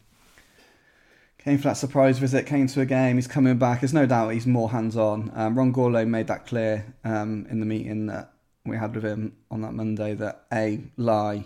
came 1.43 1.57
for 1.57 1.65
that 1.65 1.77
surprise 1.77 2.19
visit. 2.19 2.45
Came 2.45 2.67
to 2.67 2.81
a 2.81 2.85
game. 2.85 3.17
He's 3.17 3.27
coming 3.27 3.57
back. 3.57 3.81
There's 3.81 3.93
no 3.93 4.05
doubt 4.05 4.29
he's 4.29 4.47
more 4.47 4.71
hands 4.71 4.95
on. 4.95 5.31
Um, 5.35 5.57
Ron 5.57 5.73
Gourlay 5.73 6.07
made 6.07 6.27
that 6.27 6.45
clear 6.45 6.93
um, 7.03 7.45
in 7.49 7.59
the 7.59 7.65
meeting 7.65 8.07
that 8.07 8.33
we 8.65 8.77
had 8.77 8.95
with 8.95 9.03
him 9.03 9.35
on 9.51 9.61
that 9.61 9.73
Monday. 9.73 10.13
That 10.13 10.45
a 10.53 10.81
Lai 10.95 11.45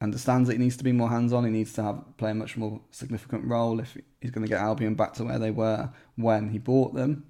understands 0.00 0.48
that 0.48 0.54
he 0.54 0.62
needs 0.62 0.76
to 0.76 0.84
be 0.84 0.92
more 0.92 1.10
hands 1.10 1.32
on. 1.32 1.44
He 1.44 1.50
needs 1.50 1.72
to 1.74 1.82
have 1.82 2.16
play 2.16 2.30
a 2.30 2.34
much 2.34 2.56
more 2.56 2.80
significant 2.90 3.44
role 3.44 3.80
if 3.80 3.96
he's 4.20 4.30
going 4.30 4.46
to 4.46 4.50
get 4.50 4.60
Albion 4.60 4.94
back 4.94 5.14
to 5.14 5.24
where 5.24 5.38
they 5.38 5.50
were 5.50 5.90
when 6.16 6.50
he 6.50 6.58
bought 6.58 6.94
them, 6.94 7.26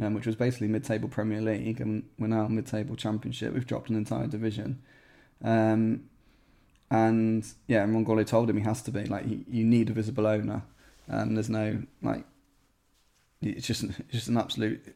um, 0.00 0.12
which 0.12 0.26
was 0.26 0.36
basically 0.36 0.68
mid 0.68 0.84
table 0.84 1.08
Premier 1.08 1.40
League, 1.40 1.80
and 1.80 2.04
we're 2.18 2.26
now 2.26 2.48
mid 2.48 2.66
table 2.66 2.96
Championship. 2.96 3.54
We've 3.54 3.66
dropped 3.66 3.88
an 3.88 3.96
entire 3.96 4.26
division. 4.26 4.82
Um, 5.42 6.10
and 6.90 7.46
yeah, 7.66 7.80
Ron 7.80 8.04
Gourlay 8.04 8.26
told 8.26 8.50
him 8.50 8.58
he 8.58 8.62
has 8.62 8.82
to 8.82 8.90
be 8.90 9.06
like 9.06 9.24
you 9.26 9.64
need 9.64 9.88
a 9.88 9.92
visible 9.94 10.26
owner. 10.26 10.62
Um, 11.08 11.34
there's 11.34 11.50
no 11.50 11.82
like 12.02 12.24
it's 13.42 13.66
just 13.66 13.84
it's 13.84 14.12
just 14.12 14.28
an 14.28 14.38
absolute. 14.38 14.94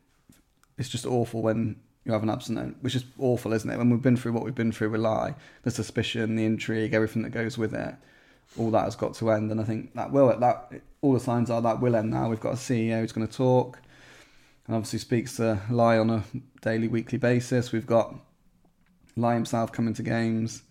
It's 0.78 0.88
just 0.88 1.06
awful 1.06 1.42
when 1.42 1.76
you 2.04 2.12
have 2.12 2.22
an 2.22 2.30
absent 2.30 2.82
which 2.82 2.94
is 2.94 3.04
awful, 3.18 3.52
isn't 3.52 3.70
it? 3.70 3.76
When 3.76 3.90
we've 3.90 4.02
been 4.02 4.16
through 4.16 4.32
what 4.32 4.44
we've 4.44 4.54
been 4.54 4.72
through 4.72 4.90
with 4.90 5.00
Lai, 5.00 5.34
the 5.62 5.70
suspicion, 5.70 6.36
the 6.36 6.44
intrigue, 6.44 6.94
everything 6.94 7.22
that 7.22 7.30
goes 7.30 7.58
with 7.58 7.74
it, 7.74 7.94
all 8.58 8.70
that 8.70 8.84
has 8.84 8.96
got 8.96 9.14
to 9.14 9.30
end. 9.30 9.50
And 9.50 9.60
I 9.60 9.64
think 9.64 9.94
that 9.94 10.10
will 10.10 10.36
that 10.38 10.72
all 11.02 11.12
the 11.12 11.20
signs 11.20 11.50
are 11.50 11.62
that 11.62 11.80
will 11.80 11.96
end 11.96 12.10
now. 12.10 12.28
We've 12.28 12.40
got 12.40 12.54
a 12.54 12.56
CEO 12.56 13.00
who's 13.00 13.12
going 13.12 13.26
to 13.26 13.36
talk, 13.36 13.78
and 14.66 14.74
obviously 14.74 14.98
speaks 14.98 15.36
to 15.36 15.60
Lai 15.70 15.98
on 15.98 16.10
a 16.10 16.24
daily, 16.62 16.88
weekly 16.88 17.18
basis. 17.18 17.72
We've 17.72 17.86
got 17.86 18.14
Lai 19.16 19.34
himself 19.34 19.72
coming 19.72 19.94
to 19.94 20.02
games. 20.02 20.62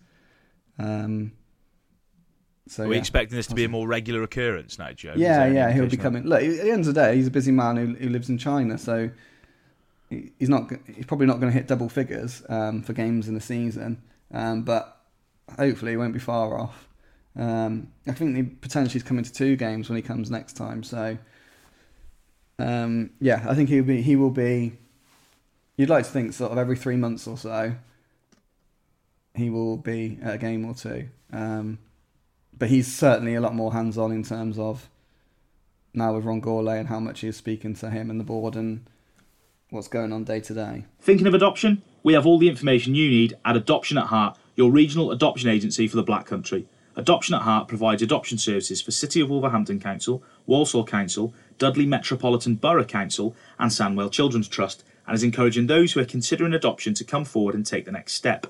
Um, 0.78 1.32
so, 2.70 2.84
Are 2.84 2.88
we 2.88 2.94
yeah, 2.94 3.00
expecting 3.00 3.36
this 3.36 3.48
to 3.48 3.54
be 3.54 3.64
a 3.64 3.68
more 3.68 3.88
regular 3.88 4.22
occurrence 4.22 4.78
now, 4.78 4.92
Joe? 4.92 5.14
Yeah, 5.16 5.46
yeah, 5.46 5.72
he'll 5.72 5.88
be 5.88 5.96
coming. 5.96 6.24
Look, 6.24 6.40
at 6.40 6.48
the 6.48 6.70
end 6.70 6.86
of 6.86 6.86
the 6.86 6.92
day, 6.92 7.16
he's 7.16 7.26
a 7.26 7.30
busy 7.30 7.50
man 7.50 7.76
who, 7.76 7.94
who 7.94 8.08
lives 8.08 8.28
in 8.28 8.38
China, 8.38 8.78
so 8.78 9.10
he's 10.08 10.48
not 10.48 10.70
he's 10.86 11.04
probably 11.04 11.26
not 11.26 11.40
going 11.40 11.52
to 11.52 11.58
hit 11.58 11.66
double 11.66 11.88
figures 11.88 12.44
um, 12.48 12.82
for 12.82 12.92
games 12.92 13.26
in 13.26 13.34
the 13.34 13.40
season, 13.40 14.00
um, 14.32 14.62
but 14.62 15.00
hopefully 15.58 15.90
he 15.90 15.96
won't 15.96 16.12
be 16.12 16.20
far 16.20 16.60
off. 16.60 16.86
Um, 17.34 17.88
I 18.06 18.12
think 18.12 18.36
he 18.36 18.44
potentially 18.44 18.98
is 18.98 19.02
coming 19.02 19.24
to 19.24 19.32
two 19.32 19.56
games 19.56 19.88
when 19.88 19.96
he 19.96 20.02
comes 20.02 20.30
next 20.30 20.52
time. 20.52 20.84
So 20.84 21.18
um, 22.60 23.10
yeah, 23.20 23.44
I 23.48 23.54
think 23.56 23.68
he'll 23.68 23.82
be 23.82 24.00
he 24.00 24.14
will 24.14 24.30
be. 24.30 24.74
You'd 25.76 25.88
like 25.88 26.04
to 26.04 26.10
think 26.10 26.34
sort 26.34 26.52
of 26.52 26.58
every 26.58 26.76
three 26.76 26.96
months 26.96 27.26
or 27.26 27.36
so. 27.36 27.74
He 29.34 29.50
will 29.50 29.76
be 29.76 30.18
at 30.22 30.34
a 30.34 30.38
game 30.38 30.64
or 30.64 30.74
two, 30.74 31.08
um, 31.32 31.78
but 32.60 32.68
he's 32.68 32.94
certainly 32.94 33.34
a 33.34 33.40
lot 33.40 33.54
more 33.54 33.72
hands 33.72 33.96
on 33.98 34.12
in 34.12 34.22
terms 34.22 34.58
of 34.58 34.88
now 35.94 36.14
with 36.14 36.24
Ron 36.24 36.42
Gourlay 36.42 36.78
and 36.78 36.88
how 36.88 37.00
much 37.00 37.20
he 37.20 37.28
is 37.28 37.36
speaking 37.36 37.74
to 37.76 37.90
him 37.90 38.10
and 38.10 38.20
the 38.20 38.24
board 38.24 38.54
and 38.54 38.86
what's 39.70 39.88
going 39.88 40.12
on 40.12 40.24
day 40.24 40.40
to 40.40 40.54
day. 40.54 40.84
Thinking 41.00 41.26
of 41.26 41.32
adoption? 41.32 41.82
We 42.02 42.12
have 42.12 42.26
all 42.26 42.38
the 42.38 42.50
information 42.50 42.94
you 42.94 43.08
need 43.08 43.34
at 43.46 43.56
Adoption 43.56 43.96
at 43.96 44.06
Heart, 44.06 44.38
your 44.56 44.70
regional 44.70 45.10
adoption 45.10 45.48
agency 45.48 45.88
for 45.88 45.96
the 45.96 46.02
Black 46.02 46.26
Country. 46.26 46.66
Adoption 46.96 47.34
at 47.34 47.42
Heart 47.42 47.66
provides 47.66 48.02
adoption 48.02 48.36
services 48.36 48.82
for 48.82 48.90
City 48.90 49.22
of 49.22 49.30
Wolverhampton 49.30 49.80
Council, 49.80 50.22
Walsall 50.46 50.84
Council, 50.84 51.32
Dudley 51.56 51.86
Metropolitan 51.86 52.56
Borough 52.56 52.84
Council, 52.84 53.34
and 53.58 53.70
Sandwell 53.70 54.12
Children's 54.12 54.48
Trust, 54.48 54.84
and 55.06 55.14
is 55.14 55.22
encouraging 55.22 55.66
those 55.66 55.92
who 55.92 56.00
are 56.00 56.04
considering 56.04 56.52
adoption 56.52 56.92
to 56.94 57.04
come 57.04 57.24
forward 57.24 57.54
and 57.54 57.64
take 57.64 57.86
the 57.86 57.92
next 57.92 58.12
step. 58.12 58.46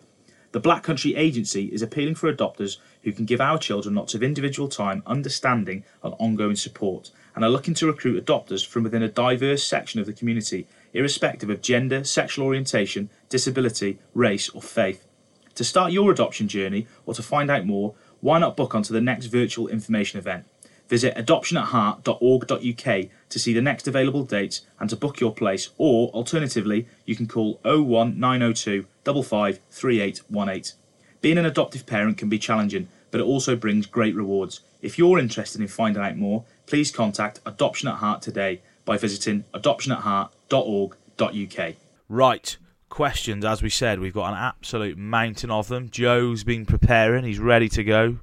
The 0.53 0.59
Black 0.61 0.83
Country 0.83 1.15
Agency 1.15 1.67
is 1.67 1.81
appealing 1.81 2.17
for 2.17 2.33
adopters 2.33 2.79
who 3.05 3.13
can 3.13 3.25
give 3.25 3.41
our 3.41 3.57
children 3.57 3.95
lots 3.95 4.15
of 4.15 4.23
individual 4.23 4.69
time, 4.69 5.03
understanding, 5.07 5.85
and 6.03 6.13
ongoing 6.19 6.57
support, 6.57 7.13
and 7.37 7.45
are 7.45 7.51
looking 7.51 7.75
to 7.75 7.87
recruit 7.87 8.25
adopters 8.25 8.67
from 8.67 8.83
within 8.83 9.03
a 9.03 9.09
diverse 9.09 9.63
section 9.63 10.01
of 10.01 10.07
the 10.07 10.13
community 10.13 10.67
irrespective 10.93 11.51
of 11.51 11.63
gender, 11.63 12.03
sexual 12.03 12.45
orientation, 12.47 13.09
disability, 13.29 14.01
race, 14.13 14.49
or 14.49 14.61
faith. 14.61 15.07
To 15.55 15.63
start 15.63 15.93
your 15.93 16.11
adoption 16.11 16.49
journey 16.49 16.89
or 17.07 17.15
to 17.15 17.23
find 17.23 17.49
out 17.49 17.65
more, 17.65 17.95
why 18.21 18.41
not 18.41 18.57
book 18.57 18.75
onto 18.75 18.93
the 18.93 19.01
next 19.01 19.27
virtual 19.27 19.69
information 19.69 20.19
event? 20.19 20.47
Visit 20.91 21.15
adoptionatheart.org.uk 21.15 23.09
to 23.29 23.39
see 23.39 23.55
the 23.55 23.63
next 23.63 23.87
available 23.87 24.25
dates 24.25 24.63
and 24.81 24.91
to 24.91 24.97
book 24.97 25.21
your 25.21 25.33
place, 25.33 25.69
or 25.79 26.09
alternatively, 26.09 26.89
you 27.07 27.15
can 27.15 27.29
call 27.29 27.61
01902 27.65 28.87
553818. 29.05 30.75
Being 31.21 31.39
an 31.39 31.47
adoptive 31.47 31.87
parent 31.87 32.19
can 32.19 32.29
be 32.29 32.41
challenging, 32.41 32.89
but 33.13 33.21
it 33.21 33.25
also 33.25 33.55
brings 33.55 33.87
great 33.87 34.17
rewards. 34.17 34.63
If 34.83 34.99
you're 34.99 35.21
interested 35.21 35.61
in 35.61 35.69
finding 35.69 36.03
out 36.03 36.17
more, 36.17 36.43
please 36.67 36.91
contact 36.91 37.39
Adoption 37.47 37.89
at 37.89 37.99
Heart 37.99 38.23
today 38.23 38.61
by 38.85 38.97
visiting 38.97 39.45
adoptionatheart.org.uk. 39.55 41.75
Right. 42.09 42.57
Questions, 42.89 43.45
as 43.45 43.63
we 43.63 43.71
said, 43.71 44.01
we've 44.01 44.13
got 44.13 44.33
an 44.33 44.39
absolute 44.39 44.99
mountain 44.99 45.53
of 45.53 45.69
them. 45.69 45.89
Joe's 45.89 46.43
been 46.43 46.67
preparing; 46.67 47.25
he's 47.25 47.39
ready 47.39 47.69
to 47.69 47.85
go 47.85 48.19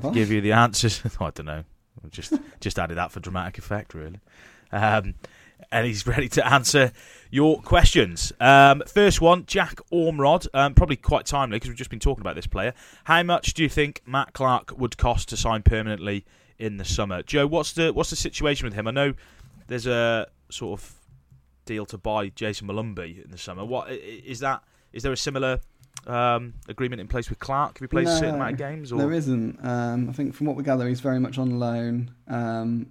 to 0.00 0.12
give 0.12 0.30
you 0.30 0.40
the 0.40 0.52
answers. 0.52 1.02
I 1.20 1.30
don't 1.30 1.46
know, 1.46 1.64
just 2.10 2.34
just 2.60 2.78
added 2.78 2.96
that 2.96 3.12
for 3.12 3.20
dramatic 3.20 3.58
effect, 3.58 3.94
really. 3.94 4.20
Um, 4.72 5.14
and 5.70 5.86
he's 5.86 6.06
ready 6.06 6.28
to 6.30 6.46
answer 6.46 6.92
your 7.30 7.60
questions. 7.62 8.32
Um, 8.40 8.82
first 8.86 9.20
one, 9.20 9.46
Jack 9.46 9.76
Ormrod, 9.92 10.46
um, 10.54 10.74
probably 10.74 10.96
quite 10.96 11.26
timely 11.26 11.56
because 11.56 11.68
we've 11.68 11.78
just 11.78 11.90
been 11.90 12.00
talking 12.00 12.20
about 12.20 12.34
this 12.34 12.46
player. 12.46 12.74
How 13.04 13.22
much 13.22 13.54
do 13.54 13.62
you 13.62 13.68
think 13.68 14.02
Matt 14.06 14.32
Clarke 14.32 14.76
would 14.78 14.96
cost 14.96 15.28
to 15.30 15.36
sign 15.36 15.62
permanently 15.62 16.24
in 16.58 16.76
the 16.76 16.84
summer? 16.84 17.22
Joe, 17.22 17.46
what's 17.46 17.72
the 17.72 17.92
what's 17.92 18.10
the 18.10 18.16
situation 18.16 18.66
with 18.66 18.74
him? 18.74 18.86
I 18.88 18.90
know 18.90 19.14
there's 19.68 19.86
a 19.86 20.28
sort 20.50 20.80
of 20.80 20.94
deal 21.64 21.86
to 21.86 21.98
buy 21.98 22.28
Jayson 22.28 22.66
Molumby 22.68 23.24
in 23.24 23.30
the 23.30 23.38
summer. 23.38 23.64
What 23.64 23.90
is 23.90 24.40
that? 24.40 24.62
Is 24.92 25.02
there 25.02 25.12
a 25.12 25.16
similar 25.16 25.60
um, 26.06 26.54
agreement 26.68 27.00
in 27.00 27.08
place 27.08 27.28
with 27.28 27.38
Clarke? 27.38 27.78
Have 27.78 27.84
he 27.84 27.86
played 27.88 28.06
No, 28.06 28.14
a 28.14 28.18
certain 28.18 28.34
amount 28.36 28.52
of 28.52 28.58
games? 28.58 28.92
Or? 28.92 28.98
There 28.98 29.12
isn't. 29.12 29.64
Um, 29.64 30.08
I 30.08 30.12
think 30.12 30.34
from 30.34 30.46
what 30.46 30.56
we 30.56 30.62
gather, 30.62 30.88
he's 30.88 31.00
very 31.00 31.20
much 31.20 31.38
on 31.38 31.58
loan. 31.58 32.10
Um, 32.28 32.90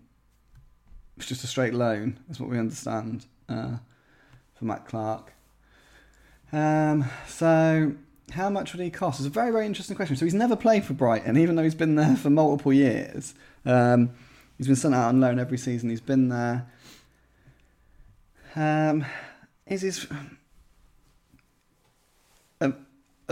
it's 1.17 1.27
just 1.27 1.43
a 1.43 1.47
straight 1.47 1.73
loan, 1.73 2.19
is 2.29 2.39
what 2.39 2.49
we 2.49 2.57
understand 2.57 3.25
uh, 3.49 3.77
for 4.55 4.65
Matt 4.65 4.87
Clarke. 4.87 5.33
Um, 6.53 7.05
so, 7.27 7.93
how 8.31 8.49
much 8.49 8.73
would 8.73 8.81
he 8.81 8.89
cost? 8.89 9.19
It's 9.19 9.27
a 9.27 9.29
very, 9.29 9.51
very 9.51 9.65
interesting 9.65 9.95
question. 9.95 10.15
So, 10.15 10.25
he's 10.25 10.33
never 10.33 10.55
played 10.55 10.83
for 10.83 10.93
Brighton, 10.93 11.37
even 11.37 11.55
though 11.55 11.63
he's 11.63 11.75
been 11.75 11.95
there 11.95 12.15
for 12.15 12.29
multiple 12.29 12.73
years. 12.73 13.33
Um, 13.65 14.11
he's 14.57 14.67
been 14.67 14.75
sent 14.75 14.95
out 14.95 15.09
on 15.09 15.19
loan 15.19 15.37
every 15.39 15.57
season 15.57 15.89
he's 15.89 16.01
been 16.01 16.29
there. 16.29 16.67
Um, 18.55 19.05
is 19.65 19.81
his 19.81 20.07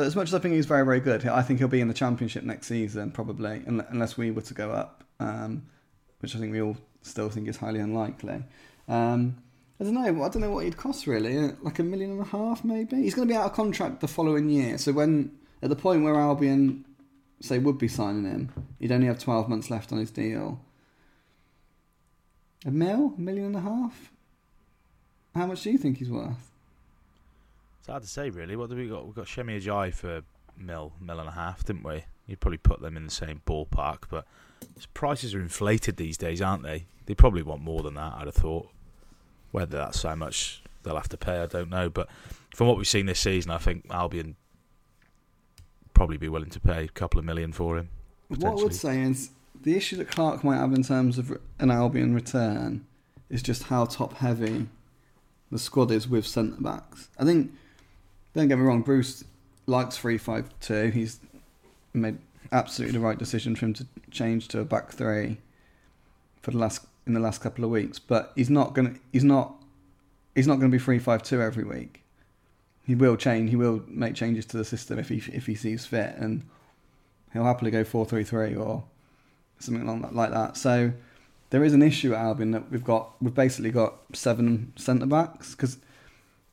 as 0.03 0.15
much 0.15 0.29
as 0.29 0.33
I 0.33 0.39
think 0.39 0.55
he's 0.55 0.65
very, 0.65 0.83
very 0.85 0.99
good, 0.99 1.25
I 1.25 1.41
think 1.41 1.59
he'll 1.59 1.67
be 1.67 1.81
in 1.81 1.87
the 1.87 1.93
championship 1.93 2.43
next 2.43 2.67
season, 2.67 3.11
probably, 3.11 3.63
unless 3.65 4.17
we 4.17 4.31
were 4.31 4.41
to 4.41 4.53
go 4.53 4.71
up, 4.71 5.03
um, 5.19 5.63
which 6.19 6.35
I 6.35 6.39
think 6.39 6.51
we 6.51 6.61
all 6.61 6.77
still 7.01 7.29
think 7.29 7.47
is 7.47 7.57
highly 7.57 7.79
unlikely. 7.79 8.43
Um, 8.87 9.37
I 9.79 9.85
don't 9.85 9.93
know. 9.93 10.23
I 10.23 10.29
don't 10.29 10.41
know 10.41 10.51
what 10.51 10.65
he'd 10.65 10.75
cost 10.77 11.07
really. 11.07 11.37
Uh, 11.37 11.51
Like 11.61 11.79
a 11.79 11.83
million 11.83 12.11
and 12.11 12.21
a 12.21 12.25
half, 12.25 12.65
maybe. 12.65 12.97
He's 12.97 13.15
going 13.15 13.27
to 13.27 13.33
be 13.33 13.37
out 13.37 13.45
of 13.45 13.53
contract 13.53 14.01
the 14.01 14.07
following 14.07 14.49
year. 14.49 14.77
So 14.77 14.91
when 14.91 15.31
at 15.61 15.69
the 15.69 15.75
point 15.75 16.03
where 16.03 16.15
Albion 16.15 16.85
say 17.39 17.59
would 17.59 17.77
be 17.77 17.87
signing 17.87 18.25
him, 18.25 18.51
he'd 18.79 18.91
only 18.91 19.07
have 19.07 19.19
twelve 19.19 19.47
months 19.47 19.69
left 19.69 19.93
on 19.93 19.99
his 19.99 20.11
deal. 20.11 20.59
A 22.65 22.71
mil, 22.71 23.13
a 23.17 23.21
million 23.21 23.45
and 23.45 23.55
a 23.55 23.61
half. 23.61 24.11
How 25.33 25.45
much 25.45 25.63
do 25.63 25.71
you 25.71 25.77
think 25.77 25.99
he's 25.99 26.09
worth? 26.09 26.48
Hard 27.89 28.03
to 28.03 28.09
say, 28.09 28.29
really. 28.29 28.55
What 28.55 28.69
do 28.69 28.75
we 28.75 28.87
got? 28.87 29.05
We've 29.05 29.15
got 29.15 29.27
Semi 29.27 29.59
Ajayi 29.59 29.93
for 29.93 30.21
mil, 30.57 30.93
mil 31.01 31.19
and 31.19 31.27
a 31.27 31.31
half, 31.31 31.65
didn't 31.65 31.83
we? 31.83 32.05
You'd 32.27 32.39
probably 32.39 32.59
put 32.59 32.81
them 32.81 32.95
in 32.95 33.05
the 33.05 33.11
same 33.11 33.41
ballpark, 33.47 34.03
but 34.09 34.25
prices 34.93 35.33
are 35.33 35.41
inflated 35.41 35.97
these 35.97 36.17
days, 36.17 36.41
aren't 36.41 36.63
they? 36.63 36.85
They 37.07 37.15
probably 37.15 37.41
want 37.41 37.61
more 37.61 37.81
than 37.81 37.95
that. 37.95 38.13
I'd 38.17 38.27
have 38.27 38.35
thought. 38.35 38.69
Whether 39.51 39.77
that's 39.77 40.03
how 40.03 40.13
much 40.13 40.61
they'll 40.83 40.95
have 40.95 41.09
to 41.09 41.17
pay, 41.17 41.39
I 41.39 41.47
don't 41.47 41.71
know. 41.71 41.89
But 41.89 42.07
from 42.53 42.67
what 42.67 42.77
we've 42.77 42.87
seen 42.87 43.07
this 43.07 43.19
season, 43.19 43.49
I 43.49 43.57
think 43.57 43.87
Albion 43.89 44.35
probably 45.95 46.17
be 46.17 46.29
willing 46.29 46.51
to 46.51 46.59
pay 46.59 46.83
a 46.83 46.87
couple 46.87 47.19
of 47.19 47.25
million 47.25 47.51
for 47.51 47.77
him. 47.79 47.89
What 48.27 48.51
I 48.51 48.63
would 48.63 48.75
say 48.75 49.01
is 49.01 49.31
the 49.59 49.75
issue 49.75 49.95
that 49.97 50.11
Clarke 50.11 50.43
might 50.43 50.57
have 50.57 50.73
in 50.73 50.83
terms 50.83 51.17
of 51.17 51.35
an 51.57 51.71
Albion 51.71 52.13
return 52.13 52.85
is 53.31 53.41
just 53.41 53.63
how 53.63 53.85
top 53.85 54.13
heavy 54.13 54.67
the 55.51 55.57
squad 55.57 55.89
is 55.89 56.07
with 56.07 56.27
centre 56.27 56.61
backs. 56.61 57.09
I 57.17 57.25
think, 57.25 57.51
don't 58.33 58.47
get 58.47 58.57
me 58.57 58.63
wrong, 58.63 58.81
Bruce 58.81 59.23
likes 59.65 59.97
3 59.97 60.17
5 60.17 60.49
2. 60.59 60.89
He's 60.89 61.19
made 61.93 62.17
absolutely 62.51 62.97
the 62.97 63.05
right 63.05 63.17
decision 63.17 63.55
for 63.55 63.65
him 63.65 63.73
to 63.75 63.87
change 64.11 64.47
to 64.49 64.59
a 64.59 64.65
back 64.65 64.91
three 64.91 65.37
for 66.41 66.51
the 66.51 66.57
last 66.57 66.85
in 67.05 67.13
the 67.13 67.19
last 67.19 67.41
couple 67.41 67.63
of 67.63 67.71
weeks. 67.71 67.99
But 67.99 68.31
he's 68.35 68.49
not 68.49 68.73
gonna 68.73 68.95
he's 69.11 69.23
not 69.23 69.55
he's 70.35 70.47
not 70.47 70.55
gonna 70.55 70.69
be 70.69 70.79
3 70.79 70.99
5 70.99 71.23
2 71.23 71.41
every 71.41 71.63
week. 71.63 72.03
He 72.85 72.95
will 72.95 73.17
change. 73.17 73.51
He 73.51 73.55
will 73.55 73.83
make 73.87 74.15
changes 74.15 74.45
to 74.47 74.57
the 74.57 74.65
system 74.65 74.97
if 74.99 75.09
he 75.09 75.17
if 75.31 75.45
he 75.45 75.55
sees 75.55 75.85
fit, 75.85 76.15
and 76.17 76.43
he'll 77.33 77.43
happily 77.43 77.71
go 77.71 77.83
four 77.83 78.05
three 78.05 78.23
three 78.23 78.55
or 78.55 78.83
something 79.59 79.83
along 79.83 80.01
that, 80.01 80.15
like 80.15 80.31
that. 80.31 80.57
So 80.57 80.93
there 81.51 81.63
is 81.63 81.73
an 81.73 81.83
issue 81.83 82.13
at 82.13 82.21
Albion 82.21 82.51
that 82.51 82.71
we've 82.71 82.83
got. 82.83 83.11
We've 83.21 83.33
basically 83.33 83.69
got 83.69 83.95
seven 84.13 84.73
centre 84.75 85.05
backs 85.05 85.51
because 85.51 85.77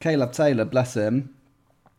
Caleb 0.00 0.32
Taylor, 0.32 0.66
bless 0.66 0.94
him, 0.94 1.34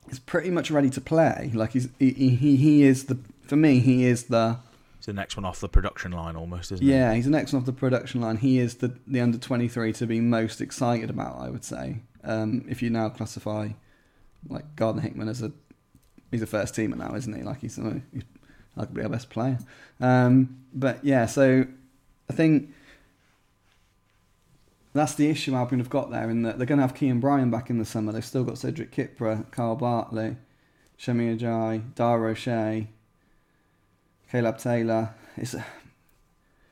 is 0.10 0.20
pretty 0.20 0.50
much 0.50 0.72
ready 0.72 0.90
to 0.92 1.02
play. 1.02 1.52
Like 1.54 1.72
he's 1.74 1.90
he, 2.00 2.12
he 2.12 2.56
he 2.56 2.84
is 2.84 3.06
the 3.06 3.18
for 3.42 3.56
me 3.56 3.80
he 3.80 4.06
is 4.06 4.26
the 4.26 4.58
the 5.06 5.14
next 5.14 5.38
one 5.38 5.46
off 5.46 5.62
the 5.62 5.70
production 5.70 6.12
line, 6.12 6.36
almost, 6.36 6.70
isn't 6.74 6.86
he? 6.86 6.92
yeah 6.92 7.14
he's 7.14 7.24
the 7.24 7.32
next 7.32 7.54
one 7.54 7.62
off 7.62 7.66
the 7.66 7.72
production 7.72 8.20
line. 8.20 8.38
He 8.38 8.60
is 8.60 8.76
the 8.76 8.94
the 9.08 9.22
under 9.22 9.38
twenty 9.38 9.68
three 9.70 9.94
to 9.94 10.06
be 10.06 10.20
most 10.20 10.60
excited 10.60 11.10
about. 11.10 11.40
I 11.40 11.50
would 11.50 11.64
say 11.64 12.02
um, 12.26 12.66
if 12.68 12.82
you 12.82 12.90
now 12.90 13.10
classify 13.10 13.70
like 14.50 14.76
Gardner 14.76 15.02
Hickman 15.02 15.30
as 15.30 15.42
a 15.42 15.52
he's 16.32 16.42
a 16.42 16.48
first 16.48 16.76
teamer 16.76 16.98
now, 16.98 17.16
isn't 17.16 17.34
he? 17.34 17.42
Like 17.44 17.62
he's, 17.62 17.78
he's 17.78 18.24
arguably 18.78 19.04
our 19.04 19.10
best 19.10 19.30
player. 19.30 19.60
Um, 20.00 20.64
but 20.74 21.04
yeah, 21.04 21.26
so 21.26 21.66
I 22.30 22.34
think 22.34 22.74
that's 24.94 25.16
the 25.16 25.30
issue 25.30 25.56
Albion 25.56 25.80
have 25.80 25.90
got 25.90 26.12
there 26.12 26.30
in 26.30 26.44
that 26.44 26.58
they're 26.58 26.68
going 26.68 26.80
to 26.80 26.84
have 26.84 26.96
Kean 26.96 27.20
Bryan 27.20 27.52
back 27.52 27.70
in 27.70 27.78
the 27.78 27.86
summer. 27.86 28.12
They've 28.12 28.26
still 28.26 28.44
got 28.44 28.58
Cedric 28.58 28.92
Kipré, 28.92 29.50
Kyle 29.52 29.76
Bartley, 29.76 30.38
Semi 30.98 31.36
Ajayi, 31.36 31.94
Dara 31.96 32.32
O'Shea, 32.32 32.88
Caleb 34.32 34.58
Taylor. 34.58 35.14
It's 35.36 35.56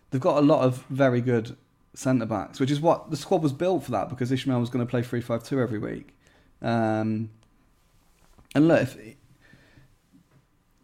they've 0.09 0.21
got 0.21 0.37
a 0.37 0.41
lot 0.41 0.61
of 0.61 0.83
very 0.89 1.21
good 1.21 1.55
centre 1.93 2.25
backs, 2.25 2.59
which 2.59 2.71
is 2.71 2.79
what 2.79 3.11
the 3.11 3.17
squad 3.17 3.41
was 3.43 3.53
built 3.53 3.83
for 3.83 3.91
that 3.91 4.09
because 4.09 4.31
Ismaël 4.31 4.59
was 4.59 4.69
going 4.69 4.85
to 4.85 4.89
play 4.89 5.01
three 5.01 5.21
five 5.21 5.43
two 5.43 5.61
every 5.61 5.79
week. 5.79 6.15
Um, 6.61 7.29
and 8.53 8.67
look, 8.67 8.81
if, 8.81 8.97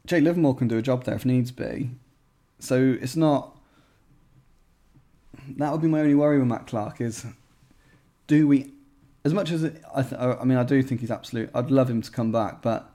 Jake 0.06 0.24
Livermore 0.24 0.56
can 0.56 0.68
do 0.68 0.78
a 0.78 0.82
job 0.82 1.06
there 1.06 1.16
if 1.16 1.26
needs 1.26 1.52
be. 1.52 1.92
So 2.60 2.98
it's 3.02 3.16
not. 3.16 3.58
That 5.58 5.72
would 5.72 5.82
be 5.82 5.88
my 5.88 6.00
only 6.02 6.16
worry 6.16 6.40
with 6.40 6.48
Matt 6.48 6.68
Clarke 6.68 7.02
is, 7.02 7.26
do 8.28 8.48
we, 8.48 8.72
as 9.26 9.34
much 9.34 9.52
as 9.52 9.64
it, 9.64 9.82
I, 9.94 10.02
th- 10.04 10.20
I 10.20 10.44
mean, 10.44 10.58
I 10.58 10.64
do 10.64 10.82
think 10.84 11.02
he's 11.02 11.12
absolute. 11.12 11.50
I'd 11.54 11.72
love 11.72 11.90
him 11.90 12.02
to 12.02 12.12
come 12.12 12.32
back, 12.32 12.62
but 12.62 12.90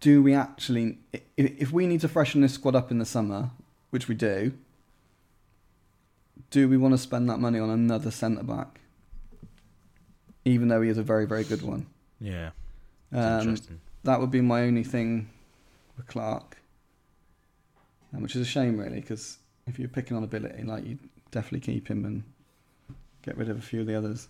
do 0.00 0.22
we 0.22 0.34
actually, 0.34 0.98
if, 1.12 1.22
if 1.36 1.72
we 1.72 1.86
need 1.86 2.00
to 2.02 2.08
freshen 2.08 2.40
this 2.40 2.54
squad 2.54 2.74
up 2.74 2.90
in 2.90 2.98
the 2.98 3.04
summer, 3.06 3.50
which 3.90 4.08
we 4.08 4.14
do, 4.14 4.52
do 6.50 6.68
we 6.68 6.76
want 6.76 6.94
to 6.94 6.98
spend 6.98 7.28
that 7.30 7.38
money 7.38 7.58
on 7.58 7.70
another 7.70 8.10
centre 8.10 8.42
back? 8.42 8.80
Even 10.44 10.68
though 10.68 10.80
he 10.80 10.88
is 10.88 10.98
a 10.98 11.02
very, 11.02 11.26
very 11.26 11.44
good 11.44 11.62
one. 11.62 11.86
Yeah, 12.20 12.50
Um, 13.12 13.56
that 14.04 14.20
would 14.20 14.30
be 14.30 14.40
my 14.40 14.62
only 14.62 14.82
thing 14.82 15.28
with 15.96 16.06
Clarke, 16.06 16.56
um, 18.14 18.22
which 18.22 18.34
is 18.34 18.42
a 18.42 18.44
shame, 18.44 18.78
really, 18.78 19.00
because 19.00 19.38
if 19.66 19.78
you're 19.78 19.88
picking 19.88 20.16
on 20.16 20.24
ability, 20.24 20.62
like 20.62 20.86
you 20.86 20.98
definitely 21.30 21.60
keep 21.72 21.88
him 21.88 22.04
and 22.04 22.22
get 23.22 23.36
rid 23.36 23.48
of 23.48 23.58
a 23.58 23.62
few 23.62 23.80
of 23.80 23.86
the 23.86 23.94
others. 23.94 24.28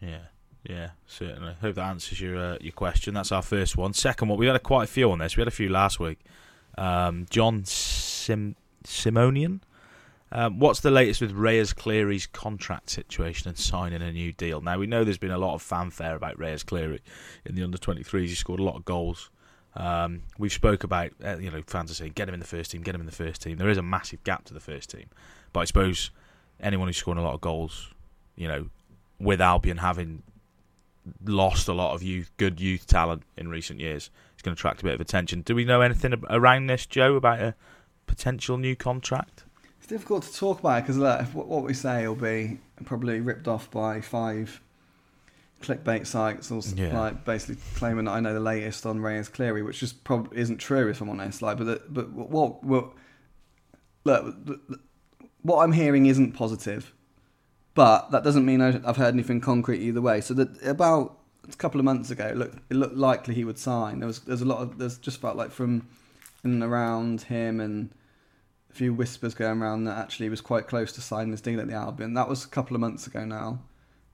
Yeah, 0.00 0.26
yeah, 0.68 0.90
certainly. 1.06 1.54
Hope 1.60 1.76
that 1.76 1.84
answers 1.84 2.20
your 2.20 2.36
uh, 2.36 2.58
your 2.60 2.72
question. 2.72 3.14
That's 3.14 3.32
our 3.32 3.42
first 3.42 3.76
one. 3.76 3.92
Second 3.92 4.28
one, 4.28 4.38
we 4.38 4.46
had 4.46 4.56
a, 4.56 4.60
quite 4.60 4.84
a 4.84 4.92
few 4.92 5.10
on 5.10 5.18
this. 5.18 5.36
We 5.36 5.40
had 5.42 5.48
a 5.48 5.52
few 5.52 5.68
last 5.68 6.00
week. 6.00 6.20
Um, 6.76 7.26
John 7.30 7.64
Sim- 7.64 8.56
Simonian. 8.84 9.60
Um, 10.32 10.58
what's 10.58 10.80
the 10.80 10.90
latest 10.90 11.20
with 11.20 11.30
Reyes 11.30 11.72
Cleary's 11.72 12.26
contract 12.26 12.90
situation 12.90 13.48
and 13.48 13.56
signing 13.56 14.02
a 14.02 14.10
new 14.10 14.32
deal? 14.32 14.60
Now 14.60 14.78
we 14.78 14.88
know 14.88 15.04
there's 15.04 15.18
been 15.18 15.30
a 15.30 15.38
lot 15.38 15.54
of 15.54 15.62
fanfare 15.62 16.16
about 16.16 16.38
Reyes 16.38 16.64
Cleary 16.64 17.00
in 17.44 17.54
the 17.54 17.62
under 17.62 17.78
23s. 17.78 18.26
He 18.26 18.34
scored 18.34 18.58
a 18.58 18.64
lot 18.64 18.74
of 18.74 18.84
goals. 18.84 19.30
Um, 19.76 20.22
we've 20.38 20.52
spoke 20.52 20.82
about 20.82 21.12
uh, 21.24 21.36
you 21.38 21.50
know 21.50 21.62
fans 21.66 21.90
are 21.90 21.94
saying 21.94 22.12
get 22.14 22.28
him 22.28 22.34
in 22.34 22.40
the 22.40 22.46
first 22.46 22.70
team, 22.70 22.82
get 22.82 22.94
him 22.94 23.00
in 23.00 23.06
the 23.06 23.12
first 23.12 23.42
team. 23.42 23.58
There 23.58 23.68
is 23.68 23.78
a 23.78 23.82
massive 23.82 24.24
gap 24.24 24.44
to 24.46 24.54
the 24.54 24.60
first 24.60 24.90
team, 24.90 25.06
but 25.52 25.60
I 25.60 25.64
suppose 25.64 26.10
anyone 26.60 26.88
who's 26.88 26.96
scoring 26.96 27.18
a 27.18 27.22
lot 27.22 27.34
of 27.34 27.40
goals, 27.40 27.92
you 28.36 28.48
know, 28.48 28.68
with 29.18 29.40
Albion 29.40 29.78
having 29.78 30.22
lost 31.24 31.68
a 31.68 31.72
lot 31.72 31.94
of 31.94 32.02
youth, 32.02 32.30
good 32.36 32.60
youth 32.60 32.86
talent 32.86 33.22
in 33.36 33.48
recent 33.48 33.80
years, 33.80 34.10
it's 34.32 34.42
going 34.42 34.54
to 34.54 34.58
attract 34.58 34.80
a 34.80 34.84
bit 34.84 34.94
of 34.94 35.00
attention. 35.00 35.42
Do 35.42 35.54
we 35.54 35.64
know 35.64 35.80
anything 35.80 36.14
around 36.30 36.66
this, 36.66 36.86
Joe, 36.86 37.16
about 37.16 37.40
a 37.40 37.54
potential 38.06 38.56
new 38.56 38.74
contract? 38.76 39.44
It's 39.78 39.86
difficult 39.86 40.22
to 40.24 40.34
talk 40.34 40.60
about 40.60 40.82
because 40.86 40.98
what 40.98 41.46
what 41.46 41.62
we 41.62 41.74
say 41.74 42.08
will 42.08 42.14
be 42.14 42.58
probably 42.84 43.20
ripped 43.20 43.46
off 43.46 43.70
by 43.70 44.00
five 44.00 44.60
clickbait 45.60 46.06
sites 46.06 46.50
or 46.50 46.62
Yeah. 46.74 46.98
like 46.98 47.24
basically 47.24 47.56
claiming 47.74 48.06
that 48.06 48.12
I 48.12 48.20
know 48.20 48.32
the 48.34 48.40
latest 48.40 48.86
on 48.86 49.00
Reyes 49.00 49.28
Cleary, 49.28 49.62
which 49.62 49.80
just 49.80 50.02
probably 50.04 50.38
isn't 50.38 50.58
true 50.58 50.88
if 50.88 51.00
I'm 51.02 51.10
honest. 51.10 51.42
Like, 51.42 51.58
but 51.58 51.64
the, 51.64 51.82
but 51.88 52.10
what 52.12 52.64
what 52.64 52.92
look, 54.04 54.34
what 55.44 55.62
I'm 55.62 55.72
hearing 55.72 56.06
isn't 56.06 56.32
positive, 56.32 56.92
but 57.74 58.10
that 58.10 58.24
doesn't 58.24 58.44
mean 58.44 58.60
I've 58.60 58.96
heard 58.96 59.14
anything 59.14 59.40
concrete 59.40 59.80
either 59.80 60.00
way. 60.00 60.20
So 60.20 60.34
that 60.34 60.62
about 60.66 61.18
a 61.48 61.54
couple 61.54 61.78
of 61.78 61.84
months 61.84 62.10
ago, 62.10 62.26
it 62.26 62.36
looked 62.36 62.58
it 62.70 62.74
looked 62.74 62.96
likely 62.96 63.34
he 63.34 63.44
would 63.44 63.58
sign. 63.58 64.00
There 64.00 64.06
was 64.06 64.20
there's 64.20 64.42
a 64.42 64.46
lot 64.46 64.58
of 64.58 64.78
there's 64.78 64.98
just 64.98 65.20
felt 65.20 65.36
like 65.36 65.50
from 65.50 65.86
and 66.42 66.62
around 66.62 67.22
him 67.22 67.60
and 67.60 67.90
a 68.70 68.74
few 68.74 68.92
whispers 68.92 69.34
going 69.34 69.62
around 69.62 69.84
that 69.84 69.98
actually 69.98 70.26
he 70.26 70.30
was 70.30 70.40
quite 70.40 70.66
close 70.66 70.92
to 70.92 71.00
signing 71.00 71.30
this 71.30 71.40
deal 71.40 71.60
at 71.60 71.68
the 71.68 71.74
Albion. 71.74 72.14
That 72.14 72.28
was 72.28 72.44
a 72.44 72.48
couple 72.48 72.74
of 72.74 72.80
months 72.80 73.06
ago 73.06 73.24
now. 73.24 73.60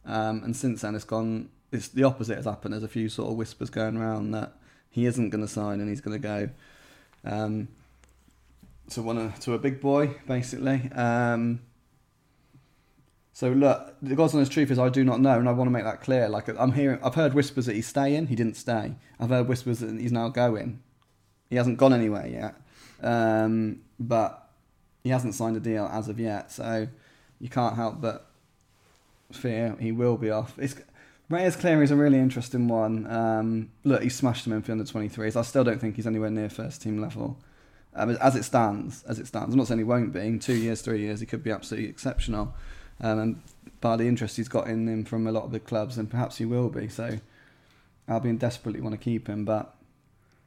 Um, 0.05 0.43
and 0.45 0.57
since 0.57 0.83
then, 0.83 0.95
it's 0.95 1.05
gone. 1.05 1.49
It's 1.73 1.89
the 1.89 2.05
opposite 2.05 2.37
has 2.37 2.45
happened. 2.47 2.75
There's 2.75 2.83
a 2.83 2.89
few 2.89 3.09
sort 3.09 3.31
of 3.31 3.37
whispers 3.37 3.71
going 3.71 3.97
around 3.97 4.33
that 4.33 4.55
he 4.91 5.07
isn't 5.07 5.31
going 5.31 5.45
to 5.45 5.49
sign 5.49 5.81
and 5.81 5.89
he's 5.89 6.01
going 6.01 6.21
to 6.21 6.29
go 6.29 6.51
um, 7.25 7.69
to 8.91 9.03
one 9.03 9.33
to 9.41 9.55
a 9.55 9.59
big 9.59 9.81
boy, 9.81 10.17
basically. 10.27 10.91
Um, 10.93 11.61
so 13.33 13.51
look, 13.51 13.95
the 14.03 14.15
God's 14.15 14.35
honest 14.35 14.53
truth 14.53 14.71
is 14.71 14.79
I 14.79 14.89
do 14.89 15.05
not 15.05 15.21
know, 15.21 15.39
and 15.39 15.49
I 15.49 15.53
want 15.53 15.69
to 15.69 15.73
make 15.73 15.85
that 15.85 16.03
clear. 16.03 16.29
Like 16.29 16.49
I'm 16.49 16.73
hearing, 16.73 16.99
I've 17.03 17.15
heard 17.15 17.35
whispers 17.35 17.67
that 17.67 17.75
he's 17.75 17.87
staying. 17.87 18.27
He 18.27 18.35
didn't 18.35 18.57
stay. 18.57 18.95
I've 19.19 19.31
heard 19.31 19.49
whispers 19.49 19.81
that 19.81 19.99
he's 19.99 20.13
now 20.13 20.29
going. 20.29 20.83
He 21.49 21.57
hasn't 21.57 21.79
gone 21.79 21.93
anywhere 21.93 22.27
yet, 22.27 22.55
um, 23.03 23.81
but 23.99 24.51
he 25.03 25.11
hasn't 25.11 25.35
signed 25.35 25.57
a 25.57 25.61
deal 25.61 25.89
as 25.93 26.09
of 26.09 26.21
yet. 26.21 26.53
So 26.53 26.89
you 27.41 27.49
can't 27.49 27.77
help 27.77 28.01
but 28.01 28.27
fear 29.33 29.77
he 29.81 29.93
will 29.93 30.17
be 30.17 30.31
off. 30.31 30.59
It's 30.59 30.75
Reyes 31.29 31.55
Cleary 31.55 31.85
is 31.85 31.93
a 31.93 31.97
really 31.97 32.19
interesting 32.19 32.67
one. 32.67 33.07
Um, 33.07 33.71
look, 33.85 34.03
he 34.03 34.09
smashed 34.09 34.47
him 34.47 34.53
in 34.53 34.63
for 34.63 34.73
under 34.73 34.85
23s. 34.85 35.37
I 35.37 35.43
still 35.43 35.63
don't 35.63 35.81
think 35.81 35.95
he's 35.95 36.07
anywhere 36.07 36.31
near 36.31 36.51
first 36.51 36.83
team 36.83 37.01
level. 37.01 37.39
Um, 37.95 38.11
as 38.11 38.37
it 38.37 38.45
stands, 38.45 39.03
as 39.05 39.19
it 39.19 39.27
stands, 39.27 39.53
I'm 39.53 39.59
not 39.59 39.67
saying 39.67 39.79
he 39.79 39.85
won't 39.85 40.13
be. 40.13 40.21
In 40.21 40.39
two 40.39 40.55
years, 40.55 40.81
three 40.81 41.01
years, 41.01 41.21
he 41.21 41.27
could 41.27 41.43
be 41.43 41.51
absolutely 41.51 41.89
exceptional. 41.89 42.55
Um, 43.01 43.19
and 43.19 43.43
by 43.81 43.97
the 43.97 44.07
interest 44.07 44.37
he's 44.37 44.49
got 44.49 44.69
in 44.69 44.87
him 44.89 45.05
from 45.05 45.27
a 45.27 45.33
lot 45.33 45.45
of 45.45 45.53
the 45.53 45.61
clubs, 45.61 45.99
and 45.99 46.11
perhaps 46.11 46.37
he 46.37 46.45
will 46.45 46.69
be. 46.69 46.89
So 46.89 47.19
Albion 48.09 48.37
desperately 48.37 48.81
want 48.81 48.93
to 48.93 48.99
keep 48.99 49.29
him, 49.29 49.45
but 49.45 49.75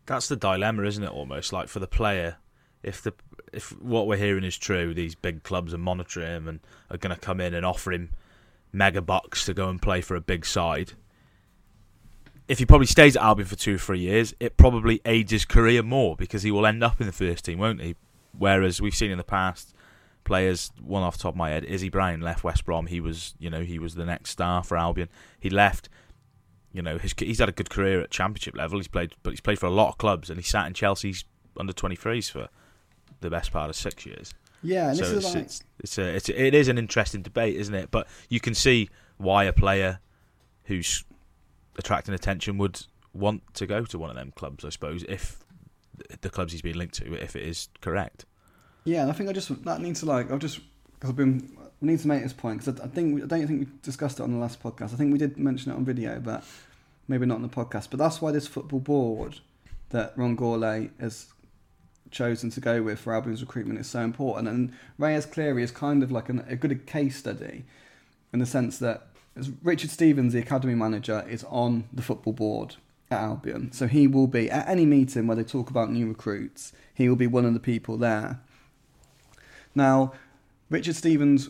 that's 0.06 0.28
the 0.28 0.36
dilemma, 0.36 0.84
isn't 0.84 1.04
it? 1.04 1.12
Almost 1.12 1.54
like 1.54 1.68
for 1.68 1.80
the 1.80 1.88
player, 1.88 2.38
if 2.82 3.02
the 3.02 3.14
if 3.52 3.80
what 3.82 4.08
we're 4.08 4.18
hearing 4.18 4.44
is 4.44 4.58
true, 4.58 4.94
these 4.94 5.16
big 5.16 5.44
clubs 5.44 5.74
are 5.74 5.80
monitoring 5.80 6.28
him 6.28 6.48
and 6.48 6.60
are 6.90 6.98
going 6.98 7.16
to 7.16 7.20
come 7.20 7.40
in 7.40 7.54
and 7.54 7.66
offer 7.66 7.92
him 7.92 8.10
mega 8.72 9.02
bucks 9.02 9.46
to 9.46 9.54
go 9.54 9.70
and 9.70 9.82
play 9.82 10.02
for 10.02 10.16
a 10.16 10.22
big 10.22 10.46
side. 10.46 10.94
If 12.48 12.60
he 12.60 12.66
probably 12.66 12.88
stays 12.88 13.16
at 13.16 13.24
Albion 13.24 13.48
for 13.48 13.56
two 13.56 13.76
or 13.76 13.78
three 13.78 14.00
years, 14.00 14.34
it 14.40 14.58
probably 14.58 15.02
aids 15.06 15.32
his 15.32 15.46
career 15.46 15.82
more 15.82 16.16
because 16.16 16.44
he 16.44 16.52
will 16.52 16.66
end 16.66 16.84
up 16.84 17.00
in 17.00 17.08
the 17.08 17.14
first 17.14 17.46
team, 17.46 17.60
won't 17.60 17.82
he? 17.82 17.96
Whereas 18.38 18.82
we've 18.82 18.96
seen 18.96 19.12
in 19.12 19.18
the 19.18 19.24
past 19.24 19.74
players, 20.24 20.72
one 20.82 21.04
off 21.04 21.18
the 21.18 21.24
top 21.24 21.34
of 21.34 21.38
my 21.38 21.52
head, 21.52 21.64
Izzy 21.64 21.90
Brown 21.90 22.22
left 22.22 22.44
West 22.44 22.66
Brom. 22.66 22.88
He 22.88 23.00
was, 23.00 23.34
you 23.40 23.50
know, 23.50 23.62
he 23.62 23.80
was 23.80 23.96
the 23.96 24.06
next 24.06 24.32
star 24.32 24.64
for 24.64 24.78
Albion. 24.78 25.10
He 25.40 25.50
left. 25.50 25.90
You 26.72 26.82
know, 26.82 26.98
his, 26.98 27.14
he's 27.18 27.38
had 27.38 27.50
a 27.50 27.54
good 27.54 27.70
career 27.70 28.02
at 28.02 28.10
Championship 28.10 28.56
level. 28.58 28.80
He's 28.80 28.88
played, 28.88 29.14
but 29.22 29.30
he's 29.30 29.42
played 29.42 29.60
for 29.60 29.68
a 29.68 29.72
lot 29.72 29.90
of 29.90 29.98
clubs, 30.00 30.30
and 30.30 30.40
he 30.40 30.44
sat 30.44 30.66
in 30.66 30.74
Chelsea's 30.74 31.24
under 31.56 31.72
23s 31.72 32.32
for 32.32 32.50
the 33.22 33.30
best 33.30 33.52
part 33.52 33.70
of 33.70 33.76
six 33.76 34.08
years. 34.08 34.34
Yeah, 34.64 34.90
and 34.90 34.98
so 34.98 35.04
this 35.04 35.14
it's, 35.14 35.26
is 35.26 35.36
like, 35.36 35.44
it's, 35.44 35.64
it's 35.80 35.98
a 35.98 36.16
it's 36.16 36.30
it 36.30 36.56
is 36.56 36.68
an 36.70 36.78
interesting 36.78 37.22
debate, 37.22 37.58
isn't 37.58 37.76
it? 37.76 37.92
But 37.92 38.08
you 38.30 38.40
can 38.40 38.56
see 38.56 38.90
why 39.18 39.44
a 39.44 39.54
player 39.54 40.00
who's 40.64 41.04
attracting 41.78 42.14
attention 42.14 42.58
would 42.58 42.82
want 43.14 43.54
to 43.56 43.66
go 43.68 43.86
to 43.86 44.00
one 44.00 44.10
of 44.10 44.16
them 44.16 44.32
clubs, 44.36 44.66
I 44.66 44.70
suppose, 44.70 45.04
if 45.04 45.44
the 46.22 46.30
clubs 46.30 46.52
he's 46.52 46.62
being 46.62 46.78
linked 46.78 46.96
to, 46.96 47.14
if 47.14 47.36
it 47.36 47.44
is 47.44 47.70
correct. 47.82 48.26
yeah, 48.84 49.02
and 49.02 49.10
I 49.10 49.14
think 49.14 49.30
I 49.30 49.34
just 49.34 49.64
that 49.66 49.82
needs 49.82 50.00
to 50.02 50.06
like 50.06 50.32
I've 50.32 50.40
just 50.40 50.60
because 50.94 51.10
I've 51.10 51.16
been 51.16 51.56
we 51.82 51.88
need 51.90 52.00
to 52.00 52.08
make 52.08 52.24
this 52.24 52.34
point 52.34 52.60
because 52.60 52.80
I, 52.80 52.86
I 52.86 52.88
think 52.88 53.24
I 53.24 53.26
don't 53.28 53.48
think 53.48 53.60
we 53.60 53.68
discussed 53.82 54.20
it 54.20 54.24
on 54.24 54.32
the 54.32 54.40
last 54.40 54.62
podcast. 54.62 54.94
I 54.94 54.98
think 54.98 55.12
we 55.12 55.20
did 55.20 55.38
mention 55.38 55.72
it 55.72 55.76
on 55.76 55.86
video, 55.86 56.20
but 56.20 56.44
maybe 57.08 57.26
not 57.26 57.36
on 57.36 57.42
the 57.42 57.50
podcast. 57.50 57.90
But 57.90 58.00
that's 58.00 58.22
why 58.22 58.32
this 58.32 58.48
football 58.48 58.80
board 58.80 59.40
that 59.90 60.14
Ron 60.18 60.36
Gourlay 60.36 60.90
has 61.00 61.28
chosen 62.10 62.50
to 62.52 62.62
go 62.62 62.82
with 62.82 63.00
for 63.00 63.14
Albion's 63.14 63.42
recruitment 63.42 63.80
is 63.80 63.88
so 63.88 64.02
important. 64.02 64.48
And 64.48 64.74
Reyes 64.98 65.26
Cleary 65.26 65.64
is 65.64 65.72
kind 65.72 66.04
of 66.04 66.12
like 66.12 66.30
an, 66.30 66.46
a 66.48 66.56
good 66.56 66.86
case 66.86 67.18
study 67.18 67.66
in 68.32 68.40
the 68.40 68.46
sense 68.46 68.80
that 68.80 69.08
Richard 69.64 69.90
Stevens, 69.90 70.34
the 70.34 70.40
academy 70.40 70.76
manager, 70.76 71.26
is 71.28 71.44
on 71.46 71.86
the 71.92 72.02
football 72.02 72.34
board 72.34 72.76
at 73.10 73.20
Albion. 73.20 73.72
So 73.72 73.88
he 73.88 74.08
will 74.08 74.28
be 74.28 74.50
at 74.50 74.68
any 74.68 74.86
meeting 74.86 75.28
where 75.28 75.36
they 75.36 75.44
talk 75.44 75.70
about 75.70 75.92
new 75.92 76.08
recruits, 76.08 76.74
he 76.94 77.10
will 77.10 77.16
be 77.16 77.28
one 77.28 77.46
of 77.46 77.54
the 77.54 77.60
people 77.60 77.98
there. 77.98 78.40
Now, 79.76 80.14
Richard 80.70 80.96
Stevens, 80.96 81.50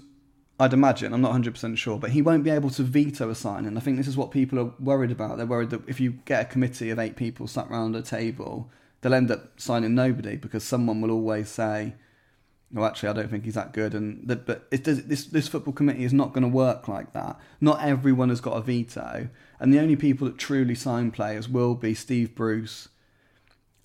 I'd 0.60 0.74
imagine, 0.74 1.14
I'm 1.14 1.22
not 1.22 1.34
100% 1.34 1.78
sure, 1.78 1.98
but 1.98 2.12
he 2.12 2.22
won't 2.22 2.44
be 2.44 2.50
able 2.50 2.70
to 2.72 2.84
veto 2.84 3.30
a 3.30 3.36
signing. 3.36 3.76
I 3.76 3.82
think 3.82 3.98
this 3.98 4.08
is 4.08 4.16
what 4.16 4.32
people 4.32 4.60
are 4.60 4.72
worried 4.80 5.12
about. 5.12 5.38
They're 5.38 5.46
worried 5.46 5.72
that 5.72 5.88
if 5.88 6.00
you 6.00 6.20
get 6.26 6.42
a 6.42 6.46
committee 6.46 6.90
of 6.90 7.00
eight 7.00 7.16
people 7.16 7.48
sat 7.48 7.70
round 7.70 7.96
a 7.96 8.02
table, 8.02 8.70
they'll 9.02 9.14
end 9.14 9.32
up 9.32 9.60
signing 9.60 9.96
nobody 9.96 10.38
because 10.38 10.64
someone 10.64 11.02
will 11.02 11.12
always 11.12 11.50
say, 11.50 11.96
"Well, 12.74 12.86
actually, 12.86 13.10
I 13.10 13.14
don't 13.14 13.30
think 13.30 13.46
he's 13.46 13.54
that 13.54 13.72
good." 13.74 13.94
And 13.94 14.28
the, 14.28 14.36
but 14.36 14.68
it 14.72 14.84
does, 14.84 15.04
this 15.04 15.26
this 15.26 15.48
football 15.48 15.74
committee 15.74 16.04
is 16.04 16.14
not 16.14 16.34
going 16.34 16.42
to 16.44 16.50
work 16.50 16.88
like 16.88 17.14
that. 17.14 17.40
Not 17.62 17.82
everyone 17.82 18.30
has 18.30 18.42
got 18.42 18.58
a 18.58 18.62
veto, 18.62 19.30
and 19.60 19.74
the 19.74 19.80
only 19.80 19.96
people 19.96 20.28
that 20.28 20.38
truly 20.38 20.76
sign 20.76 21.12
players 21.12 21.48
will 21.48 21.76
be 21.76 21.94
Steve 21.94 22.36
Bruce, 22.36 22.90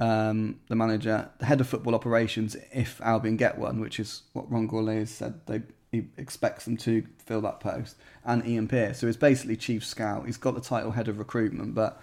um, 0.00 0.60
the 0.68 0.76
manager, 0.76 1.30
the 1.38 1.46
head 1.46 1.60
of 1.60 1.68
football 1.68 1.94
operations, 1.94 2.56
if 2.72 3.00
Albion 3.00 3.36
get 3.36 3.58
one, 3.58 3.80
which 3.80 4.00
is 4.00 4.22
what 4.32 4.50
Ron 4.50 4.68
Gourlay 4.68 5.00
has 5.00 5.10
said 5.10 5.40
they. 5.46 5.62
He 5.90 6.04
expects 6.18 6.66
them 6.66 6.76
to 6.78 7.06
fill 7.24 7.40
that 7.40 7.60
post, 7.60 7.96
and 8.22 8.46
Ian 8.46 8.68
Pearce, 8.68 9.00
who 9.00 9.08
is 9.08 9.16
basically 9.16 9.56
chief 9.56 9.82
scout. 9.82 10.26
He's 10.26 10.36
got 10.36 10.54
the 10.54 10.60
title 10.60 10.90
head 10.90 11.08
of 11.08 11.18
recruitment, 11.18 11.74
but 11.74 11.98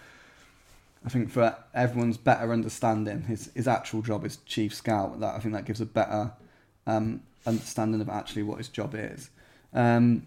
I 1.05 1.09
think 1.09 1.29
for 1.29 1.55
everyone's 1.73 2.17
better 2.17 2.51
understanding, 2.51 3.23
his 3.23 3.51
his 3.53 3.67
actual 3.67 4.01
job 4.01 4.25
is 4.25 4.37
chief 4.37 4.73
scout. 4.73 5.19
That 5.19 5.35
I 5.35 5.39
think 5.39 5.53
that 5.53 5.65
gives 5.65 5.81
a 5.81 5.85
better 5.85 6.31
um, 6.87 7.21
understanding 7.45 8.01
of 8.01 8.09
actually 8.09 8.43
what 8.43 8.57
his 8.57 8.67
job 8.69 8.93
is. 8.95 9.29
Um, 9.73 10.25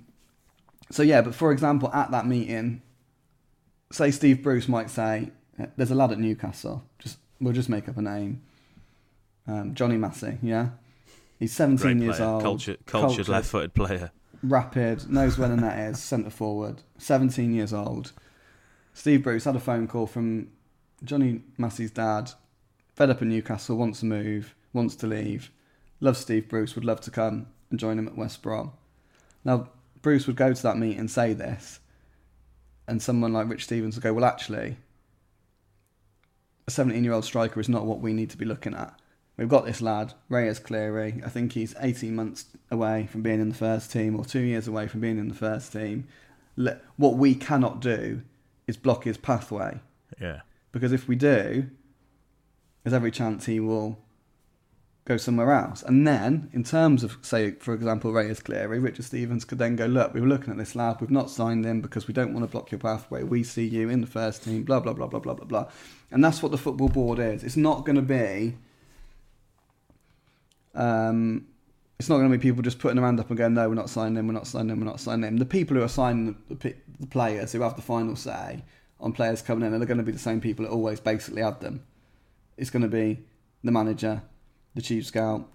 so 0.90 1.02
yeah, 1.02 1.20
but 1.22 1.34
for 1.34 1.52
example, 1.52 1.90
at 1.92 2.10
that 2.10 2.26
meeting, 2.26 2.82
say 3.92 4.10
Steve 4.10 4.42
Bruce 4.42 4.68
might 4.68 4.90
say, 4.90 5.30
"There's 5.76 5.90
a 5.90 5.94
lad 5.94 6.12
at 6.12 6.18
Newcastle. 6.18 6.84
Just 6.98 7.18
we'll 7.40 7.52
just 7.54 7.68
make 7.68 7.88
up 7.88 7.96
a 7.96 8.02
name. 8.02 8.42
Um, 9.46 9.74
Johnny 9.74 9.96
Massey. 9.96 10.38
Yeah, 10.42 10.70
he's 11.38 11.52
17 11.52 11.98
Great 11.98 12.04
years 12.04 12.20
old. 12.20 12.42
cultured, 12.42 12.78
cultured 12.86 13.28
left-footed 13.28 13.74
player. 13.74 14.10
rapid, 14.42 15.10
knows 15.10 15.38
where 15.38 15.48
the 15.48 15.56
net 15.56 15.78
is, 15.90 15.98
centre 16.02 16.30
forward, 16.30 16.82
17 16.98 17.54
years 17.54 17.72
old. 17.72 18.12
Steve 18.92 19.22
Bruce 19.22 19.44
had 19.44 19.56
a 19.56 19.60
phone 19.60 19.86
call 19.86 20.06
from 20.06 20.48
Johnny 21.02 21.40
Massey's 21.56 21.90
dad, 21.90 22.32
fed 22.94 23.08
up 23.10 23.22
in 23.22 23.28
Newcastle, 23.30 23.76
wants 23.76 24.00
to 24.00 24.06
move, 24.06 24.54
wants 24.72 24.96
to 24.96 25.06
leave, 25.06 25.50
loves 26.00 26.18
Steve 26.20 26.48
Bruce, 26.48 26.74
would 26.74 26.84
love 26.84 27.00
to 27.02 27.10
come 27.10 27.46
and 27.70 27.78
join 27.78 27.98
him 27.98 28.08
at 28.08 28.16
West 28.16 28.42
Brom. 28.42 28.72
Now, 29.44 29.68
Bruce 30.02 30.26
would 30.26 30.36
go 30.36 30.52
to 30.52 30.62
that 30.62 30.78
meet 30.78 30.96
and 30.98 31.10
say 31.10 31.32
this, 31.32 31.80
and 32.86 33.02
someone 33.02 33.32
like 33.32 33.48
Rich 33.48 33.64
Stevens 33.64 33.96
would 33.96 34.02
go, 34.02 34.12
Well, 34.12 34.24
actually, 34.24 34.76
a 36.66 36.70
17 36.70 37.02
year 37.04 37.12
old 37.12 37.24
striker 37.24 37.60
is 37.60 37.68
not 37.68 37.86
what 37.86 38.00
we 38.00 38.12
need 38.12 38.30
to 38.30 38.36
be 38.36 38.44
looking 38.44 38.74
at. 38.74 38.98
We've 39.36 39.48
got 39.48 39.64
this 39.64 39.80
lad, 39.80 40.14
Reyes 40.28 40.58
Cleary. 40.58 41.22
I 41.24 41.28
think 41.28 41.52
he's 41.52 41.74
18 41.80 42.14
months 42.14 42.46
away 42.70 43.06
from 43.10 43.22
being 43.22 43.40
in 43.40 43.48
the 43.50 43.54
first 43.54 43.92
team 43.92 44.16
or 44.16 44.24
two 44.24 44.40
years 44.40 44.66
away 44.66 44.88
from 44.88 45.00
being 45.00 45.16
in 45.18 45.28
the 45.28 45.34
first 45.34 45.72
team. 45.72 46.08
What 46.96 47.16
we 47.16 47.36
cannot 47.36 47.80
do 47.80 48.22
is 48.66 48.76
block 48.76 49.04
his 49.04 49.16
pathway 49.16 49.78
Yeah. 50.20 50.40
because 50.72 50.90
if 50.92 51.06
we 51.06 51.14
do, 51.14 51.68
there's 52.82 52.92
every 52.92 53.12
chance 53.12 53.46
he 53.46 53.60
will 53.60 53.98
go 55.08 55.16
somewhere 55.16 55.52
else. 55.52 55.82
And 55.82 56.06
then, 56.06 56.50
in 56.52 56.62
terms 56.62 57.02
of, 57.02 57.16
say, 57.22 57.52
for 57.52 57.72
example, 57.72 58.12
Reyes 58.12 58.40
Cleary, 58.40 58.78
Richard 58.78 59.06
Stevens 59.06 59.44
could 59.44 59.58
then 59.58 59.74
go, 59.74 59.86
look, 59.86 60.12
we 60.12 60.20
were 60.20 60.26
looking 60.26 60.50
at 60.50 60.58
this 60.58 60.76
lad, 60.76 61.00
we've 61.00 61.10
not 61.10 61.30
signed 61.30 61.64
him 61.64 61.80
because 61.80 62.06
we 62.06 62.12
don't 62.12 62.34
want 62.34 62.44
to 62.44 62.50
block 62.50 62.70
your 62.70 62.78
pathway. 62.78 63.22
We 63.22 63.42
see 63.42 63.66
you 63.66 63.88
in 63.88 64.02
the 64.02 64.06
first 64.06 64.44
team, 64.44 64.64
blah, 64.64 64.80
blah, 64.80 64.92
blah, 64.92 65.06
blah, 65.06 65.20
blah, 65.20 65.32
blah, 65.32 65.46
blah. 65.46 65.66
And 66.10 66.22
that's 66.22 66.42
what 66.42 66.52
the 66.52 66.58
football 66.58 66.90
board 66.90 67.18
is. 67.18 67.42
It's 67.42 67.56
not 67.56 67.86
going 67.86 67.96
to 67.96 68.02
be, 68.02 68.54
um, 70.74 71.46
it's 71.98 72.10
not 72.10 72.18
going 72.18 72.30
to 72.30 72.36
be 72.36 72.42
people 72.42 72.62
just 72.62 72.78
putting 72.78 72.96
their 72.96 73.06
hand 73.06 73.18
up 73.18 73.30
and 73.30 73.38
going, 73.38 73.54
no, 73.54 73.66
we're 73.66 73.74
not 73.74 73.88
signing 73.88 74.16
him, 74.16 74.26
we're 74.26 74.34
not 74.34 74.46
signing 74.46 74.70
him, 74.70 74.80
we're 74.80 74.86
not 74.86 75.00
signing 75.00 75.26
him. 75.26 75.38
The 75.38 75.46
people 75.46 75.76
who 75.76 75.82
are 75.82 75.88
signing 75.88 76.36
the, 76.48 76.54
the, 76.54 76.74
the 77.00 77.06
players 77.06 77.52
who 77.52 77.62
have 77.62 77.76
the 77.76 77.82
final 77.82 78.14
say 78.14 78.62
on 79.00 79.12
players 79.12 79.42
coming 79.42 79.64
in 79.64 79.78
they're 79.78 79.86
going 79.86 79.98
to 79.98 80.04
be 80.04 80.12
the 80.12 80.18
same 80.18 80.40
people 80.40 80.64
that 80.64 80.70
always 80.70 81.00
basically 81.00 81.40
have 81.40 81.60
them. 81.60 81.82
It's 82.56 82.70
going 82.70 82.82
to 82.82 82.88
be 82.88 83.20
the 83.64 83.72
manager, 83.72 84.22
the 84.78 84.82
chief 84.82 85.06
scout, 85.06 85.48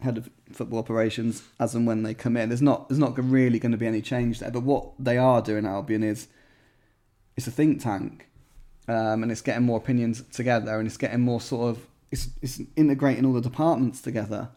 head 0.00 0.18
of 0.18 0.30
football 0.52 0.78
operations, 0.78 1.42
as 1.58 1.74
and 1.74 1.86
when 1.86 2.02
they 2.02 2.14
come 2.14 2.36
in. 2.36 2.50
There's 2.50 2.62
not 2.62 2.88
there's 2.88 2.98
not 2.98 3.18
really 3.18 3.58
going 3.58 3.72
to 3.72 3.78
be 3.78 3.86
any 3.86 4.02
change 4.02 4.38
there. 4.38 4.50
But 4.50 4.62
what 4.62 4.92
they 4.98 5.16
are 5.16 5.40
doing 5.42 5.64
at 5.64 5.72
Albion 5.72 6.02
is 6.02 6.28
it's 7.36 7.46
a 7.46 7.50
think 7.50 7.82
tank, 7.82 8.28
um, 8.86 9.22
and 9.22 9.32
it's 9.32 9.40
getting 9.40 9.64
more 9.64 9.78
opinions 9.78 10.22
together, 10.30 10.78
and 10.78 10.86
it's 10.86 10.98
getting 10.98 11.20
more 11.20 11.40
sort 11.40 11.70
of 11.70 11.86
it's 12.10 12.28
it's 12.42 12.60
integrating 12.76 13.24
all 13.24 13.32
the 13.32 13.40
departments 13.40 14.00
together. 14.00 14.50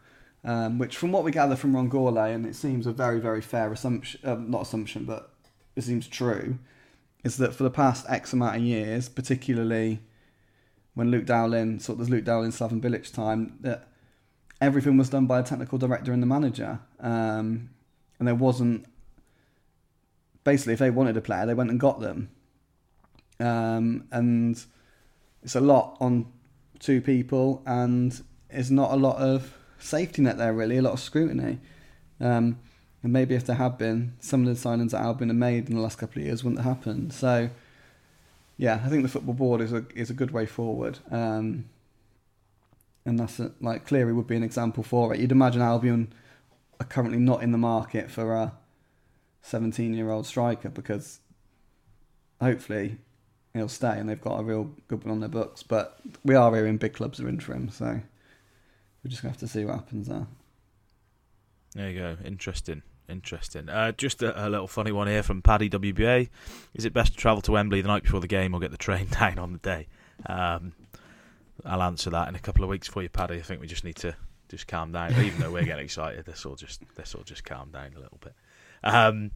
Um, 0.46 0.78
which, 0.78 0.98
from 0.98 1.14
what 1.14 1.24
we 1.24 1.32
gather 1.32 1.56
from 1.56 1.74
Ron 1.74 1.90
Gourlay, 1.90 2.36
and 2.36 2.46
it 2.46 2.58
seems 2.58 2.86
a 2.86 2.92
very 2.92 3.22
very 3.22 3.42
fair 3.42 3.72
assumption, 3.72 4.20
uh, 4.26 4.36
not 4.36 4.64
assumption, 4.64 5.06
but 5.06 5.32
it 5.78 5.84
seems 5.86 6.06
true, 6.06 6.60
is 7.24 7.38
that 7.38 7.54
for 7.56 7.64
the 7.64 7.70
past 7.70 8.06
X 8.10 8.34
amount 8.34 8.58
of 8.58 8.62
years, 8.62 9.08
particularly 9.08 10.02
when 10.94 11.10
Luke 11.10 11.26
Dowling, 11.26 11.80
sort 11.80 12.02
of 12.02 12.10
Luke 12.10 12.26
Dowling, 12.26 12.52
Slaven 12.52 12.82
Bilic 12.82 13.12
time, 13.14 13.58
that 13.62 13.88
everything 14.64 14.98
was 14.98 15.10
done 15.10 15.26
by 15.26 15.40
a 15.40 15.44
technical 15.44 15.78
director 15.78 16.14
and 16.14 16.22
the 16.22 16.28
manager, 16.28 16.80
um, 17.00 17.70
and 18.18 18.28
there 18.28 18.36
wasn't 18.36 18.86
basically, 20.44 20.74
if 20.74 20.80
they 20.80 20.90
wanted 20.90 21.18
a 21.18 21.22
player, 21.22 21.46
they 21.46 21.54
went 21.54 21.70
and 21.70 21.80
got 21.80 22.00
them. 22.00 22.30
Um, 23.40 24.08
and 24.12 24.64
it's 25.42 25.56
a 25.56 25.62
lot 25.62 25.98
on 26.00 26.32
two 26.80 27.02
people, 27.02 27.62
and 27.66 28.22
there's 28.50 28.72
not 28.72 28.92
a 28.92 28.96
lot 28.96 29.18
of 29.18 29.58
safety 29.80 30.22
net 30.22 30.38
there, 30.38 30.54
really, 30.54 30.78
a 30.78 30.82
lot 30.82 30.94
of 30.94 31.00
scrutiny. 31.00 31.60
Um, 32.20 32.60
and 33.02 33.12
maybe 33.12 33.36
if 33.36 33.46
there 33.46 33.58
had 33.58 33.78
been, 33.78 34.14
some 34.20 34.48
of 34.48 34.48
the 34.48 34.70
signings 34.70 34.92
that 34.92 35.02
Albion 35.02 35.30
have 35.30 35.38
made 35.38 35.70
in 35.70 35.76
the 35.76 35.82
last 35.82 35.98
couple 35.98 36.22
of 36.22 36.26
years 36.26 36.44
wouldn't 36.44 36.64
have 36.64 36.78
happened. 36.78 37.14
So, 37.14 37.50
yeah, 38.58 38.82
I 38.86 38.88
think 38.88 39.04
the 39.04 39.10
football 39.10 39.34
board 39.34 39.60
is 39.62 39.74
a 39.74 39.86
is 39.94 40.10
a 40.10 40.14
good 40.14 40.32
way 40.32 40.46
forward. 40.46 41.00
Um, 41.12 41.66
and 43.06 43.20
that's 43.20 43.40
a, 43.40 43.52
like 43.60 43.86
Cleary 43.86 44.14
would 44.14 44.28
be 44.28 44.36
an 44.36 44.44
example 44.44 44.84
for 44.84 45.14
it. 45.14 45.20
You'd 45.20 45.32
imagine 45.32 45.62
Albion 45.62 46.14
are 46.80 46.86
currently 46.86 47.20
not 47.20 47.44
in 47.44 47.52
the 47.52 47.58
market 47.58 48.10
for 48.10 48.34
a 48.34 48.54
17 49.42 49.94
year 49.94 50.10
old 50.10 50.26
striker 50.26 50.70
because 50.70 51.20
hopefully 52.42 52.98
he'll 53.54 53.68
stay 53.68 53.98
and 54.00 54.10
they've 54.10 54.22
got 54.22 54.40
a 54.40 54.44
real 54.44 54.72
good 54.88 55.04
one 55.04 55.12
on 55.12 55.20
their 55.20 55.30
books. 55.30 55.64
But 55.64 56.00
we 56.24 56.36
are 56.36 56.54
hearing 56.56 56.78
big 56.78 56.94
clubs 56.94 57.20
are 57.20 57.30
in 57.30 57.40
for 57.40 57.54
him, 57.54 57.70
so 57.70 57.86
we're 57.86 59.10
just 59.10 59.22
to 59.22 59.28
have 59.28 59.38
to 59.38 59.48
see 59.48 59.66
what 59.66 59.76
happens 59.76 60.08
there. 60.08 60.28
There 61.76 61.90
you 61.90 62.00
go. 62.00 62.18
Interesting. 62.24 62.84
Interesting. 63.10 63.68
Uh, 63.68 63.92
just 63.92 64.24
a, 64.24 64.48
a, 64.48 64.50
little 64.50 64.68
funny 64.68 64.92
one 64.92 65.08
here 65.08 65.24
from 65.24 65.42
Paddy 65.42 65.70
WBA. 65.70 66.30
Is 66.74 66.86
it 66.86 66.94
best 66.94 67.14
to 67.14 67.18
travel 67.18 67.42
to 67.42 67.52
Wembley 67.52 67.82
the 67.82 67.88
night 67.90 68.04
before 68.04 68.22
the 68.22 68.28
game 68.28 68.54
or 68.54 68.60
get 68.60 68.72
the 68.72 68.78
train 68.78 69.08
down 69.12 69.40
on 69.40 69.52
the 69.52 69.60
day? 69.60 69.88
Um, 70.26 70.74
I'll 71.66 71.84
answer 71.84 72.10
that 72.10 72.28
in 72.28 72.36
a 72.36 72.40
couple 72.40 72.64
of 72.64 72.70
weeks 72.70 72.88
for 72.88 73.02
you, 73.02 73.10
Paddy. 73.10 73.36
I 73.36 73.42
think 73.42 73.62
we 73.62 73.68
just 73.68 73.84
need 73.84 73.96
to 73.98 74.16
just 74.50 74.68
calm 74.68 74.92
down. 74.92 75.12
Even 75.24 75.40
though 75.40 75.52
we're 75.52 75.64
getting 75.64 75.86
excited, 75.86 76.26
this 76.26 76.46
will 76.46 76.56
just 76.56 76.82
this 76.96 77.16
will 77.16 77.24
just 77.24 77.44
calm 77.44 77.72
down 77.72 77.92
a 77.96 78.00
little 78.00 78.20
bit. 78.22 78.34
Um, 78.84 79.32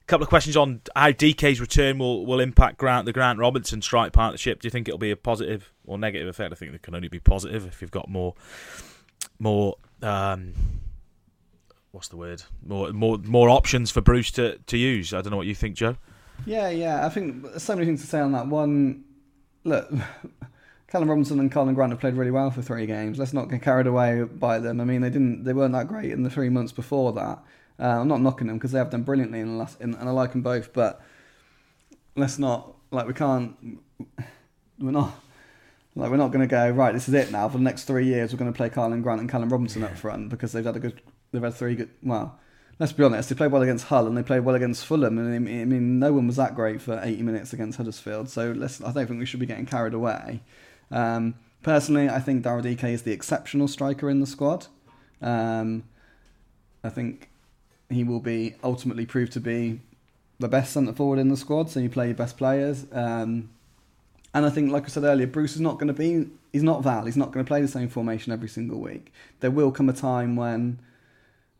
a 0.00 0.04
couple 0.06 0.22
of 0.22 0.28
questions 0.28 0.56
on 0.56 0.80
how 0.96 1.12
Dike's 1.12 1.60
return 1.60 1.98
will, 1.98 2.26
will 2.26 2.40
impact 2.40 2.76
Grant 2.76 3.06
the 3.06 3.12
Grant 3.12 3.38
Robinson 3.38 3.82
strike 3.82 4.12
partnership. 4.12 4.60
Do 4.60 4.66
you 4.66 4.70
think 4.70 4.88
it'll 4.88 4.98
be 4.98 5.10
a 5.10 5.16
positive 5.16 5.72
or 5.86 5.98
negative 5.98 6.28
effect? 6.28 6.52
I 6.52 6.56
think 6.56 6.74
it 6.74 6.82
can 6.82 6.94
only 6.94 7.08
be 7.08 7.20
positive 7.20 7.66
if 7.66 7.80
you've 7.80 7.90
got 7.90 8.08
more 8.08 8.34
more 9.38 9.76
um, 10.02 10.54
what's 11.92 12.08
the 12.08 12.16
word? 12.16 12.42
More 12.66 12.92
more 12.92 13.18
more 13.18 13.48
options 13.48 13.90
for 13.90 14.00
Bruce 14.00 14.30
to, 14.32 14.58
to 14.58 14.76
use. 14.76 15.14
I 15.14 15.20
don't 15.20 15.30
know 15.30 15.36
what 15.36 15.46
you 15.46 15.54
think, 15.54 15.76
Joe. 15.76 15.96
Yeah, 16.44 16.70
yeah. 16.70 17.06
I 17.06 17.08
think 17.08 17.42
there's 17.42 17.62
so 17.62 17.74
many 17.74 17.86
things 17.86 18.00
to 18.00 18.06
say 18.06 18.18
on 18.18 18.32
that. 18.32 18.48
One, 18.48 19.04
look, 19.64 19.92
Callum 20.92 21.08
Robinson 21.08 21.40
and 21.40 21.50
Karlan 21.50 21.74
Grant 21.74 21.90
have 21.90 22.00
played 22.00 22.16
really 22.16 22.30
well 22.30 22.50
for 22.50 22.60
three 22.60 22.84
games. 22.84 23.18
Let's 23.18 23.32
not 23.32 23.48
get 23.48 23.62
carried 23.62 23.86
away 23.86 24.24
by 24.24 24.58
them. 24.58 24.78
I 24.78 24.84
mean, 24.84 25.00
they 25.00 25.08
didn't, 25.08 25.42
they 25.42 25.54
weren't 25.54 25.72
that 25.72 25.88
great 25.88 26.10
in 26.10 26.22
the 26.22 26.28
three 26.28 26.50
months 26.50 26.70
before 26.70 27.14
that. 27.14 27.42
Uh, 27.80 28.00
I'm 28.00 28.08
not 28.08 28.20
knocking 28.20 28.46
them 28.46 28.58
because 28.58 28.72
they 28.72 28.78
have 28.78 28.90
done 28.90 29.02
brilliantly 29.02 29.40
in 29.40 29.52
the 29.52 29.54
last, 29.54 29.80
in, 29.80 29.94
and 29.94 30.06
I 30.06 30.12
like 30.12 30.32
them 30.32 30.42
both. 30.42 30.74
But 30.74 31.00
let's 32.14 32.38
not 32.38 32.74
like 32.90 33.06
we 33.06 33.14
can't, 33.14 33.56
we're 34.78 34.90
not. 34.90 35.18
Like 35.94 36.10
we're 36.10 36.16
not 36.18 36.28
going 36.28 36.46
to 36.46 36.46
go 36.46 36.70
right. 36.70 36.92
This 36.92 37.08
is 37.08 37.14
it 37.14 37.30
now. 37.30 37.48
For 37.48 37.58
the 37.58 37.64
next 37.64 37.84
three 37.84 38.06
years, 38.06 38.32
we're 38.32 38.38
going 38.38 38.52
to 38.52 38.56
play 38.56 38.70
Karlan 38.70 39.02
Grant 39.02 39.20
and 39.20 39.30
Callum 39.30 39.50
Robinson 39.50 39.84
up 39.84 39.96
front 39.96 40.28
because 40.28 40.52
they've 40.52 40.64
had 40.64 40.76
a 40.76 40.80
good 40.80 41.00
they've 41.32 41.42
had 41.42 41.52
three 41.52 41.74
good. 41.74 41.90
Well, 42.02 42.38
let's 42.78 42.92
be 42.92 43.04
honest, 43.04 43.28
they 43.28 43.34
played 43.34 43.52
well 43.52 43.60
against 43.60 43.86
Hull 43.86 44.06
and 44.06 44.16
they 44.16 44.22
played 44.22 44.40
well 44.40 44.54
against 44.54 44.86
Fulham. 44.86 45.18
And 45.18 45.34
I 45.34 45.38
mean, 45.38 45.98
no 45.98 46.14
one 46.14 46.26
was 46.26 46.36
that 46.36 46.54
great 46.54 46.80
for 46.80 46.98
80 47.02 47.22
minutes 47.22 47.52
against 47.52 47.76
Huddersfield. 47.78 48.28
So 48.30 48.52
let's. 48.52 48.82
I 48.82 48.92
don't 48.92 49.06
think 49.06 49.18
we 49.18 49.26
should 49.26 49.40
be 49.40 49.46
getting 49.46 49.66
carried 49.66 49.94
away. 49.94 50.42
Um, 50.92 51.34
personally, 51.62 52.08
I 52.08 52.20
think 52.20 52.44
Daryl 52.44 52.62
Dike 52.62 52.84
is 52.84 53.02
the 53.02 53.12
exceptional 53.12 53.66
striker 53.66 54.08
in 54.08 54.20
the 54.20 54.26
squad. 54.26 54.66
Um, 55.20 55.84
I 56.84 56.90
think 56.90 57.30
he 57.88 58.04
will 58.04 58.20
be 58.20 58.54
ultimately 58.62 59.06
proved 59.06 59.32
to 59.32 59.40
be 59.40 59.80
the 60.38 60.48
best 60.48 60.72
centre 60.72 60.92
forward 60.92 61.18
in 61.18 61.28
the 61.28 61.36
squad. 61.36 61.70
So 61.70 61.80
you 61.80 61.88
play 61.88 62.06
your 62.06 62.14
best 62.14 62.36
players. 62.36 62.86
Um, 62.92 63.50
and 64.34 64.46
I 64.46 64.50
think, 64.50 64.72
like 64.72 64.84
I 64.84 64.88
said 64.88 65.04
earlier, 65.04 65.26
Bruce 65.26 65.54
is 65.54 65.60
not 65.60 65.74
going 65.74 65.88
to 65.88 65.94
be. 65.94 66.28
He's 66.52 66.62
not 66.62 66.82
Val. 66.82 67.04
He's 67.04 67.16
not 67.16 67.32
going 67.32 67.44
to 67.44 67.48
play 67.48 67.60
the 67.60 67.68
same 67.68 67.88
formation 67.88 68.32
every 68.32 68.48
single 68.48 68.78
week. 68.80 69.12
There 69.40 69.50
will 69.50 69.70
come 69.70 69.88
a 69.88 69.92
time 69.92 70.36
when 70.36 70.78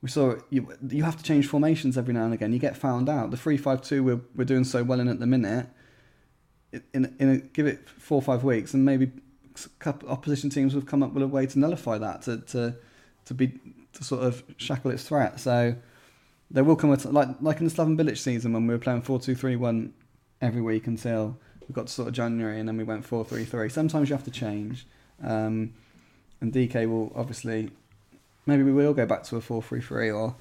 we 0.02 0.08
saw 0.08 0.34
you, 0.50 0.72
you 0.88 1.04
have 1.04 1.16
to 1.16 1.22
change 1.22 1.46
formations 1.46 1.96
every 1.96 2.12
now 2.12 2.24
and 2.24 2.34
again. 2.34 2.52
You 2.52 2.58
get 2.58 2.76
found 2.76 3.08
out. 3.08 3.30
The 3.30 3.36
three 3.36 3.56
five 3.56 3.82
two 3.82 4.02
we're 4.02 4.20
we're 4.34 4.44
doing 4.44 4.64
so 4.64 4.82
well 4.82 5.00
in 5.00 5.08
at 5.08 5.20
the 5.20 5.26
minute. 5.26 5.66
In 6.92 7.14
in 7.18 7.28
a, 7.28 7.36
give 7.38 7.66
it 7.66 7.88
four 7.88 8.16
or 8.16 8.22
five 8.22 8.44
weeks, 8.44 8.72
and 8.74 8.84
maybe 8.84 9.10
opposition 10.08 10.50
teams 10.50 10.72
have 10.72 10.86
come 10.86 11.02
up 11.02 11.12
with 11.12 11.22
a 11.22 11.28
way 11.28 11.46
to 11.46 11.58
nullify 11.58 11.98
that 11.98 12.22
to 12.22 12.38
to 12.38 12.74
to 13.26 13.34
be 13.34 13.52
to 13.92 14.04
sort 14.04 14.22
of 14.22 14.42
shackle 14.56 14.90
its 14.90 15.04
threat. 15.04 15.38
So 15.38 15.74
there 16.50 16.64
will 16.64 16.76
come 16.76 16.92
a 16.92 16.96
t- 16.96 17.08
like 17.08 17.28
like 17.40 17.58
in 17.58 17.66
the 17.66 17.70
Slaven 17.70 17.98
Bilic 17.98 18.18
season 18.18 18.52
when 18.52 18.66
we 18.66 18.74
were 18.74 18.80
playing 18.80 19.02
four 19.02 19.20
two 19.20 19.34
three 19.34 19.56
one 19.56 19.92
every 20.40 20.62
week 20.62 20.86
until 20.86 21.36
we 21.68 21.74
got 21.74 21.86
to 21.86 21.92
sort 21.92 22.08
of 22.08 22.14
January 22.14 22.58
and 22.58 22.68
then 22.68 22.76
we 22.76 22.84
went 22.84 23.04
four 23.04 23.24
three 23.24 23.44
three. 23.44 23.68
Sometimes 23.68 24.08
you 24.08 24.16
have 24.16 24.24
to 24.24 24.30
change, 24.30 24.86
um, 25.22 25.74
and 26.40 26.52
Dike 26.52 26.74
will 26.74 27.12
obviously 27.14 27.70
maybe 28.46 28.62
we 28.62 28.72
will 28.72 28.94
go 28.94 29.06
back 29.06 29.24
to 29.24 29.36
a 29.36 29.40
four 29.40 29.62
three 29.62 29.80
three 29.80 30.10
or 30.10 30.34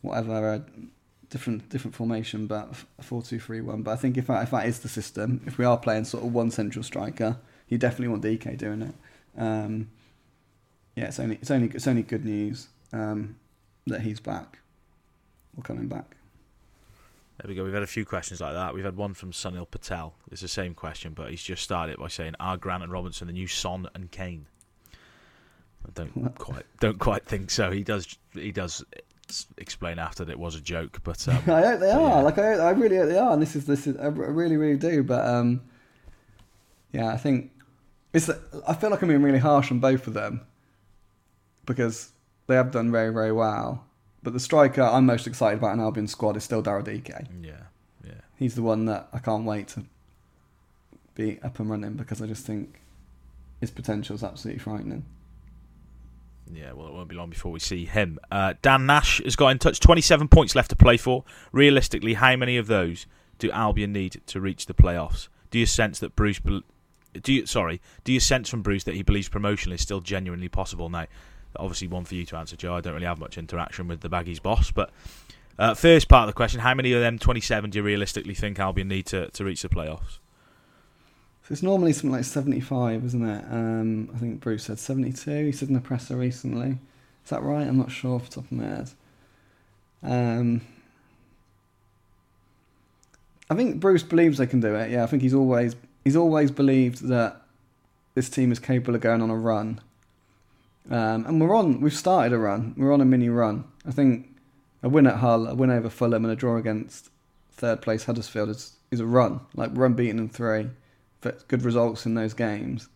whatever 0.00 0.54
a 0.54 0.64
different 1.32 1.68
different 1.70 1.96
formation, 1.96 2.46
but 2.46 2.68
a 2.98 3.02
four 3.02 3.22
two 3.22 3.40
three 3.40 3.62
one. 3.62 3.82
But 3.82 3.92
I 3.92 3.96
think 3.96 4.16
if 4.16 4.28
that, 4.28 4.42
if 4.44 4.50
that 4.50 4.66
is 4.66 4.80
the 4.80 4.88
system, 4.88 5.40
if 5.46 5.58
we 5.58 5.64
are 5.64 5.78
playing 5.78 6.04
sort 6.04 6.22
of 6.22 6.32
one 6.32 6.50
central 6.50 6.84
striker, 6.84 7.38
you 7.68 7.78
definitely 7.78 8.08
want 8.08 8.22
Dike 8.22 8.58
doing 8.58 8.82
it. 8.82 8.94
Um, 9.36 9.88
yeah, 10.94 11.06
it's 11.06 11.18
only 11.18 11.36
it's 11.36 11.50
only 11.50 11.68
it's 11.68 11.88
only 11.88 12.02
good 12.02 12.24
news 12.24 12.68
um, 12.92 13.36
that 13.86 14.02
he's 14.02 14.20
back 14.20 14.58
or 15.56 15.62
coming 15.62 15.88
back. 15.88 16.16
There 17.38 17.48
we 17.48 17.54
go. 17.54 17.64
We've 17.64 17.72
had 17.72 17.82
a 17.82 17.88
few 17.88 18.04
questions 18.04 18.40
like 18.42 18.52
that. 18.52 18.74
We've 18.74 18.84
had 18.84 18.96
one 18.96 19.14
from 19.14 19.32
Sunil 19.32 19.68
Patel. 19.68 20.14
It's 20.30 20.42
the 20.42 20.48
same 20.48 20.74
question, 20.74 21.14
but 21.14 21.30
he's 21.30 21.42
just 21.42 21.62
started 21.62 21.98
by 21.98 22.08
saying, 22.08 22.34
"Are 22.38 22.58
Grant 22.58 22.82
and 22.82 22.92
Robinson 22.92 23.26
the 23.26 23.32
new 23.32 23.48
Son 23.48 23.88
and 23.94 24.10
Kane?" 24.10 24.46
I 25.86 25.90
don't 25.94 26.34
quite 26.38 26.66
don't 26.78 26.98
quite 26.98 27.24
think 27.24 27.50
so. 27.50 27.70
He 27.70 27.82
does 27.82 28.16
he 28.34 28.52
does 28.52 28.84
explain 29.58 29.98
after 29.98 30.24
that 30.24 30.32
it 30.32 30.38
was 30.38 30.54
a 30.54 30.60
joke, 30.60 31.00
but 31.02 31.26
um, 31.28 31.36
I 31.46 31.62
hope 31.62 31.80
they 31.80 31.90
are. 31.90 32.00
Yeah. 32.00 32.20
Like 32.20 32.38
I, 32.38 32.52
I 32.54 32.70
really 32.70 32.96
hope 32.96 33.08
they 33.08 33.18
are. 33.18 33.32
And 33.32 33.42
this 33.42 33.56
is 33.56 33.66
this 33.66 33.86
is 33.86 33.96
I 33.96 34.06
really 34.06 34.56
really 34.56 34.78
do. 34.78 35.02
But 35.02 35.26
um, 35.26 35.62
yeah, 36.92 37.08
I 37.08 37.16
think 37.16 37.50
it's. 38.12 38.30
I 38.66 38.74
feel 38.74 38.90
like 38.90 39.02
I'm 39.02 39.08
being 39.08 39.22
really 39.22 39.38
harsh 39.38 39.70
on 39.70 39.80
both 39.80 40.06
of 40.06 40.14
them 40.14 40.42
because 41.66 42.12
they 42.46 42.54
have 42.54 42.70
done 42.70 42.90
very 42.90 43.12
very 43.12 43.32
well. 43.32 43.84
But 44.22 44.32
the 44.32 44.40
striker 44.40 44.82
I'm 44.82 45.06
most 45.06 45.26
excited 45.26 45.58
about 45.58 45.74
in 45.74 45.80
Albion 45.80 46.06
squad 46.06 46.36
is 46.36 46.44
still 46.44 46.62
Daryl 46.62 46.84
Dike. 46.84 47.08
Yeah, 47.42 47.52
yeah. 48.04 48.12
He's 48.36 48.54
the 48.54 48.62
one 48.62 48.86
that 48.86 49.08
I 49.12 49.18
can't 49.18 49.44
wait 49.44 49.68
to 49.68 49.84
be 51.14 51.40
up 51.42 51.58
and 51.58 51.68
running 51.68 51.94
because 51.94 52.22
I 52.22 52.26
just 52.26 52.46
think 52.46 52.80
his 53.60 53.70
potential 53.70 54.14
is 54.16 54.22
absolutely 54.22 54.60
frightening. 54.60 55.04
Yeah, 56.54 56.72
well, 56.72 56.88
it 56.88 56.92
won't 56.92 57.08
be 57.08 57.16
long 57.16 57.30
before 57.30 57.52
we 57.52 57.60
see 57.60 57.86
him. 57.86 58.18
Uh, 58.30 58.54
Dan 58.62 58.86
Nash 58.86 59.22
has 59.24 59.36
got 59.36 59.48
in 59.48 59.58
touch. 59.58 59.80
27 59.80 60.28
points 60.28 60.54
left 60.54 60.70
to 60.70 60.76
play 60.76 60.96
for. 60.96 61.24
Realistically, 61.50 62.14
how 62.14 62.36
many 62.36 62.56
of 62.56 62.66
those 62.66 63.06
do 63.38 63.50
Albion 63.50 63.92
need 63.92 64.20
to 64.26 64.40
reach 64.40 64.66
the 64.66 64.74
playoffs? 64.74 65.28
Do 65.50 65.58
you 65.58 65.66
sense 65.66 65.98
that 66.00 66.14
Bruce? 66.16 66.40
Do 66.40 67.32
you 67.32 67.46
sorry? 67.46 67.80
Do 68.04 68.12
you 68.12 68.20
sense 68.20 68.48
from 68.48 68.62
Bruce 68.62 68.84
that 68.84 68.94
he 68.94 69.02
believes 69.02 69.28
promotion 69.28 69.72
is 69.72 69.80
still 69.80 70.00
genuinely 70.00 70.48
possible 70.48 70.88
now? 70.88 71.06
Obviously, 71.56 71.88
one 71.88 72.04
for 72.04 72.14
you 72.14 72.24
to 72.26 72.36
answer, 72.36 72.56
Joe. 72.56 72.74
I 72.74 72.80
don't 72.80 72.94
really 72.94 73.06
have 73.06 73.18
much 73.18 73.36
interaction 73.36 73.88
with 73.88 74.00
the 74.00 74.08
Baggies 74.08 74.40
boss, 74.40 74.70
but 74.70 74.90
uh, 75.58 75.74
first 75.74 76.08
part 76.08 76.22
of 76.22 76.28
the 76.28 76.36
question: 76.36 76.60
How 76.60 76.74
many 76.74 76.92
of 76.92 77.00
them 77.00 77.18
27 77.18 77.70
do 77.70 77.78
you 77.78 77.82
realistically 77.82 78.34
think 78.34 78.58
Albion 78.58 78.88
need 78.88 79.06
to, 79.06 79.28
to 79.30 79.44
reach 79.44 79.62
the 79.62 79.68
playoffs? 79.68 80.18
It's 81.52 81.62
normally 81.62 81.92
something 81.92 82.12
like 82.12 82.24
75, 82.24 83.04
isn't 83.04 83.28
it? 83.28 83.44
Um, 83.50 84.08
I 84.14 84.18
think 84.18 84.40
Bruce 84.40 84.64
said 84.64 84.78
72. 84.78 85.44
He 85.44 85.52
said 85.52 85.68
in 85.68 85.74
the 85.74 85.82
presser 85.82 86.16
recently. 86.16 86.78
Is 87.24 87.30
that 87.30 87.42
right? 87.42 87.66
I'm 87.66 87.76
not 87.76 87.90
sure 87.90 88.14
off 88.14 88.30
the 88.30 88.36
top 88.36 88.44
of 88.44 88.52
my 88.52 88.64
head. 88.64 88.90
Um, 90.02 90.62
I 93.50 93.54
think 93.54 93.80
Bruce 93.80 94.02
believes 94.02 94.38
they 94.38 94.46
can 94.46 94.60
do 94.60 94.74
it. 94.74 94.90
Yeah, 94.90 95.02
I 95.02 95.06
think 95.06 95.20
he's 95.20 95.34
always 95.34 95.76
he's 96.04 96.16
always 96.16 96.50
believed 96.50 97.06
that 97.08 97.42
this 98.14 98.30
team 98.30 98.50
is 98.50 98.58
capable 98.58 98.94
of 98.94 99.02
going 99.02 99.20
on 99.20 99.28
a 99.28 99.36
run. 99.36 99.82
Um, 100.90 101.26
and 101.26 101.38
we're 101.38 101.54
on. 101.54 101.82
We've 101.82 101.92
started 101.92 102.32
a 102.32 102.38
run. 102.38 102.74
We're 102.78 102.94
on 102.94 103.02
a 103.02 103.04
mini 103.04 103.28
run. 103.28 103.64
I 103.86 103.90
think 103.90 104.34
a 104.82 104.88
win 104.88 105.06
at 105.06 105.16
Hull, 105.16 105.46
a 105.46 105.54
win 105.54 105.70
over 105.70 105.90
Fulham, 105.90 106.24
and 106.24 106.32
a 106.32 106.36
draw 106.36 106.56
against 106.56 107.10
third 107.52 107.82
place 107.82 108.04
Huddersfield 108.04 108.48
is 108.48 108.76
is 108.90 109.00
a 109.00 109.06
run. 109.06 109.40
Like 109.54 109.72
we're 109.72 109.84
unbeaten 109.84 110.18
in 110.18 110.30
three 110.30 110.70
good 111.48 111.62
results 111.62 112.06
in 112.06 112.14
those 112.14 112.34
games. 112.34 112.88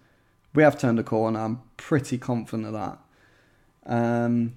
We 0.55 0.63
have 0.63 0.79
turned 0.79 0.99
a 0.99 1.03
corner. 1.03 1.41
I'm 1.41 1.63
pretty 1.77 2.19
confident 2.19 2.67
of 2.67 2.73
that. 2.73 2.99
Um, 3.87 4.55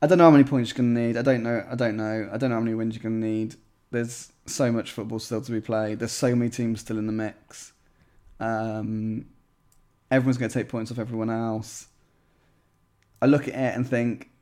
I 0.00 0.06
don't 0.06 0.18
know 0.18 0.24
how 0.24 0.30
many 0.30 0.44
points 0.44 0.70
you're 0.70 0.78
going 0.78 0.94
to 0.94 1.00
need. 1.00 1.16
I 1.16 1.22
don't 1.22 1.42
know. 1.42 1.66
I 1.70 1.74
don't 1.74 1.96
know. 1.96 2.30
I 2.32 2.36
don't 2.36 2.50
know 2.50 2.56
how 2.56 2.62
many 2.62 2.74
wins 2.74 2.94
you're 2.94 3.02
going 3.02 3.20
to 3.20 3.26
need. 3.26 3.56
There's 3.90 4.32
so 4.46 4.72
much 4.72 4.92
football 4.92 5.18
still 5.18 5.42
to 5.42 5.52
be 5.52 5.60
played. 5.60 5.98
There's 5.98 6.12
so 6.12 6.34
many 6.34 6.50
teams 6.50 6.80
still 6.80 6.98
in 6.98 7.06
the 7.06 7.12
mix. 7.12 7.72
Um, 8.40 9.26
everyone's 10.10 10.38
going 10.38 10.50
to 10.50 10.58
take 10.58 10.68
points 10.68 10.90
off 10.90 10.98
everyone 10.98 11.30
else. 11.30 11.88
I 13.20 13.26
look 13.26 13.46
at 13.46 13.54
it 13.54 13.76
and 13.76 13.88
think 13.88 14.32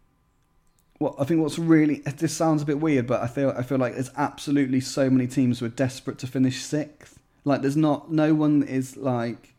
well, 0.98 1.16
I 1.18 1.24
think 1.24 1.40
what's 1.40 1.58
really 1.58 1.96
this 1.96 2.34
sounds 2.34 2.62
a 2.62 2.66
bit 2.66 2.80
weird, 2.80 3.06
but 3.06 3.22
I 3.22 3.26
feel 3.26 3.54
I 3.56 3.62
feel 3.62 3.78
like 3.78 3.94
there's 3.94 4.10
absolutely 4.16 4.80
so 4.80 5.08
many 5.08 5.26
teams 5.26 5.58
who 5.58 5.66
are 5.66 5.70
desperate 5.70 6.18
to 6.18 6.26
finish 6.26 6.62
sixth. 6.62 7.19
Like 7.44 7.62
there's 7.62 7.76
not 7.76 8.12
no 8.12 8.34
one 8.34 8.62
is 8.62 8.96
like 8.96 9.54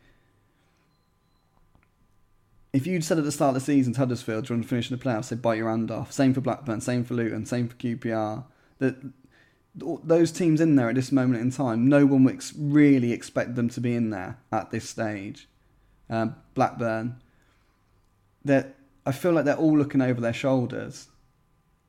if 2.72 2.86
you'd 2.86 3.04
said 3.04 3.18
at 3.18 3.24
the 3.24 3.32
start 3.32 3.50
of 3.50 3.54
the 3.54 3.60
season 3.60 3.94
Huddersfield, 3.94 4.48
want 4.48 4.62
to 4.62 4.68
finish 4.68 4.90
in 4.90 4.96
the 4.96 5.04
playoffs? 5.04 5.28
They'd 5.28 5.42
bite 5.42 5.58
your 5.58 5.68
hand 5.68 5.90
off. 5.90 6.10
Same 6.10 6.32
for 6.32 6.40
Blackburn, 6.40 6.80
same 6.80 7.04
for 7.04 7.14
Luton, 7.14 7.44
same 7.44 7.68
for 7.68 7.76
QPR. 7.76 8.44
That 8.78 8.96
those 9.74 10.32
teams 10.32 10.60
in 10.60 10.76
there 10.76 10.88
at 10.88 10.94
this 10.94 11.12
moment 11.12 11.40
in 11.40 11.50
time, 11.50 11.88
no 11.88 12.06
one 12.06 12.24
would 12.24 12.42
really 12.56 13.12
expect 13.12 13.54
them 13.54 13.68
to 13.70 13.80
be 13.80 13.94
in 13.94 14.10
there 14.10 14.38
at 14.50 14.70
this 14.70 14.88
stage. 14.88 15.48
Um, 16.10 16.36
Blackburn, 16.54 17.16
that 18.44 18.74
I 19.06 19.12
feel 19.12 19.32
like 19.32 19.44
they're 19.44 19.56
all 19.56 19.76
looking 19.76 20.02
over 20.02 20.20
their 20.20 20.32
shoulders. 20.32 21.08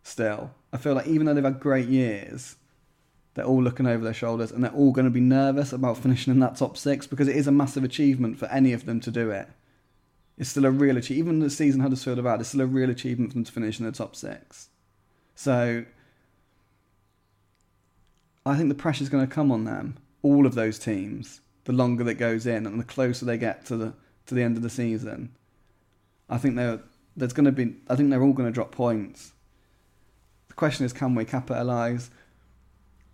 Still, 0.03 0.51
I 0.71 0.77
feel 0.77 0.93
like 0.95 1.07
even 1.07 1.25
though 1.25 1.33
they've 1.33 1.43
had 1.43 1.59
great 1.59 1.87
years, 1.87 2.55
they're 3.33 3.45
all 3.45 3.61
looking 3.61 3.87
over 3.87 4.03
their 4.03 4.13
shoulders 4.13 4.51
and 4.51 4.63
they're 4.63 4.71
all 4.71 4.91
going 4.91 5.05
to 5.05 5.11
be 5.11 5.19
nervous 5.19 5.73
about 5.73 5.97
finishing 5.97 6.33
in 6.33 6.39
that 6.39 6.55
top 6.55 6.77
six 6.77 7.07
because 7.07 7.27
it 7.27 7.35
is 7.35 7.47
a 7.47 7.51
massive 7.51 7.83
achievement 7.83 8.37
for 8.37 8.45
any 8.47 8.73
of 8.73 8.85
them 8.85 8.99
to 9.01 9.11
do 9.11 9.31
it. 9.31 9.47
It's 10.37 10.49
still 10.49 10.65
a 10.65 10.71
real 10.71 10.97
achievement. 10.97 11.27
Even 11.27 11.39
the 11.39 11.49
season 11.49 11.81
Huddersfield 11.81 12.17
have 12.17 12.25
had, 12.25 12.39
it's 12.39 12.49
still 12.49 12.61
a 12.61 12.67
real 12.67 12.89
achievement 12.89 13.31
for 13.31 13.35
them 13.35 13.43
to 13.43 13.51
finish 13.51 13.79
in 13.79 13.85
the 13.85 13.91
top 13.91 14.15
six. 14.15 14.69
So 15.35 15.85
I 18.45 18.55
think 18.55 18.69
the 18.69 18.75
pressure's 18.75 19.09
going 19.09 19.25
to 19.25 19.33
come 19.33 19.51
on 19.51 19.63
them, 19.63 19.97
all 20.21 20.45
of 20.45 20.55
those 20.55 20.77
teams, 20.77 21.41
the 21.65 21.73
longer 21.73 22.03
that 22.03 22.15
goes 22.15 22.45
in 22.45 22.65
and 22.65 22.79
the 22.79 22.83
closer 22.83 23.25
they 23.25 23.37
get 23.37 23.65
to 23.67 23.77
the 23.77 23.93
to 24.25 24.35
the 24.35 24.43
end 24.43 24.57
of 24.57 24.63
the 24.63 24.69
season. 24.69 25.35
I 26.29 26.37
think 26.37 26.55
they're, 26.55 26.79
there's 27.15 27.33
going 27.33 27.45
to 27.45 27.51
be. 27.51 27.75
I 27.89 27.95
think 27.95 28.09
they're 28.09 28.23
all 28.23 28.33
going 28.33 28.49
to 28.49 28.53
drop 28.53 28.71
points. 28.71 29.33
The 30.47 30.53
question 30.53 30.85
is, 30.85 30.93
can 30.93 31.15
we 31.15 31.25
capitalise? 31.25 32.09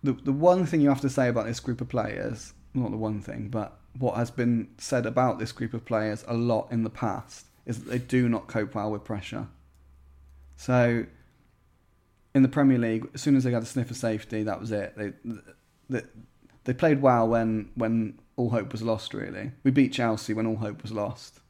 The 0.02 0.12
the 0.12 0.32
one 0.32 0.66
thing 0.66 0.80
you 0.80 0.88
have 0.88 1.00
to 1.02 1.10
say 1.10 1.28
about 1.28 1.46
this 1.46 1.60
group 1.60 1.80
of 1.80 1.88
players, 1.88 2.54
not 2.74 2.90
the 2.90 2.96
one 2.96 3.20
thing, 3.20 3.48
but 3.48 3.80
what 3.98 4.16
has 4.16 4.30
been 4.30 4.68
said 4.78 5.06
about 5.06 5.38
this 5.38 5.52
group 5.52 5.74
of 5.74 5.84
players 5.84 6.24
a 6.28 6.34
lot 6.34 6.68
in 6.70 6.84
the 6.84 6.90
past 6.90 7.46
is 7.66 7.82
that 7.82 7.90
they 7.90 7.98
do 7.98 8.28
not 8.28 8.46
cope 8.46 8.74
well 8.74 8.90
with 8.90 9.04
pressure. 9.04 9.48
So, 10.56 11.06
in 12.34 12.42
the 12.42 12.48
Premier 12.48 12.78
League, 12.78 13.08
as 13.14 13.22
soon 13.22 13.36
as 13.36 13.44
they 13.44 13.50
got 13.50 13.62
a 13.62 13.66
sniff 13.66 13.90
of 13.90 13.96
safety, 13.96 14.42
that 14.44 14.60
was 14.60 14.72
it. 14.72 14.94
They, 14.96 15.12
they, 15.88 16.02
they 16.64 16.72
played 16.74 17.02
well 17.02 17.28
when, 17.28 17.70
when 17.74 18.18
all 18.36 18.50
hope 18.50 18.72
was 18.72 18.82
lost, 18.82 19.14
really. 19.14 19.52
We 19.64 19.70
beat 19.70 19.92
Chelsea 19.92 20.34
when 20.34 20.46
all 20.46 20.56
hope 20.56 20.82
was 20.82 20.92
lost. 20.92 21.40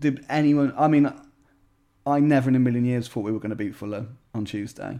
Did 0.00 0.24
anyone. 0.28 0.74
I 0.76 0.88
mean, 0.88 1.12
I 2.06 2.20
never 2.20 2.48
in 2.48 2.56
a 2.56 2.60
million 2.60 2.84
years 2.84 3.08
thought 3.08 3.22
we 3.22 3.32
were 3.32 3.40
going 3.40 3.50
to 3.50 3.56
beat 3.56 3.74
Fulham 3.74 4.18
on 4.34 4.44
Tuesday. 4.44 4.98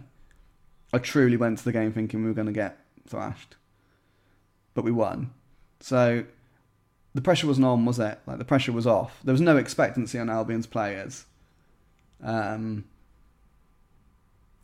I 0.93 0.99
truly 0.99 1.37
went 1.37 1.57
to 1.59 1.65
the 1.65 1.71
game 1.71 1.91
thinking 1.91 2.21
we 2.21 2.27
were 2.27 2.33
going 2.33 2.47
to 2.47 2.53
get 2.53 2.77
thrashed 3.07 3.55
but 4.77 4.85
we 4.85 4.91
won. 4.91 5.31
So 5.79 6.23
the 7.15 7.21
pressure 7.21 7.47
wasn't 7.47 7.65
on, 7.65 7.83
was 7.83 7.97
it? 7.97 8.19
Like 8.27 8.37
the 8.37 8.45
pressure 8.45 8.71
was 8.71 8.85
off. 8.85 9.19
There 9.23 9.31
was 9.31 9.41
no 9.41 9.57
expectancy 9.57 10.19
on 10.19 10.29
Albion's 10.29 10.67
players. 10.67 11.25
Um, 12.23 12.85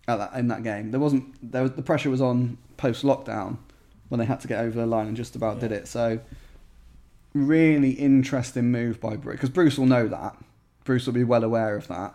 at 0.08 0.18
that, 0.18 0.34
in 0.36 0.50
that 0.50 0.62
game, 0.62 0.92
there 0.92 1.00
wasn't. 1.00 1.52
There 1.52 1.64
was 1.64 1.72
the 1.72 1.82
pressure 1.82 2.12
was 2.12 2.22
on 2.22 2.60
post 2.78 3.04
lockdown 3.04 3.58
when 4.10 4.20
they 4.20 4.26
had 4.26 4.40
to 4.42 4.48
get 4.48 4.60
over 4.60 4.80
the 4.80 4.86
line 4.86 5.08
and 5.08 5.18
just 5.18 5.36
about 5.36 5.56
yeah. 5.56 5.62
did 5.62 5.72
it. 5.72 5.88
So 5.88 6.20
really 7.34 7.94
interesting 7.94 8.72
move 8.72 9.02
by 9.02 9.16
Bruce 9.16 9.38
because 9.38 9.50
Bruce 9.50 9.80
will 9.80 9.88
know 9.88 10.08
that. 10.08 10.38
Bruce 10.84 11.08
will 11.08 11.14
be 11.14 11.24
well 11.24 11.44
aware 11.44 11.76
of 11.76 11.88
that. 11.88 12.14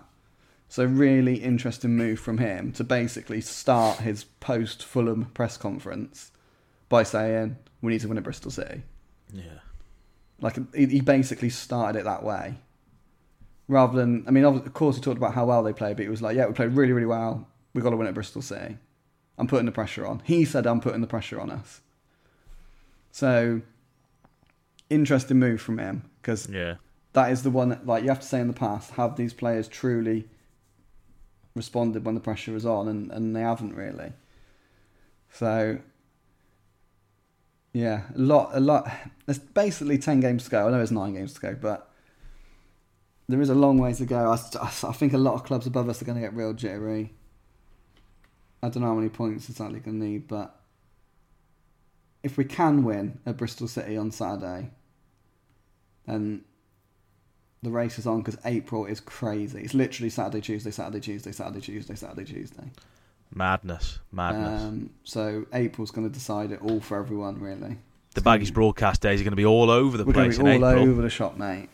So 0.68 0.84
really 0.84 1.36
interesting 1.36 1.96
move 1.96 2.20
from 2.20 2.38
him 2.38 2.72
to 2.72 2.84
basically 2.84 3.40
start 3.40 4.00
his 4.00 4.24
post 4.24 4.84
Fulham 4.84 5.26
press 5.32 5.56
conference 5.56 6.30
by 6.88 7.02
saying, 7.02 7.56
we 7.80 7.92
need 7.92 8.00
to 8.02 8.08
win 8.08 8.18
at 8.18 8.24
Bristol 8.24 8.50
City. 8.50 8.82
Yeah. 9.32 9.60
Like 10.40 10.58
he 10.74 11.00
basically 11.00 11.50
started 11.50 12.00
it 12.00 12.04
that 12.04 12.22
way, 12.22 12.56
rather 13.66 13.98
than 13.98 14.24
I 14.28 14.30
mean, 14.30 14.44
of 14.44 14.72
course 14.72 14.96
he 14.96 15.02
talked 15.02 15.16
about 15.16 15.34
how 15.34 15.46
well 15.46 15.62
they 15.62 15.72
played, 15.72 15.96
but 15.96 16.04
he 16.04 16.08
was 16.08 16.22
like, 16.22 16.36
yeah, 16.36 16.46
we 16.46 16.52
played 16.52 16.72
really, 16.72 16.92
really 16.92 17.06
well. 17.06 17.48
We 17.74 17.82
got 17.82 17.90
to 17.90 17.96
win 17.96 18.06
at 18.06 18.14
Bristol 18.14 18.42
City. 18.42 18.76
I'm 19.36 19.46
putting 19.46 19.66
the 19.66 19.72
pressure 19.72 20.06
on. 20.06 20.22
He 20.24 20.44
said 20.44 20.66
I'm 20.66 20.80
putting 20.80 21.00
the 21.00 21.06
pressure 21.06 21.40
on 21.40 21.50
us. 21.50 21.80
So 23.10 23.62
interesting 24.90 25.38
move 25.38 25.60
from 25.60 25.78
him 25.78 26.08
because 26.20 26.48
yeah. 26.48 26.76
that 27.14 27.32
is 27.32 27.42
the 27.42 27.50
one 27.50 27.70
that 27.70 27.86
like 27.86 28.02
you 28.02 28.08
have 28.10 28.20
to 28.20 28.26
say 28.26 28.40
in 28.40 28.48
the 28.48 28.54
past 28.54 28.92
have 28.92 29.16
these 29.16 29.32
players 29.32 29.66
truly 29.68 30.28
responded 31.58 32.06
when 32.06 32.14
the 32.14 32.20
pressure 32.22 32.52
was 32.52 32.64
on 32.64 32.88
and, 32.88 33.10
and 33.10 33.36
they 33.36 33.42
haven't 33.42 33.74
really. 33.74 34.12
So 35.30 35.80
yeah, 37.74 38.04
a 38.14 38.18
lot, 38.18 38.50
a 38.54 38.60
lot. 38.60 38.90
There's 39.26 39.38
basically 39.38 39.98
ten 39.98 40.20
games 40.20 40.44
to 40.44 40.50
go. 40.50 40.66
I 40.66 40.70
know 40.70 40.78
there's 40.78 40.90
nine 40.90 41.14
games 41.14 41.34
to 41.34 41.40
go, 41.40 41.54
but 41.54 41.90
there 43.28 43.42
is 43.42 43.50
a 43.50 43.54
long 43.54 43.78
way 43.78 43.92
to 43.92 44.06
go. 44.06 44.32
I, 44.32 44.38
I 44.62 44.92
think 44.92 45.12
a 45.12 45.18
lot 45.18 45.34
of 45.34 45.44
clubs 45.44 45.66
above 45.66 45.88
us 45.88 46.00
are 46.00 46.06
going 46.06 46.16
to 46.16 46.22
get 46.22 46.34
real 46.34 46.54
jittery. 46.54 47.12
I 48.62 48.70
don't 48.70 48.82
know 48.82 48.88
how 48.88 48.94
many 48.94 49.10
points 49.10 49.48
it's 49.50 49.60
actually 49.60 49.80
going 49.80 50.00
to 50.00 50.06
need, 50.06 50.26
but 50.26 50.58
if 52.22 52.36
we 52.36 52.44
can 52.44 52.82
win 52.82 53.20
at 53.26 53.36
Bristol 53.36 53.68
City 53.68 53.96
on 53.96 54.10
Saturday, 54.10 54.70
then 56.06 56.44
the 57.62 57.70
race 57.70 57.98
is 57.98 58.06
on 58.06 58.20
because 58.22 58.38
April 58.44 58.86
is 58.86 59.00
crazy. 59.00 59.60
It's 59.60 59.74
literally 59.74 60.10
Saturday, 60.10 60.40
Tuesday, 60.40 60.70
Saturday, 60.70 61.00
Tuesday, 61.00 61.32
Saturday, 61.32 61.60
Tuesday, 61.60 61.94
Saturday, 61.94 62.24
Tuesday. 62.24 62.70
Madness, 63.34 63.98
madness. 64.12 64.62
Um, 64.62 64.90
so 65.04 65.44
April's 65.52 65.90
going 65.90 66.08
to 66.08 66.12
decide 66.12 66.52
it 66.52 66.62
all 66.62 66.80
for 66.80 66.98
everyone, 66.98 67.40
really. 67.40 67.76
The 68.14 68.20
Baggies 68.20 68.52
broadcast 68.52 69.02
days 69.02 69.20
are 69.20 69.24
going 69.24 69.32
to 69.32 69.36
be 69.36 69.44
all 69.44 69.70
over 69.70 69.96
the 69.96 70.04
We're 70.04 70.14
place 70.14 70.38
all 70.38 70.48
April. 70.48 70.88
over 70.88 71.02
the 71.02 71.10
shop, 71.10 71.36
mate. 71.36 71.68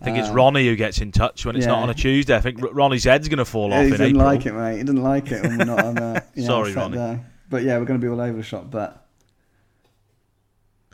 I 0.00 0.04
think 0.04 0.16
um, 0.16 0.24
it's 0.24 0.32
Ronnie 0.32 0.66
who 0.66 0.74
gets 0.74 1.00
in 1.00 1.12
touch 1.12 1.46
when 1.46 1.54
it's 1.54 1.66
yeah. 1.66 1.72
not 1.72 1.82
on 1.84 1.90
a 1.90 1.94
Tuesday. 1.94 2.34
I 2.34 2.40
think 2.40 2.58
Ronnie's 2.60 3.04
head's 3.04 3.28
going 3.28 3.38
to 3.38 3.44
fall 3.44 3.72
off. 3.72 3.84
He 3.84 3.90
didn't 3.90 4.06
April. 4.08 4.24
like 4.24 4.46
it, 4.46 4.52
mate. 4.52 4.78
He 4.78 4.82
didn't 4.82 5.02
like 5.02 5.30
it 5.30 5.42
when 5.42 5.58
we're 5.58 5.64
not 5.64 5.84
on 5.84 5.94
there. 5.94 6.26
Sorry, 6.44 6.72
Ronnie. 6.72 6.96
There. 6.96 7.30
But 7.48 7.62
yeah, 7.62 7.78
we're 7.78 7.84
going 7.84 8.00
to 8.00 8.04
be 8.04 8.10
all 8.10 8.20
over 8.20 8.36
the 8.36 8.42
shop. 8.42 8.70
But 8.70 9.06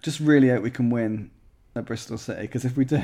just 0.03 0.21
really 0.21 0.49
hope 0.51 0.63
we 0.63 0.71
can 0.71 0.91
win 0.91 1.31
at 1.75 1.87
Bristol 1.87 2.19
City 2.19 2.43
because 2.43 2.65
if 2.65 2.77
we 2.77 2.85
do, 2.85 3.01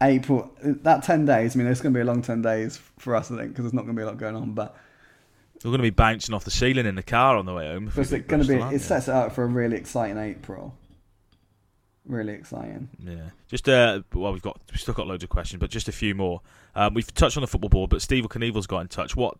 April 0.00 0.54
that 0.62 1.02
ten 1.02 1.24
days. 1.24 1.54
I 1.54 1.58
mean, 1.58 1.68
it's 1.68 1.80
going 1.80 1.92
to 1.92 1.96
be 1.96 2.02
a 2.02 2.04
long 2.04 2.22
ten 2.22 2.42
days 2.42 2.78
for 2.98 3.16
us, 3.16 3.30
I 3.30 3.36
think, 3.36 3.50
because 3.50 3.64
there's 3.64 3.74
not 3.74 3.82
going 3.82 3.96
to 3.96 4.00
be 4.00 4.02
a 4.02 4.06
lot 4.06 4.18
going 4.18 4.36
on. 4.36 4.52
But 4.52 4.76
we're 5.64 5.70
going 5.70 5.78
to 5.78 5.82
be 5.82 5.90
bouncing 5.90 6.34
off 6.34 6.44
the 6.44 6.50
ceiling 6.50 6.86
in 6.86 6.94
the 6.94 7.02
car 7.02 7.36
on 7.36 7.46
the 7.46 7.54
way 7.54 7.66
home. 7.66 7.90
It's 7.96 8.10
going 8.10 8.42
to 8.42 8.48
be. 8.48 8.74
It 8.74 8.80
sets 8.80 9.08
it 9.08 9.14
up 9.14 9.32
for 9.32 9.44
a 9.44 9.46
really 9.46 9.76
exciting 9.76 10.18
April. 10.18 10.74
Really 12.04 12.34
exciting. 12.34 12.88
Yeah. 13.00 13.30
Just 13.48 13.68
uh, 13.68 14.02
well, 14.14 14.32
we've 14.32 14.42
got 14.42 14.60
we've 14.70 14.80
still 14.80 14.94
got 14.94 15.06
loads 15.06 15.24
of 15.24 15.30
questions, 15.30 15.60
but 15.60 15.70
just 15.70 15.88
a 15.88 15.92
few 15.92 16.14
more. 16.14 16.40
Um, 16.74 16.94
we've 16.94 17.12
touched 17.14 17.36
on 17.36 17.40
the 17.40 17.48
football 17.48 17.70
board, 17.70 17.90
but 17.90 18.02
Steve 18.02 18.24
Knievel's 18.24 18.66
got 18.66 18.80
in 18.80 18.88
touch. 18.88 19.16
What 19.16 19.36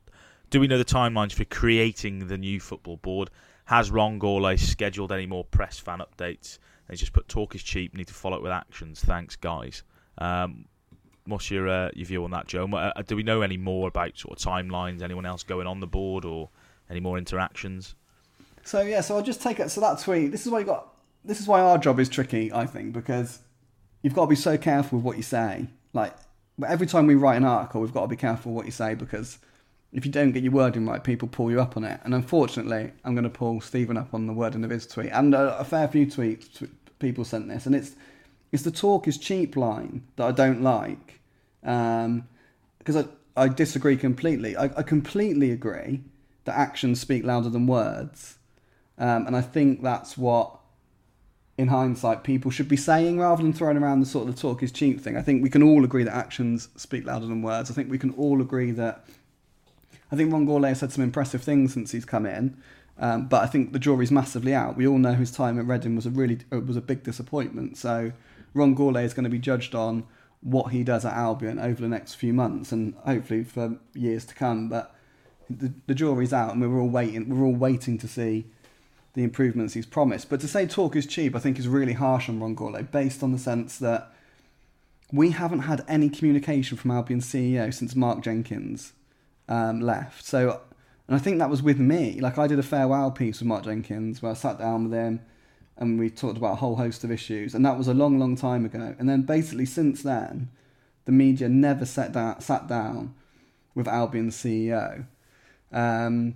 do 0.51 0.59
we 0.59 0.67
know 0.67 0.79
the 0.79 0.85
timelines 0.85 1.33
for 1.33 1.45
creating 1.45 2.27
the 2.27 2.39
new 2.39 2.59
football 2.59 2.97
board? 2.97 3.31
Has 3.67 3.91
Ron 3.91 4.19
Gourlay 4.19 4.59
scheduled 4.59 5.13
any 5.13 5.27
more 5.27 5.45
press 5.45 5.79
fan 5.79 6.01
updates? 6.01 6.59
They 6.89 6.97
just 6.97 7.13
put 7.13 7.29
talk 7.29 7.55
is 7.55 7.63
cheap. 7.63 7.95
Need 7.95 8.09
to 8.09 8.15
follow 8.15 8.37
it 8.37 8.43
with 8.43 8.53
actions. 8.53 9.01
Thanks, 9.01 9.37
guys. 9.37 9.83
Um, 10.19 10.67
What's 11.27 11.51
your 11.51 11.69
uh, 11.69 11.91
your 11.95 12.07
view 12.07 12.25
on 12.25 12.31
that, 12.31 12.47
Joe? 12.47 12.67
Uh, 12.69 13.03
do 13.03 13.17
we 13.17 13.25
know 13.25 13.43
any 13.43 13.57
more 13.57 13.89
about 13.89 14.17
sort 14.17 14.39
of 14.39 14.45
timelines? 14.45 15.03
Anyone 15.03 15.27
else 15.27 15.43
going 15.43 15.67
on 15.67 15.81
the 15.81 15.87
board 15.87 16.25
or 16.25 16.51
any 16.89 17.01
more 17.01 17.19
interactions? 17.19 17.97
So 18.63 18.83
yeah, 18.83 19.01
so 19.01 19.17
I'll 19.17 19.23
just 19.23 19.43
take 19.43 19.59
it. 19.59 19.71
So 19.71 19.81
that 19.81 19.99
tweet. 19.99 20.31
This 20.31 20.47
is 20.47 20.53
why 20.53 20.61
you 20.61 20.65
got. 20.65 20.95
This 21.25 21.41
is 21.41 21.49
why 21.49 21.61
our 21.61 21.79
job 21.79 21.99
is 21.99 22.09
tricky, 22.09 22.53
I 22.53 22.67
think, 22.67 22.93
because 22.93 23.41
you've 24.03 24.15
got 24.15 24.23
to 24.23 24.29
be 24.29 24.37
so 24.37 24.57
careful 24.57 24.99
with 24.99 25.05
what 25.05 25.17
you 25.17 25.25
say. 25.25 25.67
Like 25.93 26.15
every 26.65 26.87
time 26.87 27.09
we 27.09 27.17
write 27.17 27.37
an 27.37 27.45
article, 27.45 27.81
we've 27.81 27.93
got 27.93 28.03
to 28.03 28.09
be 28.09 28.17
careful 28.17 28.53
what 28.53 28.65
you 28.65 28.71
say 28.73 28.95
because 28.95 29.39
if 29.93 30.07
you 30.07 30.13
don't 30.13 30.31
get 30.31 30.45
your 30.45 30.53
wording 30.53 30.87
right, 30.87 31.03
people 31.03 31.27
pull 31.27 31.51
you 31.51 31.61
up 31.61 31.77
on 31.77 31.83
it. 31.83 32.01
And 32.05 32.15
unfortunately, 32.15 32.93
I'm 33.05 33.15
going 33.15 33.25
to 33.25 33.31
pull 33.31 33.61
Stephen 33.61 33.97
up 33.97 34.15
on 34.15 34.27
the 34.27 34.33
wording 34.33 34.63
of 34.63 34.71
his 34.71 34.87
tweet. 34.87 35.11
And 35.11 35.35
a, 35.35 35.59
a 35.59 35.65
fair 35.65 35.89
few 35.89 36.07
tweets 36.07 36.69
people 37.01 37.25
sent 37.25 37.49
this, 37.49 37.67
and 37.67 37.75
it's 37.75 37.97
it's 38.53 38.63
the 38.63 38.71
talk 38.71 39.09
is 39.09 39.19
cheap 39.19 39.57
line 39.57 40.03
that 40.17 40.25
I 40.25 40.33
don't 40.33 40.63
like 40.63 41.21
because 41.61 42.97
um, 42.97 43.09
I, 43.37 43.45
I 43.45 43.49
disagree 43.49 43.97
completely. 43.97 44.57
I, 44.57 44.65
I, 44.65 44.83
completely 44.83 45.51
agree 45.51 46.03
that 46.45 46.57
actions 46.57 47.01
speak 47.01 47.25
louder 47.25 47.51
than 47.51 47.67
words. 47.67 48.39
Um, 48.99 49.27
and 49.27 49.37
I 49.37 49.41
think 49.41 49.83
that's 49.83 50.17
what, 50.17 50.59
in 51.59 51.69
hindsight, 51.69 52.23
people 52.23 52.51
should 52.51 52.69
be 52.69 52.77
saying 52.77 53.19
rather 53.19 53.43
than 53.43 53.53
throwing 53.53 53.77
around 53.77 54.01
the 54.01 54.07
sort 54.07 54.29
of 54.29 54.35
the 54.35 54.41
talk 54.41 54.63
is 54.63 54.71
cheap 54.71 55.01
thing. 55.01 55.17
I 55.17 55.23
think 55.23 55.43
we 55.43 55.51
can 55.51 55.63
all 55.63 55.85
agree 55.85 56.05
that 56.05 56.15
actions 56.15 56.69
speak 56.77 57.05
louder 57.05 57.27
than 57.27 57.43
words. 57.43 57.71
I 57.71 57.75
think 57.75 57.91
we 57.91 57.99
can 57.99 58.13
all 58.13 58.41
agree 58.41 58.71
that. 58.73 59.05
I 60.13 60.17
think 60.17 60.33
Ron 60.33 60.47
Gourlay 60.47 60.69
has 60.69 60.79
said 60.79 60.93
some 60.93 61.03
impressive 61.03 61.43
things 61.43 61.75
since 61.75 61.91
he's 61.91 62.05
come 62.05 62.27
in. 62.27 62.57
Um, 62.99 63.27
but 63.27 63.43
I 63.43 63.47
think 63.47 63.73
the 63.73 63.79
jury's 63.79 64.11
massively 64.11 64.55
out. 64.55 64.77
We 64.77 64.87
all 64.87 64.99
know 64.99 65.13
his 65.13 65.31
time 65.31 65.59
at 65.59 65.67
Reading 65.67 65.97
was 65.97 66.07
a 66.07 66.11
really 66.11 66.39
was 66.51 66.77
a 66.77 66.81
big 66.81 67.03
disappointment. 67.03 67.77
So 67.77 68.13
Ron 68.57 68.75
Gourlay 68.75 69.05
is 69.05 69.15
going 69.15 69.25
to 69.25 69.31
be 69.31 69.39
judged 69.39 69.75
on 69.75 70.05
what 70.41 70.73
he 70.73 70.83
does 70.83 71.05
at 71.05 71.13
Albion 71.13 71.59
over 71.59 71.81
the 71.81 71.89
next 71.89 72.15
few 72.15 72.33
months 72.33 72.73
and 72.73 72.95
hopefully 73.05 73.45
for 73.45 73.79
years 73.95 74.25
to 74.25 74.35
come. 74.35 74.69
But 74.69 74.95
the, 75.51 75.73
the 75.87 75.95
jury's 75.95 76.33
out, 76.33 76.53
and 76.53 76.61
we're 76.61 76.81
all 76.81 76.89
waiting. 76.89 77.29
We're 77.29 77.47
all 77.47 77.55
waiting 77.55 77.99
to 77.99 78.09
see 78.09 78.47
the 79.15 79.23
improvements 79.23 79.75
he's 79.75 79.87
promised. 79.87 80.29
But 80.29 80.41
to 80.41 80.49
say 80.49 80.67
talk 80.67 80.97
is 80.97 81.07
cheap, 81.07 81.37
I 81.37 81.39
think 81.39 81.59
is 81.59 81.69
really 81.69 81.93
harsh 81.93 82.29
on 82.29 82.41
Ron 82.41 82.57
Gourlay, 82.57 82.91
based 82.91 83.23
on 83.23 83.33
the 83.33 83.39
sense 83.39 83.79
that 83.79 84.13
we 85.13 85.31
haven't 85.31 85.61
had 85.61 85.85
any 85.87 86.09
communication 86.09 86.77
from 86.77 86.91
Albion's 86.91 87.27
CEO 87.27 87.73
since 87.73 87.95
Mark 87.95 88.23
Jenkins 88.23 88.93
um, 89.49 89.81
left. 89.81 90.25
So, 90.25 90.61
and 91.07 91.17
I 91.17 91.19
think 91.19 91.39
that 91.39 91.51
was 91.51 91.63
with 91.63 91.79
me. 91.79 92.21
Like 92.21 92.39
I 92.39 92.47
did 92.47 92.59
a 92.59 92.65
farewell 92.65 93.11
piece 93.11 93.39
with 93.41 93.47
Mark 93.47 93.65
Jenkins 93.65 94.21
where 94.21 94.33
I 94.33 94.35
sat 94.35 94.59
down 94.59 94.85
with 94.85 94.93
him 94.93 95.21
and 95.79 95.99
we 95.99 96.09
talked 96.11 96.39
about 96.39 96.53
a 96.53 96.57
whole 96.57 96.77
host 96.77 97.05
of 97.05 97.11
issues, 97.11 97.55
and 97.55 97.65
that 97.65 97.77
was 97.77 97.89
a 97.89 97.95
long, 97.95 98.19
long 98.19 98.37
time 98.37 98.65
ago. 98.65 98.95
And 98.99 99.09
then 99.09 99.23
basically 99.23 99.67
since 99.67 100.03
then, 100.03 100.51
the 101.05 101.13
media 101.13 101.49
never 101.49 101.85
sat 101.85 102.13
down, 102.13 102.41
sat 102.41 102.67
down 102.67 103.15
with 103.75 103.87
Albion's 103.87 104.37
CEO. 104.37 105.07
Um, 105.73 106.35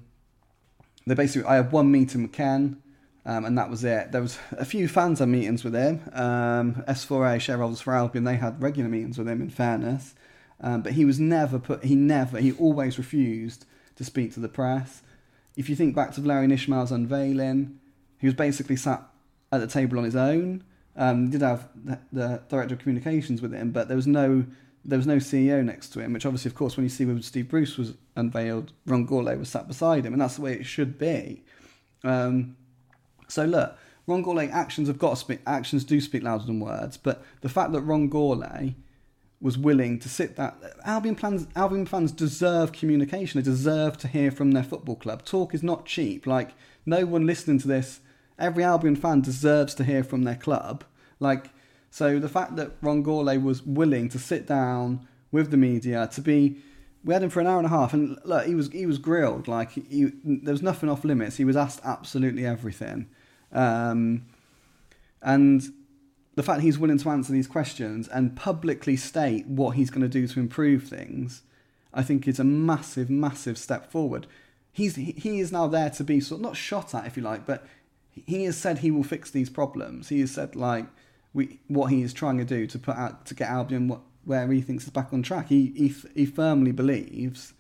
they 1.07 1.15
basically, 1.15 1.49
I 1.49 1.57
had 1.57 1.73
one 1.73 1.91
meeting 1.91 2.23
with 2.23 2.33
Ken, 2.33 2.83
um, 3.25 3.45
and 3.45 3.57
that 3.59 3.71
was 3.71 3.83
it. 3.85 4.13
There 4.13 4.23
was 4.23 4.39
a 4.53 4.65
few 4.65 4.89
fans 4.89 5.21
meetings 5.21 5.65
with 5.65 5.75
him. 5.75 6.03
Um, 6.13 6.85
S4A 6.87 7.41
shareholders 7.41 7.81
for 7.81 7.95
Albion, 7.95 8.25
they 8.25 8.37
had 8.37 8.63
regular 8.63 8.89
meetings 8.89 9.19
with 9.19 9.29
him. 9.29 9.41
In 9.41 9.51
fairness, 9.51 10.15
um, 10.61 10.83
but 10.83 10.93
he 10.93 11.05
was 11.05 11.19
never 11.19 11.59
put. 11.59 11.85
He 11.85 11.95
never. 11.95 12.39
He 12.39 12.53
always 12.53 12.99
refused 12.99 13.65
to 13.97 14.05
speak 14.05 14.35
to 14.35 14.41
the 14.41 14.49
press. 14.49 15.03
If 15.57 15.69
you 15.69 15.77
think 15.77 15.95
back 15.95 16.13
to 16.15 16.21
Valérien 16.21 16.53
Ismaël's 16.53 16.93
unveiling, 16.93 17.79
he 18.19 18.27
was 18.27 18.35
basically 18.35 18.77
sat 18.77 19.10
at 19.53 19.61
the 19.61 19.67
table 19.67 19.99
on 19.99 20.05
his 20.05 20.17
own. 20.17 20.65
Um, 20.97 21.27
he 21.27 21.33
did 21.33 21.43
have 21.43 21.69
the, 21.75 21.99
the, 22.13 22.43
director 22.49 22.75
of 22.75 22.81
communications 22.81 23.41
with 23.41 23.53
him, 23.53 23.71
but 23.71 23.89
there 23.89 23.97
was 23.97 24.07
no 24.07 24.45
there 24.85 24.99
was 24.99 25.07
no 25.07 25.17
CEO 25.17 25.63
next 25.63 25.91
to 25.91 26.01
him. 26.01 26.13
Which 26.13 26.27
obviously, 26.27 26.51
of 26.51 26.55
course, 26.55 26.77
when 26.77 26.85
you 26.85 26.91
see 26.91 27.05
when 27.05 27.23
Steve 27.23 27.49
Bruce 27.49 27.77
was 27.77 27.95
unveiled, 28.17 28.73
Ron 28.87 29.07
Gourlay 29.07 29.39
was 29.39 29.49
sat 29.49 29.69
beside 29.69 30.05
him, 30.07 30.13
and 30.13 30.23
that's 30.23 30.37
the 30.37 30.43
way 30.43 30.55
it 30.55 30.65
should 30.65 30.99
be. 30.99 31.43
Um, 32.03 32.57
so 33.29 33.45
look, 33.45 33.77
Ron 34.07 34.25
Gourlay 34.25 34.51
actions 34.51 34.89
have 34.89 34.99
got 34.99 35.11
to 35.11 35.17
speak. 35.17 35.41
Actions 35.47 35.85
do 35.85 36.01
speak 36.01 36.23
louder 36.23 36.45
than 36.45 36.61
words. 36.61 36.97
But 36.97 37.23
the 37.41 37.49
fact 37.49 37.73
that 37.73 37.83
Ron 37.83 38.11
Gourlay 38.11 38.75
was 39.41 39.57
willing 39.57 39.99
to 39.99 40.09
sit 40.09 40.37
that 40.37 40.57
Albion 40.85 41.15
fans 41.15 41.47
Albion 41.57 41.87
fans 41.87 42.13
deserve 42.13 42.73
communication. 42.73 43.41
They 43.41 43.45
deserve 43.45 43.97
to 43.99 44.09
hear 44.09 44.31
from 44.31 44.53
their 44.53 44.63
football 44.65 44.97
club. 44.97 45.25
Talk 45.25 45.55
is 45.55 45.63
not 45.63 45.87
cheap. 45.87 46.27
Like 46.27 46.51
no 46.85 47.07
one 47.07 47.27
listening 47.27 47.59
to 47.61 47.69
this 47.69 48.01
every 48.41 48.65
Albion 48.65 48.97
fan 48.97 49.21
deserves 49.21 49.75
to 49.75 49.85
hear 49.85 50.03
from 50.03 50.25
their 50.25 50.35
club. 50.35 50.85
Like, 51.19 51.51
so 51.91 52.19
the 52.19 52.29
fact 52.29 52.57
that 52.57 52.73
Ron 52.81 53.05
Gourlay 53.05 53.43
was 53.43 53.63
willing 53.63 54.09
to 54.11 54.19
sit 54.19 54.47
down 54.47 55.07
with 55.31 55.51
the 55.51 55.57
media 55.57 56.09
to 56.13 56.21
be, 56.21 56.57
we 57.05 57.15
had 57.15 57.23
him 57.23 57.31
for 57.31 57.41
an 57.41 57.47
hour 57.47 57.59
and 57.59 57.67
a 57.67 57.71
half, 57.71 57.93
and 57.93 58.19
look, 58.25 58.47
he 58.47 58.55
was 58.55 58.69
he 58.73 58.87
was 58.87 58.99
grilled. 58.99 59.49
Like, 59.49 59.73
he, 59.73 60.13
there 60.25 60.53
was 60.53 60.63
nothing 60.63 60.89
off 60.89 61.05
limits. 61.05 61.37
He 61.37 61.45
was 61.45 61.57
asked 61.57 61.81
absolutely 61.85 62.45
everything, 62.47 63.09
um, 63.53 64.27
and 65.23 65.63
the 66.35 66.43
fact 66.43 66.63
he's 66.63 66.79
willing 66.79 66.99
to 66.99 67.11
answer 67.11 67.33
these 67.33 67.47
questions 67.47 68.09
and 68.09 68.37
publicly 68.37 68.97
state 68.97 69.47
what 69.47 69.77
he's 69.77 69.91
going 69.91 70.03
to 70.03 70.09
do 70.09 70.27
to 70.27 70.41
improve 70.41 70.85
things, 70.85 71.43
I 71.93 72.03
think 72.03 72.29
is 72.29 72.39
a 72.39 72.45
massive, 72.45 73.11
massive 73.11 73.59
step 73.59 73.91
forward. 73.91 74.27
He's 74.73 74.95
he 74.97 75.41
is 75.41 75.51
now 75.51 75.67
there 75.67 75.91
to 75.91 76.05
be 76.05 76.21
sort 76.21 76.41
of 76.41 76.43
not 76.43 76.57
shot 76.57 76.95
at, 76.95 77.07
if 77.07 77.17
you 77.17 77.23
like, 77.23 77.47
but 77.47 77.67
he 78.13 78.45
has 78.45 78.57
said 78.57 78.79
he 78.79 78.91
will 78.91 79.05
fix 79.05 79.31
these 79.31 79.51
problems. 79.51 80.09
He 80.09 80.21
has 80.21 80.31
said 80.31 80.57
like 80.57 80.87
we 81.33 81.61
what 81.69 81.87
he 81.87 82.03
is 82.03 82.13
trying 82.13 82.39
to 82.39 82.45
do 82.45 82.67
to 82.67 82.79
put 82.79 82.97
out 82.97 83.27
to 83.27 83.35
get 83.35 83.49
Albion 83.49 83.89
what, 83.89 84.01
where 84.25 84.51
he 84.51 84.61
thinks 84.61 84.85
is 84.85 84.91
back 84.91 85.13
on 85.13 85.23
track. 85.23 85.49
He 85.49 85.73
he 85.77 85.95
he 86.15 86.27
firmly 86.27 86.73
believes 86.73 87.55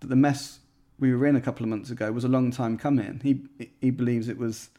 that 0.00 0.08
the 0.08 0.16
mess 0.16 0.60
we 0.98 1.14
were 1.14 1.26
in 1.26 1.36
a 1.36 1.40
couple 1.40 1.64
of 1.64 1.70
months 1.70 1.90
ago 1.90 2.12
was 2.12 2.24
a 2.24 2.28
long 2.28 2.50
time 2.50 2.76
coming. 2.76 3.20
He 3.22 3.68
he 3.80 3.90
believes 3.90 4.28
it 4.28 4.38
was. 4.38 4.70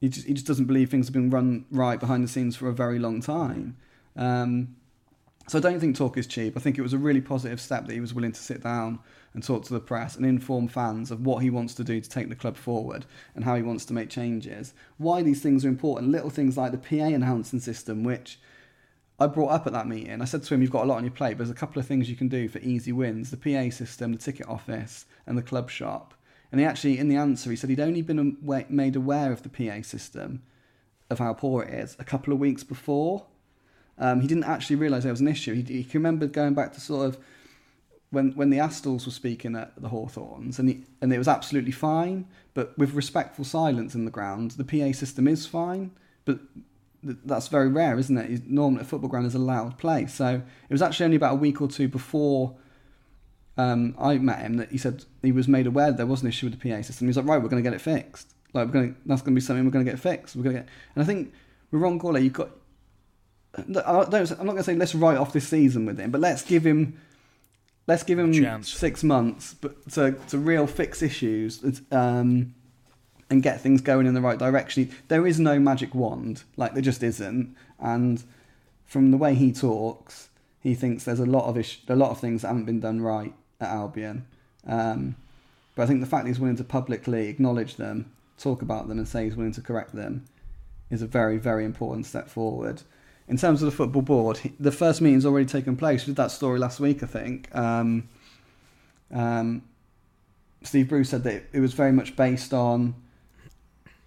He 0.00 0.08
just 0.08 0.26
he 0.26 0.34
just 0.34 0.46
doesn't 0.46 0.66
believe 0.66 0.90
things 0.90 1.06
have 1.06 1.14
been 1.14 1.30
run 1.30 1.64
right 1.70 1.98
behind 1.98 2.24
the 2.24 2.28
scenes 2.28 2.56
for 2.56 2.68
a 2.68 2.74
very 2.74 2.98
long 2.98 3.20
time. 3.20 3.76
Um, 4.14 4.76
so 5.48 5.58
I 5.58 5.60
don't 5.60 5.78
think 5.78 5.96
talk 5.96 6.18
is 6.18 6.26
cheap. 6.26 6.56
I 6.56 6.60
think 6.60 6.76
it 6.76 6.82
was 6.82 6.92
a 6.92 6.98
really 6.98 7.20
positive 7.20 7.60
step 7.60 7.86
that 7.86 7.92
he 7.92 8.00
was 8.00 8.12
willing 8.12 8.32
to 8.32 8.40
sit 8.40 8.62
down 8.62 8.98
and 9.36 9.44
talk 9.44 9.62
to 9.62 9.74
the 9.74 9.80
press 9.80 10.16
and 10.16 10.24
inform 10.24 10.66
fans 10.66 11.10
of 11.10 11.26
what 11.26 11.42
he 11.42 11.50
wants 11.50 11.74
to 11.74 11.84
do 11.84 12.00
to 12.00 12.08
take 12.08 12.30
the 12.30 12.34
club 12.34 12.56
forward 12.56 13.04
and 13.34 13.44
how 13.44 13.54
he 13.54 13.60
wants 13.60 13.84
to 13.84 13.92
make 13.92 14.08
changes. 14.08 14.72
Why 14.96 15.20
these 15.20 15.42
things 15.42 15.62
are 15.62 15.68
important. 15.68 16.10
Little 16.10 16.30
things 16.30 16.56
like 16.56 16.72
the 16.72 16.78
PA 16.78 17.04
enhancing 17.04 17.60
system, 17.60 18.02
which 18.02 18.40
I 19.20 19.26
brought 19.26 19.50
up 19.50 19.66
at 19.66 19.74
that 19.74 19.88
meeting. 19.88 20.22
I 20.22 20.24
said 20.24 20.42
to 20.42 20.54
him, 20.54 20.62
You've 20.62 20.70
got 20.70 20.84
a 20.84 20.86
lot 20.86 20.96
on 20.96 21.04
your 21.04 21.12
plate, 21.12 21.34
but 21.34 21.40
there's 21.40 21.50
a 21.50 21.54
couple 21.54 21.78
of 21.78 21.86
things 21.86 22.08
you 22.08 22.16
can 22.16 22.28
do 22.28 22.48
for 22.48 22.60
easy 22.60 22.92
wins 22.92 23.30
the 23.30 23.36
PA 23.36 23.68
system, 23.68 24.12
the 24.12 24.18
ticket 24.18 24.48
office, 24.48 25.04
and 25.26 25.36
the 25.36 25.42
club 25.42 25.68
shop. 25.68 26.14
And 26.50 26.58
he 26.58 26.66
actually, 26.66 26.98
in 26.98 27.10
the 27.10 27.16
answer, 27.16 27.50
he 27.50 27.56
said 27.56 27.68
he'd 27.68 27.78
only 27.78 28.00
been 28.00 28.38
made 28.70 28.96
aware 28.96 29.32
of 29.32 29.42
the 29.42 29.50
PA 29.50 29.82
system, 29.82 30.44
of 31.10 31.18
how 31.18 31.34
poor 31.34 31.62
it 31.62 31.74
is, 31.74 31.94
a 31.98 32.04
couple 32.04 32.32
of 32.32 32.38
weeks 32.38 32.64
before. 32.64 33.26
Um, 33.98 34.22
he 34.22 34.28
didn't 34.28 34.44
actually 34.44 34.76
realise 34.76 35.02
there 35.02 35.12
was 35.12 35.20
an 35.20 35.28
issue. 35.28 35.62
He, 35.62 35.82
he 35.82 35.98
remembered 35.98 36.32
going 36.32 36.54
back 36.54 36.72
to 36.72 36.80
sort 36.80 37.06
of 37.06 37.18
when 38.10 38.32
when 38.32 38.50
the 38.50 38.58
Astles 38.58 39.06
were 39.06 39.12
speaking 39.12 39.56
at 39.56 39.72
the 39.80 39.88
Hawthorns, 39.88 40.58
and 40.58 40.68
he, 40.68 40.84
and 41.00 41.12
it 41.12 41.18
was 41.18 41.28
absolutely 41.28 41.72
fine, 41.72 42.26
but 42.54 42.76
with 42.78 42.94
respectful 42.94 43.44
silence 43.44 43.94
in 43.94 44.04
the 44.04 44.10
ground, 44.10 44.52
the 44.52 44.64
PA 44.64 44.92
system 44.96 45.28
is 45.28 45.46
fine, 45.46 45.90
but 46.24 46.38
that's 47.02 47.48
very 47.48 47.68
rare, 47.68 47.98
isn't 47.98 48.16
it? 48.16 48.48
Normally, 48.48 48.82
a 48.82 48.84
football 48.84 49.08
ground 49.08 49.26
is 49.26 49.34
a 49.34 49.38
loud 49.38 49.78
place. 49.78 50.14
So 50.14 50.34
it 50.34 50.72
was 50.72 50.82
actually 50.82 51.04
only 51.04 51.16
about 51.16 51.34
a 51.34 51.36
week 51.36 51.60
or 51.60 51.68
two 51.68 51.88
before 51.88 52.56
um, 53.56 53.94
I 53.98 54.18
met 54.18 54.40
him 54.40 54.56
that 54.56 54.70
he 54.70 54.78
said 54.78 55.04
he 55.22 55.32
was 55.32 55.48
made 55.48 55.66
aware 55.66 55.92
there 55.92 56.06
was 56.06 56.22
an 56.22 56.28
issue 56.28 56.46
with 56.46 56.60
the 56.60 56.70
PA 56.70 56.82
system. 56.82 57.06
He 57.06 57.08
was 57.08 57.16
like, 57.16 57.26
right, 57.26 57.42
we're 57.42 57.48
going 57.48 57.62
to 57.62 57.68
get 57.68 57.74
it 57.74 57.80
fixed. 57.80 58.34
Like, 58.52 58.66
we're 58.66 58.72
going 58.72 58.94
to, 58.94 59.00
that's 59.06 59.22
going 59.22 59.34
to 59.34 59.40
be 59.40 59.44
something 59.44 59.64
we're 59.64 59.70
going 59.70 59.84
to 59.84 59.90
get 59.90 60.00
fixed. 60.00 60.36
We're 60.36 60.44
going 60.44 60.56
to 60.56 60.62
get, 60.62 60.68
and 60.94 61.02
I 61.02 61.06
think 61.06 61.32
with 61.70 61.80
Ron 61.80 61.98
Gourlay, 61.98 62.24
you've 62.24 62.32
got. 62.32 62.50
I 63.58 63.62
don't, 63.62 64.14
I'm 64.14 64.18
not 64.18 64.44
going 64.44 64.56
to 64.58 64.62
say 64.64 64.74
let's 64.74 64.94
write 64.94 65.16
off 65.16 65.32
this 65.32 65.48
season 65.48 65.86
with 65.86 65.98
him, 65.98 66.10
but 66.10 66.20
let's 66.20 66.42
give 66.42 66.66
him 66.66 67.00
let's 67.86 68.02
give 68.02 68.18
him 68.18 68.32
Chance. 68.32 68.72
six 68.72 69.02
months, 69.04 69.54
but 69.54 69.88
to 69.92 70.12
to 70.28 70.38
real 70.38 70.66
fix 70.66 71.02
issues 71.02 71.62
um, 71.90 72.54
and 73.30 73.42
get 73.42 73.60
things 73.60 73.80
going 73.80 74.06
in 74.06 74.14
the 74.14 74.20
right 74.20 74.38
direction. 74.38 74.90
There 75.08 75.26
is 75.26 75.40
no 75.40 75.58
magic 75.58 75.94
wand, 75.94 76.44
like 76.56 76.74
there 76.74 76.82
just 76.82 77.02
isn't. 77.02 77.54
And 77.78 78.22
from 78.84 79.10
the 79.10 79.16
way 79.16 79.34
he 79.34 79.52
talks, 79.52 80.28
he 80.60 80.74
thinks 80.74 81.04
there's 81.04 81.20
a 81.20 81.26
lot 81.26 81.48
of 81.48 81.58
ish, 81.58 81.80
a 81.88 81.96
lot 81.96 82.10
of 82.10 82.20
things 82.20 82.42
that 82.42 82.48
haven't 82.48 82.64
been 82.64 82.80
done 82.80 83.00
right 83.00 83.34
at 83.60 83.68
Albion. 83.68 84.26
Um, 84.66 85.16
but 85.74 85.82
I 85.82 85.86
think 85.86 86.00
the 86.00 86.06
fact 86.06 86.24
that 86.24 86.28
he's 86.28 86.40
willing 86.40 86.56
to 86.56 86.64
publicly 86.64 87.28
acknowledge 87.28 87.76
them, 87.76 88.10
talk 88.38 88.62
about 88.62 88.88
them, 88.88 88.98
and 88.98 89.06
say 89.06 89.24
he's 89.24 89.36
willing 89.36 89.52
to 89.52 89.60
correct 89.60 89.94
them 89.94 90.24
is 90.90 91.02
a 91.02 91.06
very, 91.06 91.36
very 91.36 91.64
important 91.64 92.06
step 92.06 92.28
forward 92.28 92.82
in 93.28 93.36
terms 93.36 93.62
of 93.62 93.66
the 93.66 93.76
football 93.76 94.02
board, 94.02 94.38
the 94.60 94.72
first 94.72 95.00
meeting's 95.00 95.26
already 95.26 95.46
taken 95.46 95.76
place. 95.76 96.02
We 96.02 96.12
did 96.12 96.16
that 96.16 96.30
story 96.30 96.58
last 96.58 96.80
week, 96.80 97.02
I 97.02 97.06
think. 97.06 97.54
Um, 97.54 98.08
um, 99.12 99.62
Steve 100.62 100.88
Bruce 100.88 101.10
said 101.10 101.24
that 101.24 101.44
it 101.52 101.60
was 101.60 101.74
very 101.74 101.92
much 101.92 102.16
based 102.16 102.52
on 102.52 102.94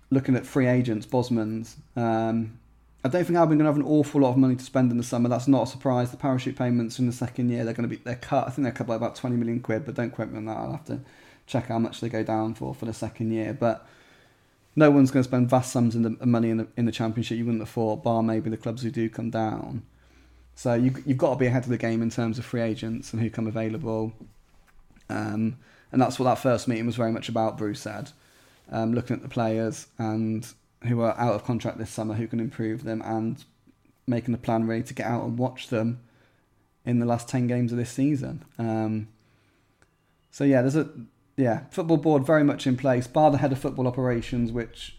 looking 0.09 0.35
at 0.35 0.45
free 0.45 0.67
agents, 0.67 1.05
Bosmans. 1.05 1.75
Um, 1.95 2.59
I 3.03 3.07
don't 3.07 3.23
think 3.23 3.37
Albion 3.37 3.57
going 3.57 3.65
to 3.65 3.65
have 3.65 3.77
an 3.77 3.83
awful 3.83 4.21
lot 4.21 4.31
of 4.31 4.37
money 4.37 4.55
to 4.55 4.63
spend 4.63 4.91
in 4.91 4.97
the 4.97 5.03
summer. 5.03 5.29
That's 5.29 5.47
not 5.47 5.63
a 5.63 5.67
surprise. 5.67 6.11
The 6.11 6.17
parachute 6.17 6.57
payments 6.57 6.99
in 6.99 7.05
the 7.05 7.13
second 7.13 7.49
year 7.49 7.63
they're 7.63 7.73
going 7.73 7.89
to 7.89 7.95
be 7.95 8.01
they're 8.03 8.15
cut. 8.15 8.47
I 8.47 8.51
think 8.51 8.63
they're 8.63 8.73
cut 8.73 8.87
by 8.87 8.95
about 8.95 9.15
twenty 9.15 9.37
million 9.37 9.61
quid, 9.61 9.85
but 9.85 9.95
don't 9.95 10.11
quote 10.11 10.31
me 10.31 10.37
on 10.37 10.45
that. 10.45 10.57
I'll 10.57 10.71
have 10.73 10.85
to 10.85 10.99
check 11.47 11.67
how 11.67 11.79
much 11.79 12.01
they 12.01 12.09
go 12.09 12.23
down 12.23 12.55
for 12.55 12.75
for 12.75 12.85
the 12.85 12.93
second 12.93 13.31
year. 13.31 13.53
But 13.57 13.87
no 14.75 14.91
one's 14.91 15.11
going 15.11 15.23
to 15.23 15.27
spend 15.27 15.49
vast 15.49 15.71
sums 15.71 15.95
in 15.95 16.03
the 16.03 16.25
money 16.25 16.49
in 16.49 16.57
the 16.57 16.67
in 16.77 16.85
the 16.85 16.91
championship. 16.91 17.37
You 17.37 17.45
wouldn't 17.45 17.61
have 17.61 17.69
thought, 17.69 18.03
bar 18.03 18.23
maybe 18.23 18.49
the 18.49 18.57
clubs 18.57 18.83
who 18.83 18.91
do 18.91 19.09
come 19.09 19.29
down. 19.29 19.83
So 20.55 20.73
you, 20.73 20.93
you've 21.05 21.17
got 21.17 21.31
to 21.31 21.39
be 21.39 21.47
ahead 21.47 21.63
of 21.63 21.69
the 21.69 21.77
game 21.77 22.01
in 22.01 22.09
terms 22.09 22.37
of 22.37 22.45
free 22.45 22.61
agents 22.61 23.13
and 23.13 23.21
who 23.21 23.29
come 23.29 23.47
available. 23.47 24.13
Um, 25.09 25.57
and 25.91 26.01
that's 26.01 26.19
what 26.19 26.25
that 26.25 26.39
first 26.39 26.67
meeting 26.67 26.85
was 26.85 26.97
very 26.97 27.11
much 27.11 27.29
about. 27.29 27.57
Bruce 27.57 27.79
said, 27.79 28.11
um, 28.71 28.93
looking 28.93 29.15
at 29.15 29.21
the 29.21 29.29
players 29.29 29.87
and 29.97 30.45
who 30.87 31.01
are 31.01 31.17
out 31.17 31.33
of 31.33 31.45
contract 31.45 31.77
this 31.77 31.89
summer, 31.89 32.13
who 32.13 32.27
can 32.27 32.39
improve 32.39 32.83
them, 32.83 33.01
and 33.03 33.43
making 34.05 34.33
a 34.33 34.37
plan 34.37 34.67
ready 34.67 34.83
to 34.83 34.93
get 34.93 35.07
out 35.07 35.23
and 35.23 35.37
watch 35.37 35.69
them 35.69 36.01
in 36.85 36.99
the 36.99 37.05
last 37.05 37.27
ten 37.27 37.47
games 37.47 37.71
of 37.71 37.77
this 37.77 37.89
season. 37.91 38.43
Um, 38.57 39.07
so 40.31 40.43
yeah, 40.43 40.61
there's 40.61 40.75
a 40.75 40.89
yeah, 41.39 41.61
football 41.71 41.97
board 41.97 42.25
very 42.25 42.43
much 42.43 42.67
in 42.67 42.75
place, 42.75 43.07
bar 43.07 43.31
the 43.31 43.37
head 43.37 43.51
of 43.53 43.59
football 43.59 43.87
operations, 43.87 44.51
which 44.51 44.97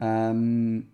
um, 0.00 0.88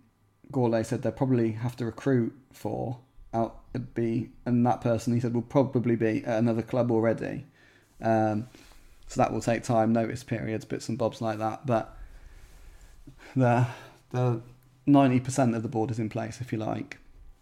Gourlay 0.51 0.85
said 0.85 1.01
they'll 1.01 1.11
probably 1.11 1.53
have 1.53 1.75
to 1.77 1.85
recruit 1.85 2.33
for. 2.53 2.99
Out 3.33 3.59
be 3.95 4.29
and 4.45 4.65
that 4.65 4.79
person 4.79 5.13
he 5.13 5.19
said 5.19 5.33
will 5.33 5.41
probably 5.41 5.97
be 5.97 6.23
at 6.23 6.39
another 6.39 6.61
club 6.61 6.89
already. 6.89 7.45
Um, 8.01 8.47
so 9.07 9.19
that 9.21 9.33
will 9.33 9.41
take 9.41 9.63
time, 9.63 9.91
notice 9.91 10.23
periods, 10.23 10.63
bits 10.63 10.87
and 10.87 10.97
bobs 10.97 11.19
like 11.21 11.39
that. 11.39 11.65
But 11.65 11.97
the 13.35 13.67
the 14.11 14.41
ninety 14.85 15.19
percent 15.19 15.53
of 15.53 15.63
the 15.63 15.67
board 15.67 15.91
is 15.91 15.99
in 15.99 16.07
place, 16.07 16.39
if 16.39 16.53
you 16.53 16.59
like. 16.59 16.97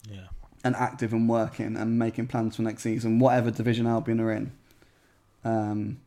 Yeah. 0.10 0.28
and 0.64 0.76
active 0.76 1.14
and 1.14 1.28
working 1.28 1.76
and 1.76 2.00
making 2.00 2.28
plans 2.28 2.56
for 2.56 2.62
next 2.62 2.84
season, 2.84 3.20
whatever 3.20 3.52
division 3.52 3.86
Albion 3.86 4.20
are 4.22 4.32
in. 4.32 4.52
Um, 5.44 6.00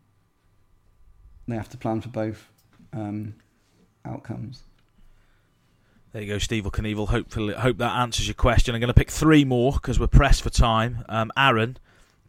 they 1.48 1.56
have 1.56 1.68
to 1.70 1.76
plan 1.76 2.00
for 2.00 2.08
both 2.08 2.48
um, 2.92 3.34
outcomes. 4.04 4.62
There 6.12 6.22
you 6.22 6.28
go, 6.32 6.38
Steve 6.38 6.64
or 6.66 6.70
Knievel. 6.70 7.08
Hopefully, 7.08 7.54
hope 7.54 7.76
that 7.78 7.94
answers 7.96 8.26
your 8.26 8.34
question. 8.34 8.74
I'm 8.74 8.80
going 8.80 8.88
to 8.88 8.94
pick 8.94 9.10
three 9.10 9.44
more 9.44 9.72
because 9.72 10.00
we're 10.00 10.06
pressed 10.06 10.42
for 10.42 10.50
time. 10.50 11.04
Um, 11.08 11.30
Aaron 11.36 11.76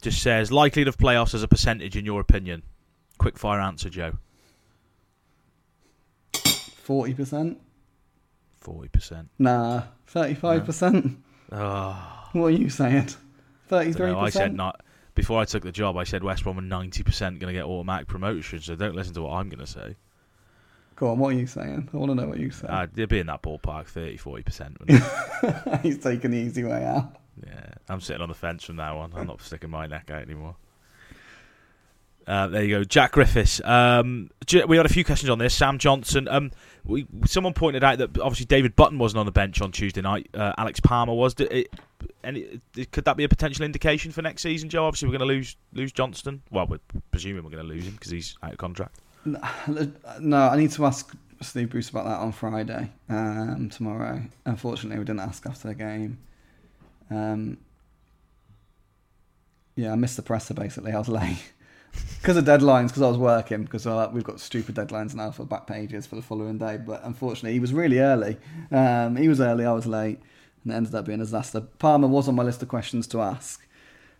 just 0.02 0.22
says 0.22 0.52
likelihood 0.52 0.88
of 0.90 0.98
playoffs 0.98 1.34
as 1.34 1.42
a 1.42 1.48
percentage 1.48 1.96
in 1.96 2.04
your 2.06 2.20
opinion. 2.20 2.64
Quick 3.18 3.38
fire 3.38 3.62
answer, 3.62 3.90
Joe. 3.90 4.14
Forty 6.34 7.14
percent. 7.14 7.60
Forty 8.60 8.90
percent. 8.90 9.30
Nah, 9.40 9.84
thirty-five 10.08 10.66
percent. 10.66 11.18
Oh, 11.52 12.30
What 12.34 12.48
are 12.48 12.50
you 12.52 12.70
saying? 12.70 13.10
Thirty-three 13.68 14.12
I 14.12 14.30
said 14.30 14.40
percent. 14.40 14.56
not. 14.56 14.82
Before 15.18 15.42
I 15.42 15.46
took 15.46 15.64
the 15.64 15.72
job, 15.72 15.98
I 15.98 16.04
said 16.04 16.24
West 16.24 16.44
Brom 16.44 16.58
were 16.58 16.62
ninety 16.62 17.02
percent 17.02 17.40
going 17.40 17.52
to 17.52 17.60
get 17.60 17.66
automatic 17.66 18.08
promotion. 18.08 18.62
So 18.62 18.76
don't 18.76 18.96
listen 18.96 19.16
to 19.16 19.24
what 19.24 19.32
I'm 19.32 19.50
going 19.50 19.66
to 19.66 19.66
say. 19.66 19.96
Go 20.96 21.10
on. 21.10 21.18
What 21.18 21.30
are 21.34 21.38
you 21.40 21.48
saying? 21.48 21.90
I 21.92 21.98
want 21.98 22.12
to 22.12 22.16
know 22.16 22.28
what 22.28 22.40
you 22.40 22.52
say. 22.52 22.68
Uh, 22.70 22.86
they'd 22.94 23.10
be 23.10 23.18
in 23.18 23.26
that 23.26 23.42
ballpark, 23.42 23.88
30 23.88 24.18
40 24.18 24.44
percent. 24.44 24.78
He's 25.82 25.98
taking 25.98 26.30
the 26.30 26.38
easy 26.38 26.64
way 26.64 26.86
out. 26.86 27.16
Yeah, 27.44 27.66
I'm 27.90 28.00
sitting 28.00 28.22
on 28.22 28.30
the 28.30 28.36
fence 28.36 28.64
from 28.64 28.76
now 28.76 29.00
on. 29.00 29.12
I'm 29.16 29.26
not 29.26 29.42
sticking 29.42 29.72
my 29.72 29.88
neck 29.88 30.12
out 30.12 30.22
anymore. 30.22 30.56
Uh, 32.28 32.48
there 32.48 32.64
you 32.64 32.80
go, 32.80 32.84
Jack 32.84 33.14
Griffiths. 33.14 33.62
Um, 33.64 34.30
we 34.68 34.76
had 34.76 34.86
a 34.86 34.90
few 34.90 35.06
questions 35.06 35.30
on 35.30 35.40
this. 35.40 35.54
Sam 35.54 35.78
Johnstone. 35.78 36.28
Um, 36.28 36.52
we 36.84 37.08
someone 37.26 37.54
pointed 37.54 37.84
out 37.86 38.00
that 38.00 38.20
obviously 38.20 38.46
David 38.46 38.76
Button 38.76 38.98
wasn't 38.98 39.20
on 39.20 39.26
the 39.26 39.32
bench 39.32 39.62
on 39.62 39.72
Tuesday 39.72 40.02
night. 40.02 40.30
Uh, 40.34 40.52
Alex 40.58 40.82
Palmer 40.82 41.14
was. 41.14 41.34
Did 41.34 41.52
it, 41.52 41.74
any, 42.24 42.60
could 42.92 43.06
that 43.06 43.16
be 43.16 43.24
a 43.24 43.30
potential 43.30 43.64
indication 43.64 44.12
for 44.12 44.22
next 44.22 44.42
season, 44.42 44.68
Joe? 44.68 44.86
Obviously, 44.86 45.08
we're 45.08 45.18
going 45.18 45.28
to 45.28 45.34
lose 45.34 45.56
lose 45.72 45.94
Johnstone. 45.94 46.42
Well, 46.52 46.68
we're 46.68 46.80
presuming 47.12 47.46
we're 47.46 47.50
going 47.50 47.66
to 47.66 47.70
lose 47.70 47.86
him 47.86 47.94
because 47.94 48.12
he's 48.12 48.36
out 48.44 48.52
of 48.52 48.58
contract. 48.58 49.00
No, 50.20 50.38
I 50.38 50.58
need 50.58 50.72
to 50.72 50.86
ask 50.86 51.14
Steve 51.42 51.70
Bruce 51.70 51.90
about 51.90 52.06
that 52.06 52.18
on 52.20 52.32
Friday, 52.32 52.92
um, 53.10 53.70
tomorrow. 53.70 54.22
Unfortunately, 54.46 54.98
we 54.98 55.06
didn't 55.06 55.20
ask 55.20 55.46
after 55.46 55.68
the 55.68 55.76
game. 55.76 56.18
Um, 57.12 57.58
yeah, 59.76 59.92
I 59.92 59.96
missed 59.96 60.16
the 60.16 60.24
presser 60.24 60.54
basically. 60.54 60.92
I 60.92 60.98
was 60.98 61.08
late 61.10 61.54
because 62.22 62.38
of 62.38 62.46
deadlines, 62.46 62.88
because 62.88 63.02
I 63.02 63.08
was 63.08 63.18
working, 63.18 63.64
because 63.64 63.88
uh, 63.88 64.10
we've 64.12 64.24
got 64.24 64.40
stupid 64.40 64.76
deadlines 64.76 65.16
now 65.16 65.32
for 65.32 65.46
back 65.46 65.68
pages 65.68 66.06
for 66.06 66.16
the 66.16 66.22
following 66.22 66.58
day. 66.58 66.78
But 66.78 67.04
unfortunately, 67.04 67.54
he 67.54 67.60
was 67.60 67.74
really 67.74 68.00
early. 68.00 68.38
Um, 68.72 69.16
he 69.16 69.28
was 69.28 69.40
early, 69.40 69.66
I 69.66 69.72
was 69.74 69.86
late, 69.86 70.20
and 70.64 70.74
it 70.74 70.76
ended 70.76 70.96
up 70.96 71.06
being 71.06 71.22
a 71.22 71.24
disaster. 71.24 71.62
Palmer 71.62 72.08
was 72.08 72.28
on 72.28 72.36
my 72.36 72.44
list 72.44 72.62
of 72.62 72.68
questions 72.68 73.08
to 73.08 73.22
ask. 73.22 73.66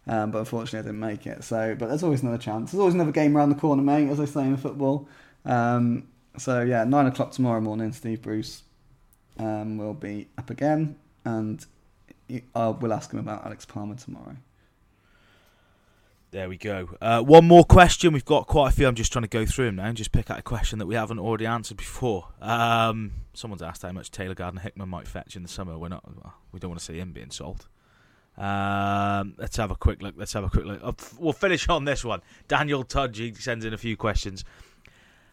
Um, 0.08 0.32
but 0.32 0.40
unfortunately, 0.40 0.80
I 0.80 0.82
didn't 0.84 1.00
make 1.02 1.28
it. 1.28 1.44
So, 1.44 1.76
but 1.78 1.90
there's 1.90 2.04
always 2.04 2.22
another 2.22 2.38
chance. 2.38 2.72
There's 2.72 2.80
always 2.80 2.96
another 2.96 3.12
game 3.12 3.36
around 3.36 3.50
the 3.50 3.56
corner, 3.56 3.84
mate, 3.84 4.10
as 4.10 4.20
they 4.20 4.26
say 4.26 4.44
in 4.44 4.56
football. 4.56 5.08
Um, 5.44 6.08
so 6.38 6.62
yeah, 6.62 6.84
nine 6.84 7.08
o'clock 7.08 7.32
tomorrow 7.32 7.60
morning. 7.60 7.92
Steve 7.92 8.22
Bruce 8.22 8.64
um, 9.38 9.78
will 9.78 9.94
be 9.94 10.30
up 10.38 10.50
again, 10.50 10.96
and 11.26 11.66
I 12.56 12.68
will 12.70 12.94
ask 12.94 13.12
him 13.12 13.20
about 13.20 13.46
Alex 13.46 13.66
Palmer 13.66 13.96
tomorrow. 13.96 14.38
There 16.32 16.50
we 16.50 16.58
go. 16.58 16.90
Uh, 17.02 17.22
one 17.22 17.48
more 17.48 17.64
question. 17.64 18.12
We've 18.12 18.26
got 18.26 18.48
quite 18.48 18.74
a 18.74 18.76
few. 18.76 18.86
I'm 18.86 18.96
just 18.96 19.14
trying 19.14 19.24
to 19.24 19.30
go 19.30 19.46
through 19.46 19.68
them 19.68 19.78
now 19.78 19.86
and 19.86 19.96
just 19.96 20.12
pick 20.12 20.30
out 20.30 20.38
a 20.38 20.42
question 20.42 20.78
that 20.80 20.86
we 20.86 20.96
haven't 20.96 21.20
already 21.20 21.46
answered 21.46 21.78
before. 21.78 22.28
Um, 22.42 23.14
someone's 23.34 23.62
asked 23.62 23.84
how 23.84 23.94
much 23.94 24.12
Taylor 24.12 24.36
Gardner 24.36 24.60
Hickman 24.60 24.90
might 24.90 25.08
fetch 25.08 25.38
in 25.38 25.42
the 25.42 25.48
summer. 25.48 25.78
We're 25.78 25.88
not. 25.88 26.04
We 26.52 26.60
don't 26.60 26.70
want 26.70 26.80
to 26.80 26.86
see 26.86 27.00
him 27.00 27.14
being 27.14 27.32
sold. 27.32 27.68
Um, 28.38 29.36
let's 29.38 29.56
have 29.56 29.72
a 29.72 29.76
quick 29.76 30.02
look. 30.02 30.16
Let's 30.18 30.34
have 30.34 30.44
a 30.44 30.50
quick 30.50 30.66
look. 30.66 30.82
Uh, 30.84 30.92
we'll 31.18 31.32
finish 31.32 31.70
on 31.70 31.86
this 31.86 32.04
one. 32.04 32.22
Daniel 32.50 32.84
Tudge 32.84 33.42
sends 33.42 33.64
in 33.64 33.74
a 33.74 33.78
few 33.78 33.96
questions. 33.96 34.44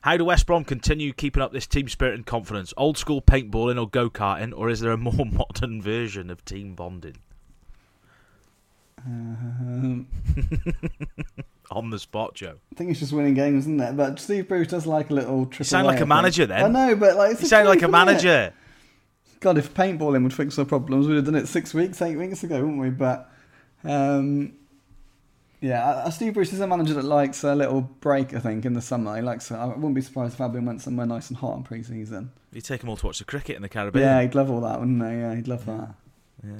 How 0.02 0.16
do 0.16 0.24
West 0.26 0.46
Brom 0.46 0.64
continue 0.64 1.12
keeping 1.12 1.42
up 1.42 1.52
this 1.52 1.66
team 1.66 1.88
spirit 1.88 2.14
and 2.14 2.24
confidence? 2.24 2.72
Old 2.76 2.98
school 2.98 3.20
paintballing 3.20 3.80
or 3.80 3.88
go 3.88 4.10
karting, 4.10 4.52
or 4.56 4.68
is 4.68 4.78
there 4.78 4.92
a 4.92 4.96
more 4.96 5.26
modern 5.32 5.82
version 5.82 6.30
of 6.30 6.44
team 6.44 6.74
bonding? 6.74 7.16
Um, 9.06 10.06
on 11.70 11.90
the 11.90 11.98
spot, 11.98 12.34
Joe. 12.34 12.56
I 12.72 12.74
think 12.76 12.90
it's 12.90 13.00
just 13.00 13.12
winning 13.12 13.34
games, 13.34 13.64
isn't 13.64 13.80
it? 13.80 13.96
But 13.96 14.18
Steve 14.18 14.48
Bruce 14.48 14.68
does 14.68 14.86
like 14.86 15.10
a 15.10 15.14
little 15.14 15.46
triple. 15.46 15.58
You 15.60 15.64
sound 15.64 15.86
like 15.86 16.00
a 16.00 16.06
manager 16.06 16.46
then. 16.46 16.64
I 16.64 16.68
know, 16.68 16.96
but 16.96 17.16
like 17.16 17.40
You 17.40 17.46
sound 17.46 17.68
like 17.68 17.82
a 17.82 17.86
it? 17.86 17.90
manager. 17.90 18.52
God, 19.40 19.58
if 19.58 19.74
paintballing 19.74 20.22
would 20.22 20.32
fix 20.32 20.58
our 20.58 20.64
problems, 20.64 21.06
we'd 21.06 21.16
have 21.16 21.26
done 21.26 21.34
it 21.34 21.48
six 21.48 21.74
weeks, 21.74 22.00
eight 22.00 22.16
weeks 22.16 22.42
ago, 22.44 22.60
wouldn't 22.62 22.80
we? 22.80 22.90
But 22.90 23.30
um, 23.84 24.54
yeah, 25.60 25.84
uh, 25.86 26.10
Steve 26.10 26.34
Bruce 26.34 26.52
is 26.52 26.60
a 26.60 26.66
manager 26.66 26.94
that 26.94 27.04
likes 27.04 27.44
a 27.44 27.54
little 27.54 27.82
break. 27.82 28.32
I 28.34 28.38
think 28.38 28.64
in 28.64 28.72
the 28.72 28.80
summer, 28.82 29.14
he 29.16 29.22
likes. 29.22 29.50
I 29.52 29.66
wouldn't 29.66 29.94
be 29.94 30.00
surprised 30.00 30.34
if 30.34 30.40
Albion 30.40 30.64
went 30.64 30.80
somewhere 30.80 31.06
nice 31.06 31.28
and 31.28 31.36
hot 31.36 31.56
in 31.56 31.62
pre-season. 31.62 32.32
You 32.52 32.60
take 32.62 32.80
them 32.80 32.88
all 32.88 32.96
to 32.96 33.06
watch 33.06 33.18
the 33.18 33.24
cricket 33.24 33.56
in 33.56 33.62
the 33.62 33.68
Caribbean. 33.68 34.04
Yeah, 34.04 34.22
he'd 34.22 34.34
love 34.34 34.50
all 34.50 34.60
that, 34.62 34.78
wouldn't 34.78 35.02
he? 35.02 35.18
Yeah, 35.18 35.34
he'd 35.34 35.48
love 35.48 35.66
that. 35.66 35.94
Yeah. 36.46 36.52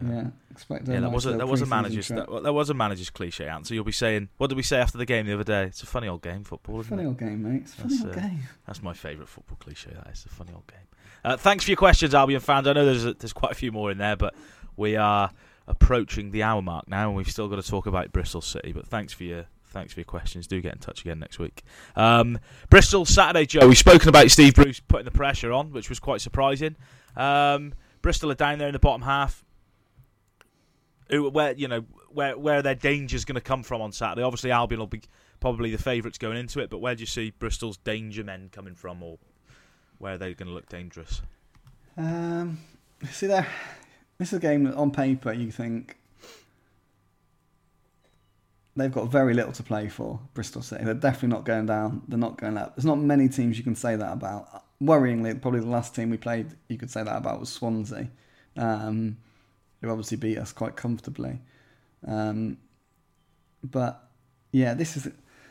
So- 0.00 0.06
Yeah, 0.06 0.26
expect. 0.50 0.88
Yeah, 0.88 0.94
that 0.94 1.00
nice 1.02 1.12
was 1.12 1.26
a 1.26 1.32
that 1.32 1.48
was 1.48 1.60
a 1.62 1.66
manager's 1.66 2.08
that, 2.08 2.26
that 2.42 2.52
was 2.52 2.70
a 2.70 2.74
manager's 2.74 3.10
cliche 3.10 3.46
answer. 3.46 3.74
You'll 3.74 3.84
be 3.84 3.92
saying, 3.92 4.28
"What 4.38 4.46
did 4.48 4.56
we 4.56 4.62
say 4.62 4.78
after 4.80 4.96
the 4.98 5.04
game 5.06 5.26
the 5.26 5.34
other 5.34 5.44
day?" 5.44 5.64
It's 5.64 5.82
a 5.82 5.86
funny 5.86 6.08
old 6.08 6.22
game, 6.22 6.44
football. 6.44 6.80
Isn't 6.80 6.90
Funny 6.90 7.02
it? 7.02 7.06
old 7.06 7.18
game, 7.18 7.42
mate. 7.42 7.62
It's 7.62 7.74
a 7.74 7.76
funny 7.82 7.96
That's, 7.96 8.04
old 8.06 8.16
uh, 8.16 8.20
game. 8.28 8.40
That's 8.66 8.82
my 8.82 8.94
favourite 8.94 9.28
football 9.28 9.56
cliche. 9.60 9.90
That 9.94 10.10
is 10.12 10.24
a 10.24 10.28
funny 10.30 10.52
old 10.54 10.66
game. 10.66 10.78
Uh, 11.24 11.36
thanks 11.36 11.64
for 11.64 11.70
your 11.70 11.76
questions, 11.76 12.14
Albion 12.14 12.40
fans. 12.40 12.66
I 12.66 12.72
know 12.72 12.84
there's 12.84 13.04
a, 13.04 13.14
there's 13.14 13.32
quite 13.32 13.52
a 13.52 13.54
few 13.54 13.70
more 13.70 13.90
in 13.90 13.98
there, 13.98 14.16
but 14.16 14.34
we 14.76 14.96
are 14.96 15.30
approaching 15.68 16.30
the 16.30 16.42
hour 16.42 16.62
mark 16.62 16.88
now, 16.88 17.08
and 17.08 17.16
we've 17.16 17.30
still 17.30 17.48
got 17.48 17.62
to 17.62 17.68
talk 17.70 17.86
about 17.86 18.12
Bristol 18.12 18.40
City. 18.40 18.72
But 18.72 18.86
thanks 18.86 19.12
for 19.12 19.24
your 19.24 19.44
thanks 19.66 19.92
for 19.94 20.00
your 20.00 20.04
questions. 20.06 20.46
Do 20.46 20.60
get 20.60 20.72
in 20.72 20.78
touch 20.80 21.02
again 21.02 21.18
next 21.18 21.38
week. 21.38 21.62
Um, 21.96 22.38
Bristol 22.70 23.04
Saturday, 23.04 23.46
Joe. 23.46 23.68
We've 23.68 23.78
spoken 23.78 24.08
about 24.08 24.30
Steve 24.30 24.54
Bruce 24.54 24.80
putting 24.80 25.04
the 25.04 25.10
pressure 25.10 25.52
on, 25.52 25.72
which 25.72 25.88
was 25.88 25.98
quite 26.00 26.20
surprising. 26.20 26.76
Um, 27.16 27.74
Bristol 28.00 28.30
are 28.32 28.34
down 28.34 28.58
there 28.58 28.68
in 28.68 28.72
the 28.72 28.78
bottom 28.80 29.02
half. 29.02 29.44
Who, 31.12 31.28
where 31.28 31.52
you 31.52 31.68
know 31.68 31.84
where 32.08 32.36
where 32.38 32.62
their 32.62 32.74
danger's 32.74 33.24
going 33.24 33.34
to 33.36 33.42
come 33.42 33.62
from 33.62 33.82
on 33.82 33.92
Saturday? 33.92 34.22
Obviously, 34.22 34.50
Albion 34.50 34.80
will 34.80 34.86
be 34.86 35.02
probably 35.40 35.70
the 35.70 35.76
favourites 35.76 36.16
going 36.16 36.38
into 36.38 36.58
it, 36.60 36.70
but 36.70 36.78
where 36.78 36.94
do 36.94 37.00
you 37.00 37.06
see 37.06 37.32
Bristol's 37.38 37.76
danger 37.76 38.24
men 38.24 38.48
coming 38.50 38.74
from, 38.74 39.02
or 39.02 39.18
where 39.98 40.14
are 40.14 40.18
they 40.18 40.32
going 40.32 40.48
to 40.48 40.54
look 40.54 40.68
dangerous? 40.70 41.20
Um, 41.98 42.58
see 43.10 43.26
there, 43.26 43.46
this 44.16 44.32
is 44.32 44.38
a 44.38 44.40
game 44.40 44.64
that 44.64 44.74
on 44.74 44.90
paper 44.90 45.32
you 45.34 45.52
think 45.52 45.98
they've 48.74 48.92
got 48.92 49.08
very 49.08 49.34
little 49.34 49.52
to 49.52 49.62
play 49.62 49.88
for. 49.88 50.18
Bristol 50.32 50.62
City, 50.62 50.84
they're 50.84 50.94
definitely 50.94 51.28
not 51.28 51.44
going 51.44 51.66
down. 51.66 52.02
They're 52.08 52.18
not 52.18 52.38
going 52.38 52.56
up. 52.56 52.74
There's 52.74 52.86
not 52.86 52.98
many 52.98 53.28
teams 53.28 53.58
you 53.58 53.64
can 53.64 53.76
say 53.76 53.96
that 53.96 54.12
about. 54.12 54.64
Worryingly, 54.82 55.40
probably 55.42 55.60
the 55.60 55.66
last 55.66 55.94
team 55.94 56.08
we 56.08 56.16
played 56.16 56.46
you 56.68 56.78
could 56.78 56.90
say 56.90 57.02
that 57.02 57.16
about 57.16 57.38
was 57.38 57.50
Swansea, 57.50 58.08
um, 58.56 59.18
who 59.82 59.90
obviously 59.90 60.16
beat 60.16 60.38
us 60.38 60.52
quite 60.52 60.76
comfortably. 60.76 61.40
Um, 62.06 62.56
but 63.62 64.08
yeah, 64.52 64.74
this 64.74 64.96
is 64.96 65.08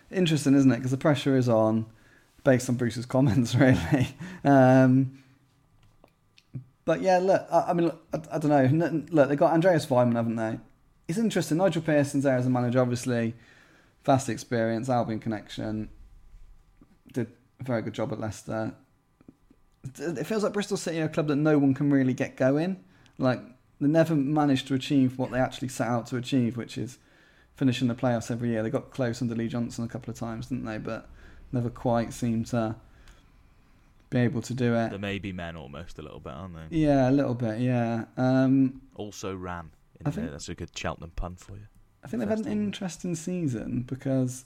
interesting, 0.10 0.56
isn't 0.56 0.72
it? 0.72 0.78
Because 0.78 0.92
the 0.92 0.98
pressure 0.98 1.38
is 1.38 1.48
on, 1.48 1.86
based 2.44 2.70
on 2.70 2.76
Bruce's 2.76 3.06
comments, 3.08 3.54
really. 3.54 4.08
Um, 4.44 5.20
but 6.86 7.02
yeah, 7.02 7.20
look, 7.20 7.46
I, 7.52 7.66
I 7.70 7.74
mean, 7.74 7.88
look, 7.88 8.02
I, 8.14 8.36
I 8.36 8.38
don't 8.40 8.80
know. 8.80 9.04
Look, 9.12 9.30
they've 9.30 9.38
got 9.38 9.54
Andreas 9.54 9.86
Weimann, 9.86 10.16
haven't 10.16 10.38
they? 10.38 10.60
It's 11.08 11.18
interesting. 11.18 11.58
Nigel 11.58 11.82
Pearson's 11.82 12.24
there 12.24 12.38
as 12.38 12.46
a 12.46 12.50
manager, 12.50 12.80
obviously, 12.80 13.36
vast 14.06 14.30
experience, 14.30 14.90
Albion 14.90 15.20
connection. 15.20 15.90
Did 17.12 17.28
a 17.60 17.64
very 17.64 17.82
good 17.82 17.94
job 17.94 18.14
at 18.14 18.20
Leicester. 18.20 18.74
It 19.98 20.26
feels 20.26 20.44
like 20.44 20.54
Bristol 20.54 20.78
City 20.78 21.02
are 21.02 21.06
a 21.06 21.10
club 21.10 21.28
that 21.28 21.36
no 21.36 21.58
one 21.58 21.74
can 21.74 21.92
really 21.92 22.14
get 22.14 22.38
going. 22.38 22.84
Like 23.18 23.42
they 23.82 23.88
never 23.88 24.16
managed 24.16 24.68
to 24.68 24.74
achieve 24.76 25.18
what 25.18 25.32
they 25.32 25.40
actually 25.40 25.68
set 25.70 25.88
out 25.88 26.06
to 26.08 26.18
achieve, 26.18 26.56
which 26.56 26.78
is 26.78 27.00
finishing 27.56 27.88
the 27.88 27.96
playoffs 27.96 28.32
every 28.32 28.50
year. 28.50 28.64
They 28.64 28.70
got 28.70 28.92
close 28.92 29.22
under 29.22 29.36
Lee 29.36 29.48
Johnson 29.48 29.84
a 29.84 29.88
couple 29.88 30.12
of 30.12 30.18
times, 30.18 30.48
didn't 30.48 30.66
they? 30.66 30.78
But 30.78 31.10
never 31.52 31.70
quite 31.70 32.14
seemed 32.14 32.46
to 32.48 32.76
be 34.10 34.20
able 34.20 34.42
to 34.44 34.54
do 34.54 34.76
it. 34.76 34.92
The 34.92 35.00
maybe 35.00 35.32
men 35.32 35.56
almost 35.56 35.98
a 36.00 36.02
little 36.02 36.20
bit, 36.20 36.34
aren't 36.34 36.56
they? 36.70 36.78
Yeah, 36.78 37.10
a 37.10 37.12
little 37.12 37.34
bit. 37.36 37.60
Yeah. 37.60 38.06
Um, 38.18 38.82
Also 38.96 39.36
ran. 39.36 39.72
I 40.00 40.04
there. 40.10 40.14
think- 40.14 40.32
That's 40.32 40.50
a 40.50 40.56
good 40.56 40.78
Cheltenham 40.78 41.12
pun 41.16 41.36
for 41.36 41.54
you. 41.54 41.68
I 42.04 42.08
think 42.08 42.20
they've 42.22 42.30
had 42.30 42.40
an 42.40 42.44
First 42.46 42.54
of 42.54 42.58
all. 42.58 42.64
interesting 42.66 43.16
season 43.16 43.84
because 43.84 44.46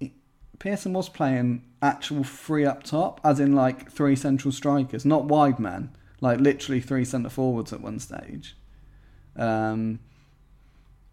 it, 0.00 0.12
Pearson 0.58 0.92
was 0.92 1.08
playing 1.08 1.64
actual 1.82 2.24
three 2.24 2.64
up 2.66 2.82
top, 2.82 3.20
as 3.24 3.40
in 3.40 3.54
like 3.54 3.90
three 3.90 4.14
central 4.16 4.52
strikers, 4.52 5.04
not 5.04 5.24
wide 5.24 5.58
men, 5.58 5.90
like 6.24 6.40
literally 6.40 6.80
three 6.80 7.04
centre 7.04 7.34
forwards 7.38 7.72
at 7.72 7.80
one 7.80 7.98
stage, 7.98 8.56
um, 9.36 10.00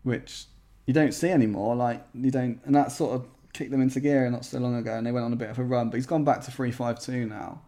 which 0.03 0.45
you 0.87 0.93
don't 0.93 1.13
see 1.13 1.29
anymore. 1.29 1.75
Like 1.75 1.99
you 2.13 2.31
don't, 2.31 2.59
and 2.65 2.73
that 2.75 2.91
sort 2.91 3.11
of 3.15 3.27
kicked 3.53 3.71
them 3.71 3.81
into 3.81 3.99
gear 3.99 4.29
not 4.31 4.45
so 4.45 4.59
long 4.59 4.75
ago, 4.75 4.93
and 4.97 5.05
they 5.05 5.11
went 5.11 5.25
on 5.25 5.33
a 5.33 5.41
bit 5.43 5.49
of 5.49 5.59
a 5.59 5.63
run. 5.63 5.89
But 5.89 5.97
he's 5.97 6.11
gone 6.13 6.23
back 6.23 6.41
to 6.45 6.51
three 6.51 6.71
five 6.71 6.99
two 6.99 7.25
now. 7.25 7.61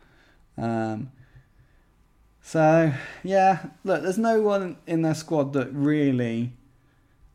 Um, 0.57 1.11
So 2.45 2.91
yeah, 3.23 3.67
look, 3.83 4.01
there's 4.03 4.17
no 4.17 4.41
one 4.41 4.77
in 4.85 5.01
their 5.01 5.15
squad 5.15 5.53
that 5.53 5.69
really. 5.71 6.53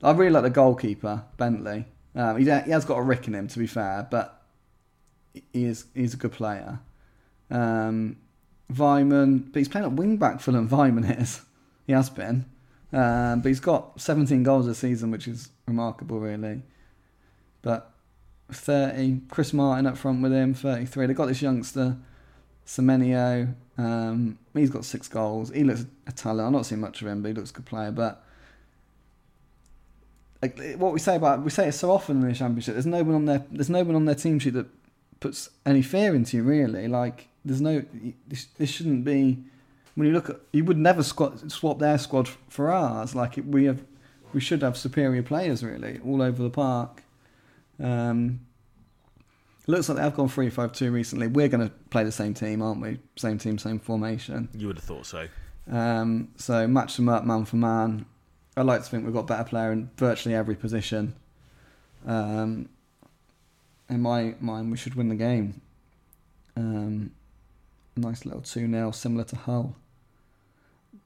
I 0.03 0.13
really 0.13 0.31
like 0.31 0.45
the 0.45 0.51
goalkeeper 0.51 1.25
Bentley. 1.39 1.87
Um, 2.15 2.37
he, 2.37 2.45
he 2.45 2.71
has 2.71 2.85
got 2.85 2.99
a 2.99 3.03
rick 3.03 3.27
in 3.27 3.35
him, 3.35 3.49
to 3.49 3.59
be 3.59 3.67
fair, 3.67 4.07
but 4.11 4.43
he 5.33 5.65
is 5.65 5.87
he's 5.95 6.15
a 6.15 6.17
good 6.17 6.33
player. 6.33 6.81
Um, 7.51 8.19
Weimann, 8.73 9.53
but 9.53 9.59
he's 9.59 9.69
playing 9.69 9.87
at 9.87 9.93
wing 9.93 10.16
back 10.16 10.41
for 10.41 10.53
them. 10.53 10.69
Weimann 10.69 11.21
is, 11.21 11.43
he 11.87 11.93
has 11.93 12.11
been, 12.11 12.45
um, 12.93 13.41
but 13.41 13.49
he's 13.49 13.61
got 13.61 14.01
17 14.01 14.43
goals 14.43 14.66
this 14.66 14.79
season, 14.79 15.11
which 15.11 15.27
is 15.27 15.51
remarkable, 15.66 16.21
really. 16.21 16.62
But 17.62 17.91
30, 18.51 19.23
Chris 19.31 19.53
Martin 19.53 19.87
up 19.87 19.97
front 19.97 20.23
with 20.23 20.33
him, 20.33 20.55
33. 20.55 21.07
They've 21.07 21.16
got 21.16 21.27
this 21.27 21.43
youngster, 21.43 21.97
Semenyo. 22.66 23.55
Um, 23.77 24.39
he's 24.55 24.71
got 24.71 24.85
six 24.85 25.09
goals. 25.09 25.51
He 25.51 25.64
looks 25.64 25.87
a 26.07 26.12
talent. 26.12 26.47
I'm 26.47 26.53
not 26.53 26.66
seeing 26.66 26.81
much 26.81 27.01
of 27.01 27.09
him, 27.09 27.23
but 27.23 27.29
he 27.29 27.35
looks 27.35 27.51
a 27.51 27.55
good 27.55 27.66
player. 27.66 27.91
But 27.91 28.25
like 30.43 30.77
what 30.77 30.93
we 30.93 30.99
say 30.99 31.16
about 31.16 31.43
we 31.43 31.51
say 31.51 31.69
it 31.69 31.73
so 31.73 31.91
often 31.91 32.23
in 32.23 32.29
the 32.29 32.35
championship. 32.35 32.75
There's 32.75 32.87
no 32.87 33.03
one 33.03 33.14
on 33.14 33.25
their 33.25 33.45
there's 33.51 33.71
no 33.71 33.83
one 33.83 33.97
on 33.97 34.05
their 34.05 34.14
team 34.14 34.39
sheet 34.39 34.55
that 34.55 34.66
puts 35.21 35.51
any 35.66 35.83
fear 35.83 36.14
into 36.14 36.37
you. 36.37 36.43
Really, 36.43 36.89
like 36.89 37.29
there's 37.49 37.61
no 37.61 37.82
this, 38.26 38.46
this 38.59 38.70
shouldn't 38.70 39.05
be. 39.05 39.38
When 39.94 40.07
you 40.07 40.12
look 40.12 40.30
at, 40.30 40.36
you 40.53 40.64
would 40.64 40.78
never 40.78 41.03
squat, 41.03 41.51
swap 41.51 41.80
their 41.80 41.99
squad 41.99 42.28
for 42.49 42.70
ours. 42.70 43.16
Like 43.16 43.36
it, 43.36 43.46
we 43.46 43.64
have, 43.64 43.82
we 44.32 44.40
should 44.40 44.62
have 44.62 44.76
superior 44.76 45.24
players 45.24 45.64
really 45.64 45.99
all 46.07 46.22
over 46.22 46.40
the 46.40 46.51
park. 46.51 47.03
Um, 47.82 48.40
looks 49.66 49.88
like 49.88 49.96
they 49.96 50.05
have 50.05 50.14
gone 50.14 50.28
three 50.28 50.51
five 50.51 50.72
two 50.72 50.92
recently. 50.92 51.26
We're 51.26 51.49
going 51.49 51.68
to 51.68 51.74
play 51.90 52.05
the 52.05 52.12
same 52.12 52.32
team, 52.32 52.62
aren't 52.62 52.80
we? 52.80 53.01
Same 53.16 53.38
team, 53.38 53.59
same 53.59 53.80
formation. 53.80 54.49
You 54.55 54.68
would 54.68 54.76
have 54.76 54.84
thought 54.84 55.07
so. 55.07 55.26
Um, 55.68 56.28
so 56.36 56.68
match 56.68 56.94
them 56.94 57.09
up 57.09 57.24
man 57.24 57.44
for 57.44 57.57
man. 57.57 58.07
I 58.57 58.62
like 58.62 58.84
to 58.84 58.88
think 58.88 59.05
we've 59.05 59.14
got 59.14 59.26
better 59.26 59.44
player 59.44 59.72
in 59.72 59.90
virtually 59.96 60.34
every 60.34 60.55
position. 60.55 61.14
Um, 62.07 62.68
in 63.88 64.01
my 64.01 64.34
mind, 64.40 64.70
we 64.70 64.76
should 64.76 64.94
win 64.94 65.09
the 65.09 65.16
game. 65.16 65.61
Um, 66.57 67.12
nice 67.99 68.24
little 68.24 68.40
2 68.40 68.70
0, 68.70 68.90
similar 68.92 69.24
to 69.24 69.36
Hull. 69.36 69.76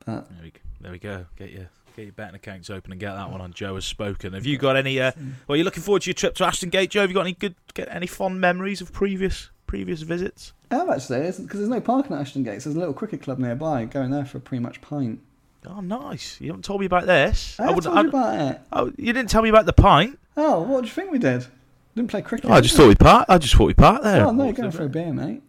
But 0.04 0.28
There 0.30 0.38
we, 0.42 0.52
there 0.80 0.92
we 0.92 0.98
go. 0.98 1.26
Get 1.36 1.50
your 1.50 1.68
get 1.96 2.04
your 2.04 2.12
betting 2.12 2.34
accounts 2.36 2.70
open 2.70 2.90
and 2.92 3.00
get 3.00 3.14
that 3.14 3.30
one 3.30 3.40
on. 3.40 3.52
Joe 3.52 3.74
has 3.74 3.84
spoken. 3.84 4.32
Have 4.32 4.46
you 4.46 4.58
got 4.58 4.76
any? 4.76 5.00
Uh, 5.00 5.12
well, 5.46 5.56
you're 5.56 5.64
looking 5.64 5.82
forward 5.82 6.02
to 6.02 6.10
your 6.10 6.14
trip 6.14 6.34
to 6.36 6.44
Ashton 6.46 6.70
Gate, 6.70 6.90
Joe. 6.90 7.02
Have 7.02 7.10
you 7.10 7.14
got 7.14 7.22
any 7.22 7.34
good, 7.34 7.54
get 7.74 7.88
any 7.90 8.06
fond 8.06 8.40
memories 8.40 8.80
of 8.80 8.92
previous 8.92 9.50
previous 9.66 10.02
visits? 10.02 10.52
I 10.70 10.76
have 10.76 10.88
actually, 10.90 11.20
because 11.20 11.58
there's 11.60 11.68
no 11.68 11.80
parking 11.80 12.14
at 12.16 12.20
Ashton 12.22 12.42
Gates. 12.42 12.64
There's 12.64 12.76
a 12.76 12.78
little 12.78 12.94
cricket 12.94 13.22
club 13.22 13.38
nearby. 13.38 13.84
Going 13.84 14.10
there 14.10 14.24
for 14.24 14.38
a 14.38 14.40
pre-match 14.40 14.80
pint. 14.80 15.20
Oh, 15.66 15.80
nice. 15.80 16.40
You 16.40 16.48
haven't 16.48 16.64
told 16.64 16.80
me 16.80 16.86
about 16.86 17.06
this. 17.06 17.60
I, 17.60 17.66
have 17.66 17.74
wouldn't- 17.76 17.94
told 17.94 18.04
you 18.06 18.08
about 18.08 18.40
it. 18.54 18.60
oh, 18.72 18.92
you 18.96 19.12
didn't 19.12 19.28
tell 19.30 19.42
me 19.42 19.48
about 19.48 19.66
the 19.66 19.72
pint. 19.72 20.18
Oh, 20.36 20.62
what 20.62 20.80
do 20.80 20.86
you 20.88 20.92
think 20.92 21.12
we 21.12 21.18
did? 21.18 21.46
Didn't 21.94 22.10
play 22.10 22.22
cricket. 22.22 22.50
Oh, 22.50 22.54
I 22.54 22.60
just 22.62 22.74
thought 22.74 22.88
we 22.88 22.94
part. 22.94 23.26
I 23.28 23.36
just 23.38 23.54
thought 23.54 23.66
we 23.66 23.74
part 23.74 24.02
there. 24.02 24.26
Oh 24.26 24.32
no, 24.32 24.46
Walked 24.46 24.56
going 24.56 24.70
for 24.72 24.84
a 24.84 24.88
beer, 24.88 25.12
mate. 25.12 25.42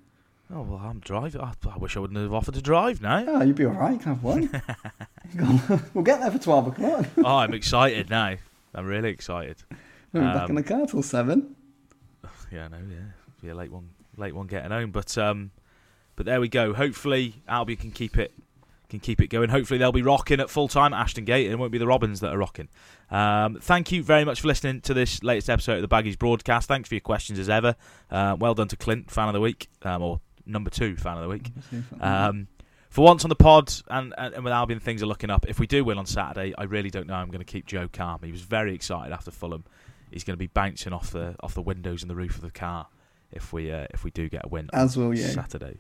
Oh 0.51 0.61
well, 0.61 0.81
I'm 0.83 0.99
driving. 0.99 1.41
I, 1.41 1.53
I 1.71 1.77
wish 1.77 1.95
I 1.97 1.99
wouldn't 1.99 2.19
have 2.19 2.33
offered 2.33 2.53
to 2.55 2.61
drive 2.61 3.01
now. 3.01 3.23
Oh, 3.27 3.41
you'd 3.43 3.55
be 3.55 3.65
all 3.65 3.71
right. 3.73 3.93
You 3.93 3.99
can 3.99 4.15
have 4.15 4.23
one. 4.23 4.49
We'll 5.93 6.03
get 6.03 6.19
there 6.19 6.31
for 6.31 6.37
twelve 6.39 6.67
o'clock. 6.67 7.05
oh, 7.17 7.37
I'm 7.37 7.53
excited 7.53 8.09
now. 8.09 8.35
I'm 8.75 8.85
really 8.85 9.09
excited. 9.09 9.57
We'll 10.11 10.23
be 10.23 10.27
back 10.33 10.43
Um, 10.43 10.49
in 10.51 10.55
the 10.55 10.63
car 10.63 10.85
till 10.87 11.03
seven. 11.03 11.55
Yeah, 12.51 12.65
I 12.65 12.67
know. 12.67 12.77
Yeah, 12.87 12.97
be 13.41 13.49
a 13.49 13.55
late 13.55 13.71
one, 13.71 13.89
late 14.15 14.35
one 14.35 14.45
getting 14.45 14.69
home. 14.69 14.91
But 14.91 15.17
um, 15.17 15.49
but 16.15 16.27
there 16.27 16.39
we 16.39 16.49
go. 16.49 16.73
Hopefully, 16.73 17.41
Albion 17.47 17.79
can 17.79 17.89
keep 17.91 18.15
it 18.17 18.31
can 18.89 18.99
keep 18.99 19.19
it 19.21 19.27
going. 19.27 19.49
Hopefully, 19.49 19.79
they'll 19.79 19.91
be 19.91 20.03
rocking 20.03 20.39
at 20.39 20.51
full 20.51 20.67
time 20.67 20.93
at 20.93 20.99
Ashton 21.01 21.25
Gate, 21.25 21.45
and 21.45 21.53
it 21.53 21.57
won't 21.57 21.71
be 21.71 21.79
the 21.79 21.87
Robins 21.87 22.19
that 22.19 22.31
are 22.31 22.37
rocking. 22.37 22.67
Um, 23.09 23.57
thank 23.59 23.91
you 23.91 24.03
very 24.03 24.23
much 24.23 24.41
for 24.41 24.47
listening 24.49 24.81
to 24.81 24.93
this 24.93 25.23
latest 25.23 25.49
episode 25.49 25.83
of 25.83 25.89
the 25.89 25.95
Baggies 25.95 26.17
broadcast. 26.19 26.67
Thanks 26.67 26.89
for 26.89 26.93
your 26.95 27.01
questions 27.01 27.39
as 27.39 27.49
ever. 27.49 27.75
Uh, 28.11 28.35
well 28.39 28.53
done 28.53 28.67
to 28.67 28.75
Clint, 28.75 29.09
fan 29.09 29.27
of 29.29 29.33
the 29.33 29.41
week, 29.41 29.67
um, 29.81 30.03
or 30.03 30.19
number 30.45 30.69
two 30.69 30.95
fan 30.95 31.17
of 31.17 31.23
the 31.23 31.29
week. 31.29 31.51
Um, 32.01 32.47
for 32.89 33.03
once 33.03 33.25
on 33.25 33.29
the 33.29 33.35
pod 33.35 33.73
and, 33.89 34.13
and, 34.17 34.35
and 34.35 34.43
with 34.43 34.53
Albion, 34.53 34.79
things 34.79 35.01
are 35.01 35.07
looking 35.07 35.29
up. 35.31 35.45
If 35.47 35.59
we 35.59 35.65
do 35.65 35.83
win 35.83 35.97
on 35.97 36.05
Saturday, 36.05 36.53
I 36.57 36.63
really 36.63 36.91
don't 36.91 37.07
know. 37.07 37.15
I'm 37.15 37.29
going 37.29 37.39
to 37.39 37.45
keep 37.45 37.65
Joe 37.65 37.89
calm. 37.91 38.19
He 38.23 38.31
was 38.31 38.41
very 38.41 38.75
excited 38.75 39.11
after 39.11 39.31
Fulham. 39.31 39.63
He's 40.11 40.23
going 40.23 40.35
to 40.35 40.39
be 40.39 40.47
bouncing 40.47 40.93
off 40.93 41.09
the 41.09 41.35
off 41.41 41.55
the 41.55 41.61
windows 41.61 42.03
and 42.03 42.09
the 42.09 42.15
roof 42.15 42.35
of 42.35 42.41
the 42.41 42.51
car 42.51 42.87
if 43.31 43.51
we 43.51 43.71
uh, 43.71 43.87
if 43.91 44.03
we 44.03 44.11
do 44.11 44.29
get 44.29 44.45
a 44.45 44.47
win 44.47 44.69
As 44.73 44.95
will 44.95 45.13
you. 45.15 45.23
Saturday. 45.23 45.79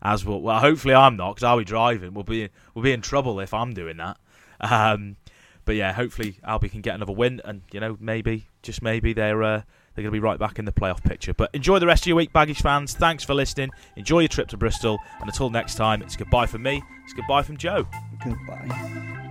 As 0.00 0.24
well, 0.24 0.40
well, 0.40 0.58
hopefully 0.58 0.94
I'm 0.94 1.16
not 1.16 1.34
because 1.34 1.44
I'll 1.44 1.58
be 1.58 1.64
driving. 1.64 2.14
We'll 2.14 2.24
be 2.24 2.48
we'll 2.74 2.82
be 2.82 2.92
in 2.92 3.00
trouble 3.02 3.40
if 3.40 3.52
I'm 3.54 3.72
doing 3.74 3.98
that. 3.98 4.18
Um, 4.60 5.16
but 5.64 5.76
yeah, 5.76 5.92
hopefully 5.92 6.38
Albion 6.44 6.70
can 6.70 6.80
get 6.80 6.94
another 6.94 7.12
win, 7.12 7.40
and 7.44 7.62
you 7.72 7.80
know 7.80 7.96
maybe 8.00 8.48
just 8.62 8.82
maybe 8.82 9.12
they're 9.12 9.42
uh, 9.42 9.62
they're 9.94 10.02
going 10.02 10.12
to 10.12 10.20
be 10.20 10.20
right 10.20 10.38
back 10.38 10.58
in 10.58 10.64
the 10.64 10.72
playoff 10.72 11.02
picture. 11.02 11.34
But 11.34 11.50
enjoy 11.54 11.78
the 11.78 11.86
rest 11.86 12.04
of 12.04 12.08
your 12.08 12.16
week, 12.16 12.32
Baggies 12.32 12.60
fans. 12.60 12.94
Thanks 12.94 13.24
for 13.24 13.34
listening. 13.34 13.70
Enjoy 13.96 14.20
your 14.20 14.28
trip 14.28 14.48
to 14.48 14.56
Bristol, 14.56 14.98
and 15.20 15.28
until 15.28 15.50
next 15.50 15.76
time, 15.76 16.02
it's 16.02 16.16
goodbye 16.16 16.46
from 16.46 16.62
me. 16.62 16.82
It's 17.04 17.12
goodbye 17.12 17.42
from 17.42 17.56
Joe. 17.56 17.86
Goodbye. 18.22 19.23